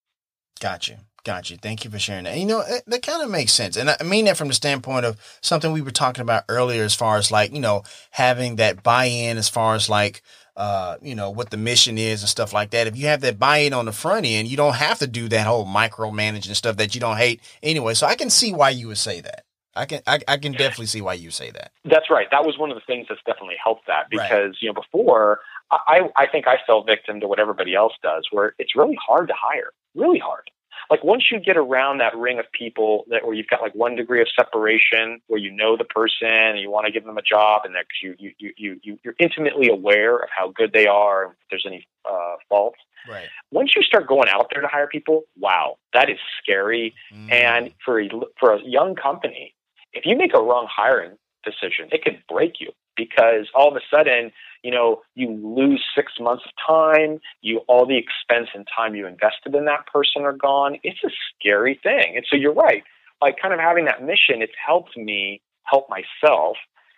Gotcha. 0.66 0.97
Gotcha. 1.24 1.57
Thank 1.57 1.86
you 1.86 1.91
for 1.91 1.99
sharing 1.99 2.24
that. 2.24 2.39
You 2.39 2.45
know, 2.47 2.61
it, 2.61 2.82
that 2.88 3.03
kind 3.03 3.22
of 3.22 3.30
makes 3.30 3.51
sense. 3.51 3.78
And 3.78 3.88
I 3.88 4.03
mean 4.03 4.26
that 4.26 4.36
from 4.36 4.47
the 4.47 4.55
standpoint 4.55 5.05
of 5.05 5.16
something 5.41 5.72
we 5.72 5.84
were 5.84 5.91
talking 5.91 6.24
about 6.24 6.43
earlier, 6.49 6.84
as 6.84 6.95
far 6.95 7.18
as 7.18 7.32
like, 7.32 7.53
you 7.53 7.59
know, 7.59 7.84
having 8.09 8.55
that 8.55 8.82
buy 8.82 9.05
in 9.05 9.38
as 9.38 9.47
far 9.47 9.76
as 9.76 9.89
like, 9.89 10.24
uh, 10.57 10.97
you 11.03 11.13
know, 11.13 11.30
what 11.30 11.51
the 11.51 11.57
mission 11.57 11.99
is 11.99 12.24
and 12.24 12.30
stuff 12.30 12.51
like 12.51 12.72
that. 12.72 12.88
If 12.88 12.97
you 12.97 13.05
have 13.05 13.22
that 13.22 13.38
buy 13.38 13.59
in 13.59 13.74
on 13.74 13.86
the 13.86 13.91
front 13.91 14.26
end, 14.26 14.47
you 14.47 14.57
don't 14.57 14.74
have 14.74 14.97
to 14.99 15.07
do 15.07 15.30
that 15.30 15.45
whole 15.45 15.68
micromanaging 15.68 16.55
stuff 16.55 16.78
that 16.78 16.95
you 16.95 17.01
don't 17.01 17.18
hate 17.18 17.41
anyway. 17.61 17.93
So 17.93 18.07
I 18.07 18.16
can 18.16 18.32
see 18.32 18.51
why 18.51 18.72
you 18.72 18.88
would 18.88 18.97
say 18.97 19.22
that. 19.22 19.45
I 19.76 19.86
can, 19.86 20.01
I, 20.07 20.20
I 20.28 20.38
can 20.38 20.53
definitely 20.53 20.88
see 20.88 21.01
why 21.01 21.13
you 21.13 21.30
say 21.30 21.51
that. 21.51 21.74
That's 21.84 22.09
right. 22.09 22.28
That 22.32 22.43
was 22.43 22.57
one 22.57 22.72
of 22.72 22.76
the 22.76 22.84
things 22.88 23.05
that's 23.07 23.22
definitely 23.24 23.57
helped 23.63 23.86
that 23.86 24.07
Right. 24.11 24.28
because 24.30 24.57
you 24.61 24.70
know 24.70 24.74
before 24.74 25.41
I 25.70 26.09
I 26.16 26.26
think 26.28 26.47
I 26.47 26.55
fell 26.66 26.84
victim 26.84 27.20
to 27.20 27.28
what 27.28 27.39
everybody 27.39 27.76
else 27.76 27.93
does, 28.01 28.26
where 28.32 28.55
it's 28.57 28.76
really 28.76 28.97
hard 29.05 29.28
to 29.28 29.34
hire, 29.38 29.72
really 29.93 30.20
hard. 30.20 30.49
Like 30.90 31.04
once 31.04 31.26
you 31.32 31.40
get 31.40 31.58
around 31.58 32.00
that 32.00 32.16
ring 32.16 32.40
of 32.40 32.46
people 32.52 33.06
that 33.10 33.26
where 33.26 33.34
you've 33.34 33.48
got 33.48 33.62
like 33.62 33.74
one 33.76 33.96
degree 33.96 34.22
of 34.22 34.28
separation, 34.36 35.22
where 35.28 35.40
you 35.40 35.52
know 35.52 35.76
the 35.78 35.84
person 35.84 36.28
and 36.28 36.60
you 36.60 36.70
want 36.70 36.86
to 36.86 36.92
give 36.92 37.06
them 37.06 37.18
a 37.18 37.22
job, 37.22 37.62
and 37.66 37.76
that 37.76 37.86
you 38.02 38.16
you 38.18 38.32
you 38.38 38.54
you 38.58 38.80
you- 38.84 39.00
you're 39.04 39.16
intimately 39.20 39.70
aware 39.70 40.18
of 40.18 40.30
how 40.36 40.50
good 40.50 40.74
they 40.74 40.88
are, 40.88 41.26
and 41.26 41.34
if 41.34 41.50
there's 41.50 41.66
any 41.68 41.88
uh, 42.10 42.36
faults. 42.50 42.80
Right. 43.10 43.28
Once 43.52 43.76
you 43.76 43.84
start 43.84 44.08
going 44.08 44.30
out 44.30 44.48
there 44.52 44.62
to 44.62 44.68
hire 44.68 44.88
people, 44.88 45.24
wow, 45.40 45.78
that 45.94 46.10
is 46.10 46.18
scary. 46.42 46.94
Mm. 47.14 47.32
And 47.32 47.74
for 47.84 48.00
a, 48.00 48.10
for 48.40 48.54
a 48.54 48.62
young 48.64 48.96
company, 48.96 49.54
if 49.94 50.06
you 50.06 50.18
make 50.18 50.34
a 50.34 50.42
wrong 50.42 50.68
hiring 50.70 51.18
decision, 51.44 51.90
it 51.92 52.04
could 52.04 52.24
break 52.28 52.60
you 52.60 52.72
because 52.96 53.48
all 53.54 53.68
of 53.70 53.76
a 53.76 53.82
sudden 53.96 54.32
you 54.66 54.72
know, 54.72 55.03
you 55.13 55.30
lose 55.30 55.84
six 55.95 56.13
months 56.20 56.43
of 56.43 56.51
time, 56.68 57.20
you 57.41 57.59
all 57.68 57.86
the 57.86 57.99
expense 57.99 58.49
and 58.55 58.66
time 58.76 58.95
you 58.95 59.05
invested 59.05 59.53
in 59.53 59.66
that 59.66 59.86
person 59.86 60.24
are 60.24 60.34
gone. 60.34 60.80
It's 60.82 61.03
a 61.05 61.11
scary 61.30 61.80
thing. 61.84 62.13
And 62.16 62.26
so 62.28 62.36
you're 62.36 62.51
right. 62.51 62.82
Like 63.22 63.36
kind 63.39 63.53
of 63.53 63.59
having 63.59 63.86
that 63.86 64.01
mission, 64.01 64.41
it's 64.41 64.57
helped 64.66 64.97
me 64.97 65.39
help 65.66 65.88
myself 65.88 66.57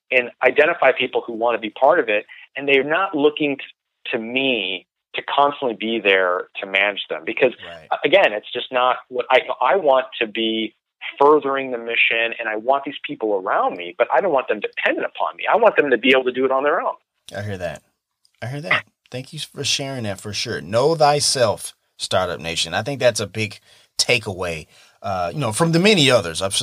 and 0.10 0.30
identify 0.42 0.94
people 0.98 1.22
who 1.28 1.34
want 1.34 1.56
to 1.58 1.62
be 1.62 1.70
part 1.70 2.00
of 2.00 2.08
it. 2.08 2.26
And 2.56 2.70
they're 2.70 2.86
not 2.86 3.14
looking 3.14 3.58
to, 3.58 4.12
to 4.12 4.18
me 4.18 4.88
to 5.16 5.22
constantly 5.24 5.76
be 5.78 6.00
there 6.02 6.48
to 6.62 6.66
manage 6.66 7.04
them 7.10 7.24
because 7.26 7.52
right. 7.68 7.88
Uh, 7.92 7.98
again, 8.06 8.32
it's 8.32 8.52
just 8.54 8.72
not 8.72 9.00
what 9.10 9.26
I, 9.30 9.40
I 9.60 9.76
want 9.76 10.06
to 10.22 10.28
be 10.28 10.74
furthering 11.20 11.72
the 11.72 11.78
mission 11.78 12.34
and 12.40 12.48
I 12.48 12.56
want 12.56 12.86
these 12.86 13.00
people 13.06 13.34
around 13.34 13.76
me, 13.76 13.94
but 13.98 14.08
I 14.14 14.22
don't 14.22 14.32
want 14.32 14.48
them 14.48 14.62
dependent 14.62 15.06
upon 15.06 15.36
me. 15.36 15.44
I 15.52 15.58
want 15.58 15.76
them 15.76 15.90
to 15.90 15.98
be 15.98 16.12
able 16.12 16.24
to 16.24 16.32
do 16.32 16.46
it 16.46 16.52
on 16.52 16.64
their 16.64 16.80
own. 16.80 16.96
I 17.36 17.42
hear 17.42 17.58
that. 17.58 17.84
I 18.42 18.48
hear 18.48 18.62
that. 18.62 18.86
Thank 19.10 19.34
you 19.34 19.40
for 19.40 19.64
sharing 19.64 20.04
that 20.04 20.20
for 20.20 20.34
sure. 20.34 20.62
Know 20.62 20.96
thyself, 20.96 21.76
Startup 21.98 22.40
Nation. 22.40 22.74
I 22.74 22.84
think 22.84 23.00
that's 23.00 23.20
a 23.20 23.28
big 23.28 23.60
takeaway 23.98 24.68
uh, 25.02 25.32
you 25.34 25.40
know, 25.40 25.52
from 25.52 25.72
the 25.72 25.80
many 25.80 26.10
others, 26.10 26.42
of, 26.42 26.62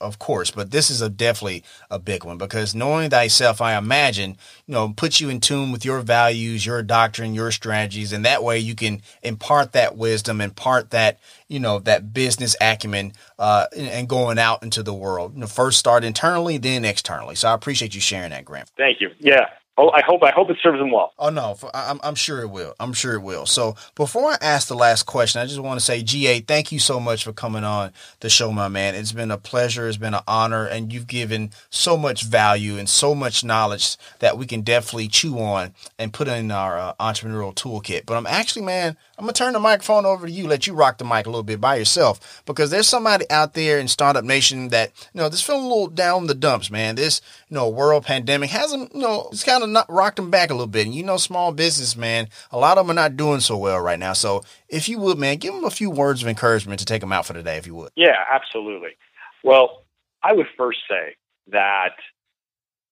of 0.00 0.18
course, 0.18 0.50
but 0.50 0.70
this 0.70 0.90
is 0.90 1.02
a 1.02 1.08
definitely 1.10 1.62
a 1.90 1.98
big 1.98 2.24
one 2.24 2.38
because 2.38 2.74
knowing 2.74 3.10
thyself, 3.10 3.60
I 3.60 3.76
imagine, 3.76 4.36
you 4.66 4.72
know, 4.72 4.92
puts 4.96 5.20
you 5.20 5.28
in 5.28 5.40
tune 5.40 5.70
with 5.70 5.84
your 5.84 6.00
values, 6.00 6.64
your 6.64 6.82
doctrine, 6.82 7.34
your 7.34 7.50
strategies, 7.52 8.12
and 8.12 8.24
that 8.24 8.42
way 8.42 8.58
you 8.58 8.74
can 8.74 9.02
impart 9.22 9.72
that 9.72 9.96
wisdom, 9.96 10.40
impart 10.40 10.90
that, 10.90 11.20
you 11.46 11.60
know, 11.60 11.78
that 11.80 12.14
business 12.14 12.56
acumen, 12.60 13.12
uh, 13.38 13.66
and 13.76 14.08
going 14.08 14.38
out 14.38 14.62
into 14.62 14.82
the 14.82 14.94
world. 14.94 15.34
You 15.34 15.40
know, 15.40 15.46
first 15.46 15.78
start 15.78 16.04
internally, 16.04 16.56
then 16.56 16.84
externally. 16.84 17.34
So 17.34 17.48
I 17.48 17.54
appreciate 17.54 17.94
you 17.94 18.00
sharing 18.00 18.30
that, 18.30 18.44
Grant. 18.46 18.70
Thank 18.76 19.00
you. 19.00 19.10
Yeah, 19.18 19.50
Oh, 19.76 19.90
I 19.90 20.02
hope 20.02 20.22
I 20.22 20.30
hope 20.30 20.50
it 20.50 20.58
serves 20.62 20.78
them 20.78 20.92
well. 20.92 21.12
Oh 21.18 21.30
no, 21.30 21.56
I'm 21.74 21.98
I'm 22.04 22.14
sure 22.14 22.40
it 22.42 22.48
will. 22.48 22.74
I'm 22.78 22.92
sure 22.92 23.14
it 23.14 23.22
will. 23.22 23.44
So 23.44 23.74
before 23.96 24.30
I 24.30 24.38
ask 24.40 24.68
the 24.68 24.76
last 24.76 25.02
question, 25.02 25.40
I 25.40 25.46
just 25.46 25.58
want 25.58 25.80
to 25.80 25.84
say, 25.84 26.00
GA, 26.00 26.40
thank 26.40 26.70
you 26.70 26.78
so 26.78 27.00
much 27.00 27.24
for 27.24 27.32
coming 27.32 27.64
on 27.64 27.92
the 28.20 28.30
show, 28.30 28.52
my 28.52 28.68
man. 28.68 28.94
It's 28.94 29.10
been 29.10 29.32
a 29.32 29.38
pleasure. 29.38 29.88
It's 29.88 29.96
been 29.96 30.14
an 30.14 30.22
honor, 30.28 30.64
and 30.64 30.92
you've 30.92 31.08
given 31.08 31.50
so 31.70 31.96
much 31.96 32.22
value 32.22 32.78
and 32.78 32.88
so 32.88 33.16
much 33.16 33.42
knowledge 33.42 33.96
that 34.20 34.38
we 34.38 34.46
can 34.46 34.60
definitely 34.60 35.08
chew 35.08 35.40
on 35.40 35.74
and 35.98 36.12
put 36.12 36.28
in 36.28 36.52
our 36.52 36.78
uh, 36.78 36.94
entrepreneurial 37.00 37.52
toolkit. 37.52 38.06
But 38.06 38.16
I'm 38.16 38.28
actually, 38.28 38.64
man, 38.64 38.96
I'm 39.18 39.24
gonna 39.24 39.32
turn 39.32 39.52
the 39.52 39.60
microphone 39.60 40.06
over 40.06 40.26
to 40.26 40.32
you. 40.32 40.46
Let 40.46 40.66
you 40.66 40.74
rock 40.74 40.98
the 40.98 41.04
mic 41.04 41.26
a 41.26 41.30
little 41.30 41.42
bit 41.42 41.60
by 41.60 41.76
yourself 41.76 42.42
because 42.46 42.70
there's 42.70 42.88
somebody 42.88 43.28
out 43.30 43.54
there 43.54 43.78
in 43.78 43.88
Startup 43.88 44.24
Nation 44.24 44.68
that 44.68 44.92
you 45.12 45.18
know 45.20 45.28
this 45.28 45.42
feeling 45.42 45.64
a 45.64 45.68
little 45.68 45.86
down 45.86 46.26
the 46.26 46.34
dumps, 46.34 46.70
man. 46.70 46.96
This 46.96 47.20
you 47.48 47.54
know 47.54 47.68
world 47.68 48.04
pandemic 48.04 48.50
hasn't 48.50 48.94
you 48.94 49.00
know 49.00 49.28
it's 49.30 49.44
kind 49.44 49.62
of 49.62 49.68
not 49.68 49.90
rocked 49.90 50.16
them 50.16 50.30
back 50.30 50.50
a 50.50 50.54
little 50.54 50.66
bit. 50.66 50.86
And 50.86 50.94
you 50.94 51.02
know, 51.02 51.16
small 51.16 51.52
business, 51.52 51.96
man, 51.96 52.28
a 52.50 52.58
lot 52.58 52.78
of 52.78 52.86
them 52.86 52.96
are 52.96 53.00
not 53.00 53.16
doing 53.16 53.40
so 53.40 53.56
well 53.56 53.80
right 53.80 53.98
now. 53.98 54.14
So 54.14 54.42
if 54.68 54.88
you 54.88 54.98
would, 54.98 55.18
man, 55.18 55.36
give 55.36 55.54
them 55.54 55.64
a 55.64 55.70
few 55.70 55.90
words 55.90 56.22
of 56.22 56.28
encouragement 56.28 56.80
to 56.80 56.86
take 56.86 57.00
them 57.00 57.12
out 57.12 57.26
for 57.26 57.32
the 57.32 57.42
day, 57.42 57.56
if 57.56 57.66
you 57.66 57.74
would. 57.74 57.92
Yeah, 57.96 58.16
absolutely. 58.30 58.96
Well, 59.42 59.84
I 60.22 60.32
would 60.32 60.46
first 60.56 60.78
say 60.88 61.16
that 61.52 61.94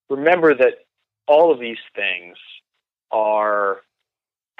remember 0.09 0.55
that 0.55 0.75
all 1.27 1.53
of 1.53 1.59
these 1.59 1.79
things 1.95 2.37
are 3.11 3.81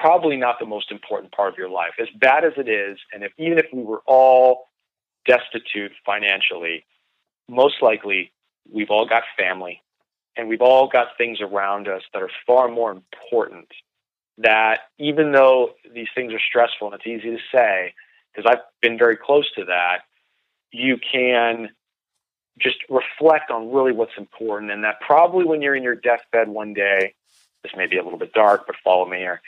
probably 0.03 0.35
not 0.35 0.59
the 0.59 0.65
most 0.65 0.91
important 0.91 1.31
part 1.31 1.53
of 1.53 1.57
your 1.57 1.69
life. 1.69 1.93
As 1.97 2.09
bad 2.19 2.43
as 2.43 2.51
it 2.57 2.67
is, 2.67 2.99
and 3.13 3.23
if 3.23 3.31
even 3.37 3.57
if 3.57 3.67
we 3.71 3.81
were 3.81 4.01
all 4.05 4.65
destitute 5.25 5.93
financially, 6.05 6.85
most 7.47 7.75
likely 7.81 8.33
we've 8.69 8.89
all 8.89 9.07
got 9.07 9.23
family, 9.37 9.81
and 10.35 10.49
we've 10.49 10.61
all 10.61 10.89
got 10.89 11.17
things 11.17 11.39
around 11.39 11.87
us 11.87 12.01
that 12.11 12.21
are 12.21 12.29
far 12.45 12.67
more 12.67 12.91
important. 12.91 13.69
That 14.39 14.81
even 14.99 15.31
though 15.31 15.75
these 15.93 16.09
things 16.13 16.33
are 16.33 16.39
stressful 16.49 16.91
and 16.91 16.95
it's 16.95 17.07
easy 17.07 17.37
to 17.37 17.41
say, 17.55 17.93
because 18.35 18.51
I've 18.51 18.63
been 18.81 18.97
very 18.97 19.15
close 19.15 19.49
to 19.53 19.63
that, 19.65 19.99
you 20.73 20.97
can 20.97 21.69
just 22.59 22.79
reflect 22.89 23.51
on 23.51 23.71
really 23.71 23.93
what's 23.93 24.17
important. 24.17 24.69
And 24.69 24.83
that 24.83 24.99
probably 24.99 25.45
when 25.45 25.61
you're 25.61 25.75
in 25.75 25.83
your 25.83 25.95
deathbed 25.95 26.49
one 26.49 26.73
day, 26.73 27.13
this 27.63 27.71
may 27.77 27.87
be 27.87 27.97
a 27.97 28.03
little 28.03 28.19
bit 28.19 28.33
dark, 28.33 28.67
but 28.67 28.75
follow 28.83 29.05
me 29.05 29.19
here. 29.19 29.41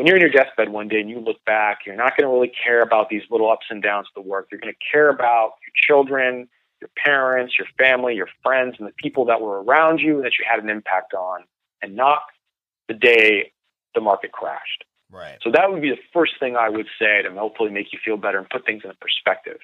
When 0.00 0.06
you're 0.06 0.16
in 0.16 0.22
your 0.22 0.30
deathbed 0.30 0.70
one 0.70 0.88
day 0.88 0.98
and 0.98 1.10
you 1.10 1.20
look 1.20 1.44
back, 1.44 1.80
you're 1.84 1.94
not 1.94 2.16
going 2.16 2.26
to 2.26 2.32
really 2.32 2.50
care 2.64 2.80
about 2.80 3.10
these 3.10 3.20
little 3.28 3.50
ups 3.52 3.66
and 3.68 3.82
downs 3.82 4.06
of 4.06 4.24
the 4.24 4.26
work. 4.26 4.48
You're 4.50 4.58
going 4.58 4.72
to 4.72 4.78
care 4.90 5.10
about 5.10 5.56
your 5.60 5.74
children, 5.86 6.48
your 6.80 6.88
parents, 7.04 7.56
your 7.58 7.66
family, 7.76 8.14
your 8.14 8.28
friends, 8.42 8.76
and 8.78 8.88
the 8.88 8.94
people 8.94 9.26
that 9.26 9.42
were 9.42 9.62
around 9.62 9.98
you 9.98 10.22
that 10.22 10.38
you 10.38 10.46
had 10.50 10.58
an 10.64 10.70
impact 10.70 11.12
on, 11.12 11.42
and 11.82 11.96
not 11.96 12.20
the 12.88 12.94
day 12.94 13.52
the 13.94 14.00
market 14.00 14.32
crashed. 14.32 14.84
Right. 15.12 15.36
So 15.42 15.50
that 15.50 15.70
would 15.70 15.82
be 15.82 15.90
the 15.90 16.00
first 16.14 16.32
thing 16.40 16.56
I 16.56 16.70
would 16.70 16.86
say 16.98 17.20
to 17.20 17.30
hopefully 17.32 17.70
make 17.70 17.92
you 17.92 17.98
feel 18.02 18.16
better 18.16 18.38
and 18.38 18.48
put 18.48 18.64
things 18.64 18.80
in 18.86 18.92
perspective. 19.02 19.58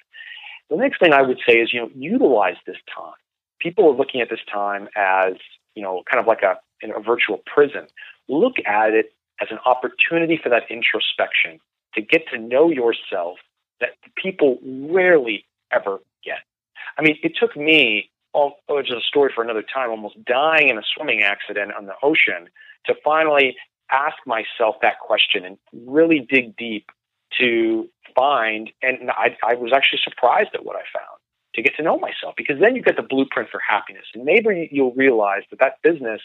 The 0.69 0.75
next 0.75 0.99
thing 0.99 1.13
I 1.13 1.23
would 1.23 1.39
say 1.47 1.55
is, 1.55 1.73
you 1.73 1.79
know, 1.79 1.89
utilize 1.95 2.57
this 2.67 2.77
time. 2.95 3.15
People 3.59 3.89
are 3.89 3.97
looking 3.97 4.21
at 4.21 4.29
this 4.29 4.45
time 4.53 4.87
as, 4.95 5.33
you 5.73 5.81
know, 5.81 6.03
kind 6.07 6.21
of 6.21 6.27
like 6.27 6.43
a, 6.43 6.59
a 6.83 7.01
virtual 7.01 7.41
prison. 7.51 7.87
Look 8.29 8.57
at 8.67 8.93
it 8.93 9.13
as 9.41 9.49
an 9.51 9.59
opportunity 9.65 10.39
for 10.41 10.49
that 10.49 10.63
introspection 10.69 11.59
to 11.95 12.01
get 12.01 12.27
to 12.31 12.37
know 12.37 12.69
yourself 12.69 13.37
that 13.79 13.91
people 14.15 14.57
rarely 14.63 15.45
ever 15.71 15.99
get. 16.23 16.39
I 16.97 17.01
mean, 17.01 17.17
it 17.23 17.33
took 17.39 17.55
me, 17.55 18.09
oh, 18.33 18.53
oh 18.69 18.77
it's 18.77 18.89
a 18.89 19.01
story 19.01 19.31
for 19.33 19.43
another 19.43 19.63
time, 19.63 19.89
almost 19.89 20.23
dying 20.25 20.69
in 20.69 20.77
a 20.77 20.83
swimming 20.95 21.21
accident 21.21 21.71
on 21.77 21.85
the 21.85 21.93
ocean 22.01 22.49
to 22.85 22.95
finally 23.03 23.55
ask 23.91 24.17
myself 24.25 24.75
that 24.81 24.99
question 24.99 25.45
and 25.45 25.57
really 25.85 26.19
dig 26.19 26.55
deep 26.57 26.89
to 27.39 27.87
find. 28.15 28.71
And 28.81 29.11
I, 29.11 29.37
I 29.43 29.55
was 29.55 29.71
actually 29.73 29.99
surprised 30.03 30.49
at 30.53 30.65
what 30.65 30.75
I 30.75 30.83
found 30.93 31.19
to 31.55 31.61
get 31.61 31.75
to 31.75 31.83
know 31.83 31.97
myself 31.97 32.35
because 32.35 32.59
then 32.59 32.75
you 32.75 32.81
get 32.81 32.95
the 32.95 33.03
blueprint 33.03 33.49
for 33.49 33.59
happiness. 33.59 34.05
And 34.13 34.23
maybe 34.25 34.69
you'll 34.71 34.93
realize 34.93 35.43
that 35.49 35.59
that 35.59 35.81
business 35.83 36.21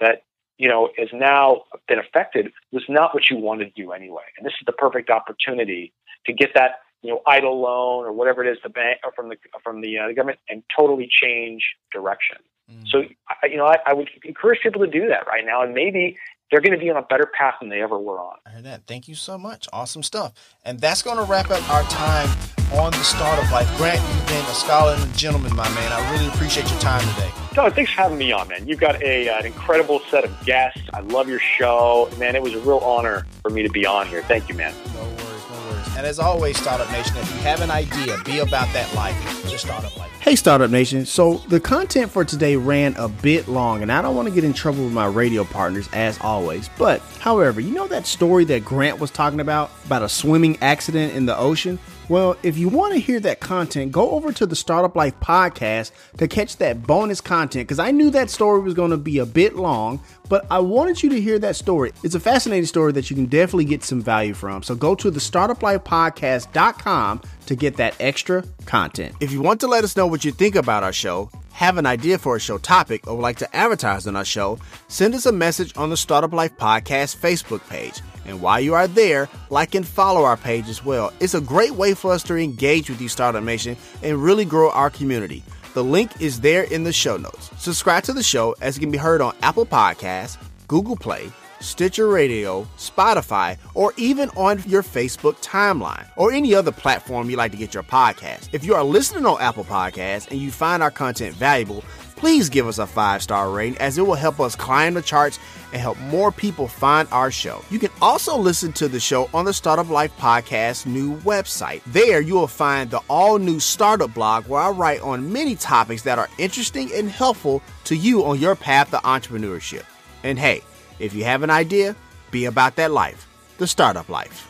that 0.00 0.22
you 0.60 0.68
know 0.68 0.90
has 0.98 1.08
now 1.12 1.64
been 1.88 1.98
affected 1.98 2.52
was 2.70 2.84
not 2.88 3.14
what 3.14 3.30
you 3.30 3.38
wanted 3.38 3.74
to 3.74 3.82
do 3.82 3.92
anyway. 3.92 4.22
And 4.36 4.46
this 4.46 4.52
is 4.60 4.66
the 4.66 4.72
perfect 4.72 5.10
opportunity 5.10 5.92
to 6.26 6.32
get 6.32 6.50
that 6.54 6.80
you 7.02 7.10
know, 7.10 7.22
EIDL 7.26 7.62
loan 7.62 8.04
or 8.04 8.12
whatever 8.12 8.44
it 8.44 8.52
is, 8.52 8.58
the 8.62 8.68
bank 8.68 9.00
or 9.04 9.12
from 9.12 9.30
the 9.30 9.36
from 9.64 9.80
the, 9.80 9.98
uh, 9.98 10.08
the 10.08 10.14
government, 10.14 10.38
and 10.48 10.62
totally 10.76 11.08
change 11.10 11.62
direction. 11.90 12.36
Mm. 12.70 12.86
So, 12.86 13.04
I, 13.28 13.46
you 13.46 13.56
know, 13.56 13.64
I, 13.66 13.78
I, 13.86 13.94
would 13.94 14.10
encourage 14.22 14.60
people 14.60 14.84
to 14.84 14.90
do 14.90 15.08
that 15.08 15.26
right 15.26 15.44
now, 15.44 15.62
and 15.62 15.72
maybe 15.72 16.18
they're 16.50 16.60
going 16.60 16.78
to 16.78 16.78
be 16.78 16.90
on 16.90 16.96
a 16.96 17.02
better 17.02 17.26
path 17.26 17.54
than 17.60 17.70
they 17.70 17.80
ever 17.80 17.98
were 17.98 18.20
on. 18.20 18.36
I 18.46 18.50
heard 18.50 18.64
that. 18.64 18.86
Thank 18.86 19.08
you 19.08 19.14
so 19.14 19.38
much. 19.38 19.66
Awesome 19.72 20.02
stuff. 20.02 20.32
And 20.62 20.78
that's 20.78 21.02
going 21.02 21.16
to 21.16 21.24
wrap 21.24 21.50
up 21.50 21.68
our 21.70 21.84
time 21.84 22.28
on 22.72 22.92
the 22.92 23.02
startup 23.02 23.50
life. 23.50 23.68
Grant, 23.76 24.00
you've 24.14 24.26
been 24.28 24.44
a 24.44 24.54
scholar 24.54 24.94
and 24.94 25.02
a 25.02 25.16
gentleman, 25.16 25.54
my 25.56 25.68
man. 25.70 25.92
I 25.92 26.12
really 26.12 26.28
appreciate 26.28 26.70
your 26.70 26.80
time 26.80 27.00
today. 27.14 27.30
No, 27.56 27.68
thanks 27.68 27.90
for 27.92 28.02
having 28.02 28.18
me 28.18 28.30
on, 28.30 28.46
man. 28.48 28.66
You've 28.68 28.78
got 28.78 29.02
a, 29.02 29.28
uh, 29.28 29.40
an 29.40 29.46
incredible 29.46 30.00
set 30.08 30.24
of 30.24 30.44
guests. 30.44 30.80
I 30.94 31.00
love 31.00 31.28
your 31.28 31.40
show. 31.40 32.08
Man, 32.18 32.36
it 32.36 32.42
was 32.42 32.54
a 32.54 32.60
real 32.60 32.78
honor 32.78 33.26
for 33.42 33.50
me 33.50 33.62
to 33.62 33.70
be 33.70 33.84
on 33.86 34.06
here. 34.06 34.22
Thank 34.22 34.48
you, 34.48 34.54
man. 34.54 34.72
No 34.94 35.02
worries, 35.02 35.20
no 35.50 35.70
worries. 35.70 35.96
and 35.96 36.06
as 36.06 36.20
always, 36.20 36.56
Startup 36.58 36.90
Nation, 36.92 37.16
if 37.16 37.28
you 37.34 37.40
have 37.40 37.60
an 37.60 37.70
idea, 37.72 38.16
be 38.24 38.38
about 38.38 38.72
that 38.72 38.92
life. 38.94 39.16
Just 39.50 39.64
Startup 39.64 39.94
Life. 39.96 40.10
Hey, 40.20 40.36
Startup 40.36 40.70
Nation. 40.70 41.04
So 41.06 41.38
the 41.48 41.58
content 41.58 42.10
for 42.10 42.24
today 42.24 42.54
ran 42.54 42.94
a 42.96 43.08
bit 43.08 43.48
long, 43.48 43.82
and 43.82 43.90
I 43.90 44.00
don't 44.00 44.14
want 44.14 44.28
to 44.28 44.34
get 44.34 44.44
in 44.44 44.52
trouble 44.52 44.84
with 44.84 44.92
my 44.92 45.06
radio 45.06 45.42
partners 45.42 45.88
as 45.92 46.20
always. 46.20 46.70
But, 46.78 47.00
however, 47.18 47.60
you 47.60 47.72
know 47.72 47.88
that 47.88 48.06
story 48.06 48.44
that 48.44 48.64
Grant 48.64 49.00
was 49.00 49.10
talking 49.10 49.40
about, 49.40 49.72
about 49.86 50.02
a 50.02 50.08
swimming 50.08 50.56
accident 50.60 51.14
in 51.14 51.26
the 51.26 51.36
ocean? 51.36 51.80
Well, 52.10 52.36
if 52.42 52.58
you 52.58 52.68
want 52.68 52.92
to 52.94 52.98
hear 52.98 53.20
that 53.20 53.38
content, 53.38 53.92
go 53.92 54.10
over 54.10 54.32
to 54.32 54.44
the 54.44 54.56
Startup 54.56 54.96
Life 54.96 55.14
podcast 55.20 55.92
to 56.18 56.26
catch 56.26 56.56
that 56.56 56.84
bonus 56.84 57.20
content 57.20 57.68
because 57.68 57.78
I 57.78 57.92
knew 57.92 58.10
that 58.10 58.30
story 58.30 58.58
was 58.58 58.74
going 58.74 58.90
to 58.90 58.96
be 58.96 59.18
a 59.18 59.26
bit 59.26 59.54
long, 59.54 60.00
but 60.28 60.44
I 60.50 60.58
wanted 60.58 61.04
you 61.04 61.10
to 61.10 61.20
hear 61.20 61.38
that 61.38 61.54
story. 61.54 61.92
It's 62.02 62.16
a 62.16 62.20
fascinating 62.20 62.66
story 62.66 62.90
that 62.94 63.10
you 63.10 63.16
can 63.16 63.26
definitely 63.26 63.66
get 63.66 63.84
some 63.84 64.02
value 64.02 64.34
from. 64.34 64.64
So 64.64 64.74
go 64.74 64.96
to 64.96 65.08
the 65.08 65.20
startuplifepodcast.com 65.20 67.22
to 67.46 67.54
get 67.54 67.76
that 67.76 67.94
extra 68.00 68.42
content. 68.66 69.14
If 69.20 69.30
you 69.30 69.40
want 69.40 69.60
to 69.60 69.68
let 69.68 69.84
us 69.84 69.96
know 69.96 70.08
what 70.08 70.24
you 70.24 70.32
think 70.32 70.56
about 70.56 70.82
our 70.82 70.92
show, 70.92 71.30
have 71.52 71.78
an 71.78 71.86
idea 71.86 72.18
for 72.18 72.34
a 72.34 72.40
show 72.40 72.58
topic, 72.58 73.06
or 73.06 73.14
would 73.14 73.22
like 73.22 73.38
to 73.38 73.56
advertise 73.56 74.08
on 74.08 74.16
our 74.16 74.24
show, 74.24 74.58
send 74.88 75.14
us 75.14 75.26
a 75.26 75.32
message 75.32 75.76
on 75.76 75.90
the 75.90 75.96
Startup 75.96 76.32
Life 76.32 76.56
Podcast 76.56 77.18
Facebook 77.18 77.60
page. 77.68 78.00
And 78.30 78.40
while 78.40 78.60
you 78.60 78.74
are 78.74 78.86
there, 78.88 79.28
like 79.50 79.74
and 79.74 79.86
follow 79.86 80.24
our 80.24 80.36
page 80.36 80.68
as 80.68 80.84
well. 80.84 81.12
It's 81.20 81.34
a 81.34 81.40
great 81.40 81.72
way 81.72 81.94
for 81.94 82.12
us 82.12 82.22
to 82.24 82.36
engage 82.36 82.88
with 82.88 83.00
you, 83.00 83.08
Startup 83.08 83.42
Nation, 83.42 83.76
and 84.02 84.22
really 84.22 84.44
grow 84.44 84.70
our 84.70 84.88
community. 84.88 85.42
The 85.74 85.84
link 85.84 86.20
is 86.20 86.40
there 86.40 86.62
in 86.62 86.84
the 86.84 86.92
show 86.92 87.16
notes. 87.16 87.50
Subscribe 87.58 88.04
to 88.04 88.12
the 88.12 88.22
show 88.22 88.54
as 88.60 88.76
it 88.76 88.80
can 88.80 88.90
be 88.90 88.98
heard 88.98 89.20
on 89.20 89.36
Apple 89.42 89.66
Podcasts, 89.66 90.36
Google 90.66 90.96
Play, 90.96 91.30
Stitcher 91.60 92.08
Radio, 92.08 92.66
Spotify, 92.76 93.58
or 93.74 93.92
even 93.96 94.30
on 94.30 94.62
your 94.66 94.82
Facebook 94.82 95.42
timeline 95.42 96.06
or 96.16 96.32
any 96.32 96.54
other 96.54 96.72
platform 96.72 97.30
you 97.30 97.36
like 97.36 97.52
to 97.52 97.58
get 97.58 97.74
your 97.74 97.82
podcast. 97.82 98.48
If 98.52 98.64
you 98.64 98.74
are 98.74 98.84
listening 98.84 99.26
on 99.26 99.40
Apple 99.40 99.64
Podcasts 99.64 100.30
and 100.30 100.40
you 100.40 100.50
find 100.50 100.82
our 100.82 100.90
content 100.90 101.34
valuable, 101.36 101.84
please 102.20 102.50
give 102.50 102.68
us 102.68 102.78
a 102.78 102.86
five 102.86 103.22
star 103.22 103.50
rating 103.50 103.78
as 103.78 103.96
it 103.96 104.02
will 104.02 104.14
help 104.14 104.40
us 104.40 104.54
climb 104.54 104.92
the 104.92 105.00
charts 105.00 105.38
and 105.72 105.80
help 105.80 105.98
more 106.00 106.30
people 106.30 106.68
find 106.68 107.08
our 107.10 107.30
show. 107.30 107.64
You 107.70 107.78
can 107.78 107.90
also 108.02 108.36
listen 108.36 108.72
to 108.74 108.88
the 108.88 109.00
show 109.00 109.30
on 109.32 109.46
the 109.46 109.54
Startup 109.54 109.88
Life 109.88 110.14
Podcast 110.18 110.84
new 110.84 111.16
website. 111.20 111.80
There 111.86 112.20
you 112.20 112.34
will 112.34 112.46
find 112.46 112.90
the 112.90 113.00
all 113.08 113.38
new 113.38 113.58
startup 113.58 114.12
blog 114.12 114.46
where 114.46 114.60
I 114.60 114.68
write 114.70 115.00
on 115.00 115.32
many 115.32 115.56
topics 115.56 116.02
that 116.02 116.18
are 116.18 116.28
interesting 116.36 116.90
and 116.92 117.10
helpful 117.10 117.62
to 117.84 117.96
you 117.96 118.24
on 118.26 118.38
your 118.38 118.54
path 118.54 118.90
to 118.90 118.98
entrepreneurship. 118.98 119.84
And 120.22 120.38
hey, 120.38 120.62
if 120.98 121.14
you 121.14 121.24
have 121.24 121.42
an 121.42 121.50
idea, 121.50 121.96
be 122.30 122.44
about 122.44 122.76
that 122.76 122.90
life, 122.90 123.26
the 123.56 123.66
startup 123.66 124.10
life. 124.10 124.49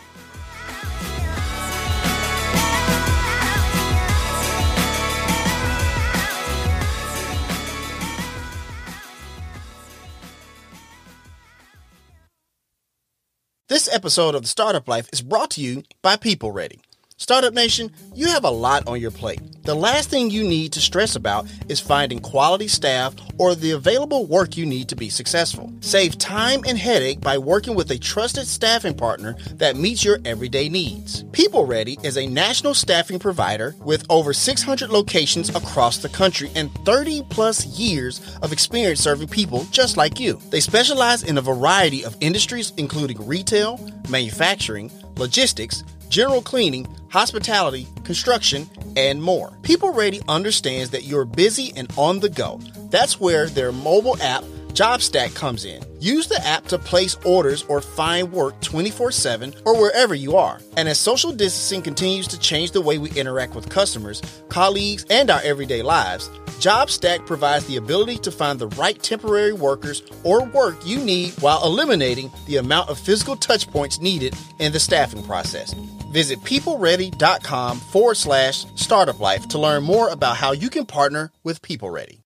This 13.71 13.89
episode 13.95 14.35
of 14.35 14.43
the 14.43 14.49
Startup 14.49 14.89
Life 14.89 15.09
is 15.13 15.23
brought 15.23 15.51
to 15.51 15.61
you 15.61 15.85
by 16.03 16.17
People 16.17 16.51
Ready. 16.51 16.81
Startup 17.17 17.55
Nation, 17.55 17.93
you 18.17 18.27
have 18.27 18.43
a 18.43 18.51
lot 18.51 18.89
on 18.89 19.01
your 19.01 19.13
plate. 19.13 19.41
The 19.63 19.75
last 19.75 20.09
thing 20.09 20.31
you 20.31 20.43
need 20.43 20.73
to 20.73 20.81
stress 20.81 21.17
about 21.17 21.47
is 21.69 21.81
finding 21.81 22.21
quality 22.21 22.67
staff 22.67 23.15
or 23.37 23.55
the 23.55 23.73
available 23.73 24.25
work 24.25 24.57
you 24.57 24.65
need 24.65 24.89
to 24.89 24.97
be 24.97 25.11
successful. 25.11 25.71
Save 25.81 26.17
time 26.17 26.63
and 26.67 26.79
headache 26.79 27.21
by 27.21 27.37
working 27.37 27.75
with 27.75 27.91
a 27.91 27.99
trusted 27.99 28.47
staffing 28.47 28.97
partner 28.97 29.37
that 29.57 29.77
meets 29.77 30.03
your 30.03 30.19
everyday 30.25 30.71
needs. 30.71 31.25
People 31.33 31.67
Ready 31.67 31.99
is 32.03 32.17
a 32.17 32.27
national 32.27 32.73
staffing 32.73 33.19
provider 33.19 33.77
with 33.85 34.07
over 34.09 34.33
600 34.33 34.89
locations 34.89 35.55
across 35.55 35.99
the 35.99 36.09
country 36.09 36.51
and 36.55 36.73
30 36.87 37.23
plus 37.29 37.67
years 37.67 38.39
of 38.41 38.53
experience 38.53 39.01
serving 39.01 39.29
people 39.29 39.67
just 39.71 39.99
like 39.99 40.19
you. 40.19 40.41
They 40.49 40.61
specialize 40.61 41.23
in 41.23 41.37
a 41.37 41.43
variety 41.43 42.03
of 42.03 42.17
industries, 42.21 42.73
including 42.79 43.27
retail, 43.27 43.79
manufacturing, 44.09 44.91
logistics, 45.17 45.85
general 46.11 46.43
cleaning, 46.43 46.87
hospitality, 47.09 47.87
construction, 48.05 48.69
and 48.97 49.23
more. 49.23 49.57
People 49.63 49.93
Ready 49.93 50.21
understands 50.29 50.91
that 50.91 51.05
you're 51.05 51.25
busy 51.25 51.73
and 51.77 51.91
on 51.97 52.21
the 52.21 52.29
go. 52.29 52.61
That's 52.91 53.21
where 53.21 53.47
their 53.47 53.73
mobile 53.73 54.21
app, 54.21 54.43
JobStack, 54.75 55.35
comes 55.35 55.65
in. 55.65 55.83
Use 56.01 56.27
the 56.27 56.45
app 56.47 56.67
to 56.67 56.79
place 56.79 57.15
orders 57.25 57.63
or 57.65 57.81
find 57.81 58.33
work 58.33 58.61
24 58.61 59.13
7 59.13 59.55
or 59.65 59.79
wherever 59.81 60.15
you 60.15 60.37
are. 60.37 60.61
And 60.77 60.89
as 60.89 60.99
social 60.99 61.31
distancing 61.31 61.83
continues 61.83 62.27
to 62.29 62.39
change 62.39 62.73
the 62.73 62.81
way 62.81 62.99
we 62.99 63.11
interact 63.13 63.55
with 63.55 63.69
customers, 63.69 64.21
colleagues, 64.49 65.05
and 65.11 65.31
our 65.31 65.41
everyday 65.43 65.83
lives, 65.83 66.29
JobStack 66.61 67.27
provides 67.27 67.67
the 67.67 67.77
ability 67.77 68.19
to 68.19 68.31
find 68.31 68.59
the 68.59 68.69
right 68.69 69.01
temporary 69.03 69.53
workers 69.53 70.03
or 70.25 70.45
work 70.45 70.77
you 70.85 70.99
need 70.99 71.33
while 71.41 71.65
eliminating 71.65 72.31
the 72.47 72.57
amount 72.57 72.89
of 72.91 72.99
physical 72.99 73.37
touchpoints 73.37 74.01
needed 74.01 74.35
in 74.59 74.73
the 74.73 74.81
staffing 74.81 75.23
process. 75.23 75.75
Visit 76.11 76.41
peopleready.com 76.41 77.79
forward 77.79 78.17
slash 78.17 78.67
startup 78.75 79.21
life 79.21 79.49
to 79.49 79.59
learn 79.59 79.83
more 79.85 80.09
about 80.09 80.37
how 80.37 80.53
you 80.53 80.69
can 80.69 80.87
partner 80.87 81.31
with 81.45 81.63
People 81.63 81.91
Ready. 81.91 82.21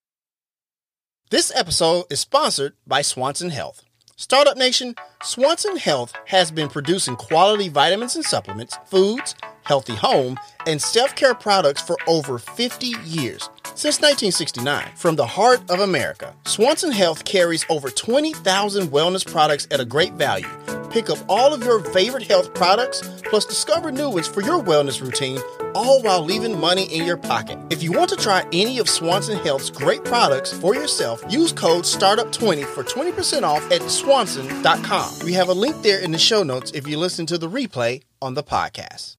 This 1.30 1.52
episode 1.54 2.04
is 2.10 2.20
sponsored 2.20 2.74
by 2.86 3.02
Swanson 3.02 3.50
Health. 3.50 3.82
Startup 4.16 4.56
Nation, 4.56 4.94
Swanson 5.22 5.76
Health 5.76 6.14
has 6.26 6.50
been 6.50 6.68
producing 6.68 7.16
quality 7.16 7.68
vitamins 7.68 8.14
and 8.14 8.24
supplements, 8.24 8.78
foods, 8.86 9.34
healthy 9.64 9.94
home, 9.94 10.38
and 10.66 10.80
self 10.80 11.14
care 11.14 11.34
products 11.34 11.82
for 11.82 11.96
over 12.06 12.38
50 12.38 12.86
years. 13.04 13.48
Since 13.76 14.00
1969, 14.00 14.86
from 14.94 15.16
the 15.16 15.26
heart 15.26 15.68
of 15.68 15.80
America, 15.80 16.32
Swanson 16.46 16.92
Health 16.92 17.24
carries 17.24 17.66
over 17.68 17.90
20,000 17.90 18.88
wellness 18.88 19.26
products 19.26 19.66
at 19.72 19.80
a 19.80 19.84
great 19.84 20.12
value. 20.12 20.46
Pick 20.90 21.10
up 21.10 21.18
all 21.28 21.52
of 21.52 21.64
your 21.64 21.80
favorite 21.92 22.22
health 22.22 22.54
products, 22.54 23.02
plus 23.24 23.44
discover 23.44 23.90
new 23.90 24.08
ones 24.08 24.28
for 24.28 24.42
your 24.42 24.62
wellness 24.62 25.02
routine, 25.02 25.40
all 25.74 26.00
while 26.02 26.24
leaving 26.24 26.56
money 26.56 26.84
in 26.84 27.04
your 27.04 27.16
pocket. 27.16 27.58
If 27.70 27.82
you 27.82 27.90
want 27.90 28.10
to 28.10 28.16
try 28.16 28.46
any 28.52 28.78
of 28.78 28.88
Swanson 28.88 29.38
Health's 29.38 29.70
great 29.70 30.04
products 30.04 30.52
for 30.52 30.76
yourself, 30.76 31.24
use 31.28 31.50
code 31.50 31.82
STARTUP20 31.82 32.64
for 32.66 32.84
20% 32.84 33.42
off 33.42 33.68
at 33.72 33.82
swanson.com. 33.90 35.18
We 35.24 35.32
have 35.32 35.48
a 35.48 35.52
link 35.52 35.82
there 35.82 35.98
in 35.98 36.12
the 36.12 36.18
show 36.18 36.44
notes 36.44 36.70
if 36.70 36.86
you 36.86 36.96
listen 36.96 37.26
to 37.26 37.38
the 37.38 37.50
replay 37.50 38.02
on 38.22 38.34
the 38.34 38.44
podcast. 38.44 39.16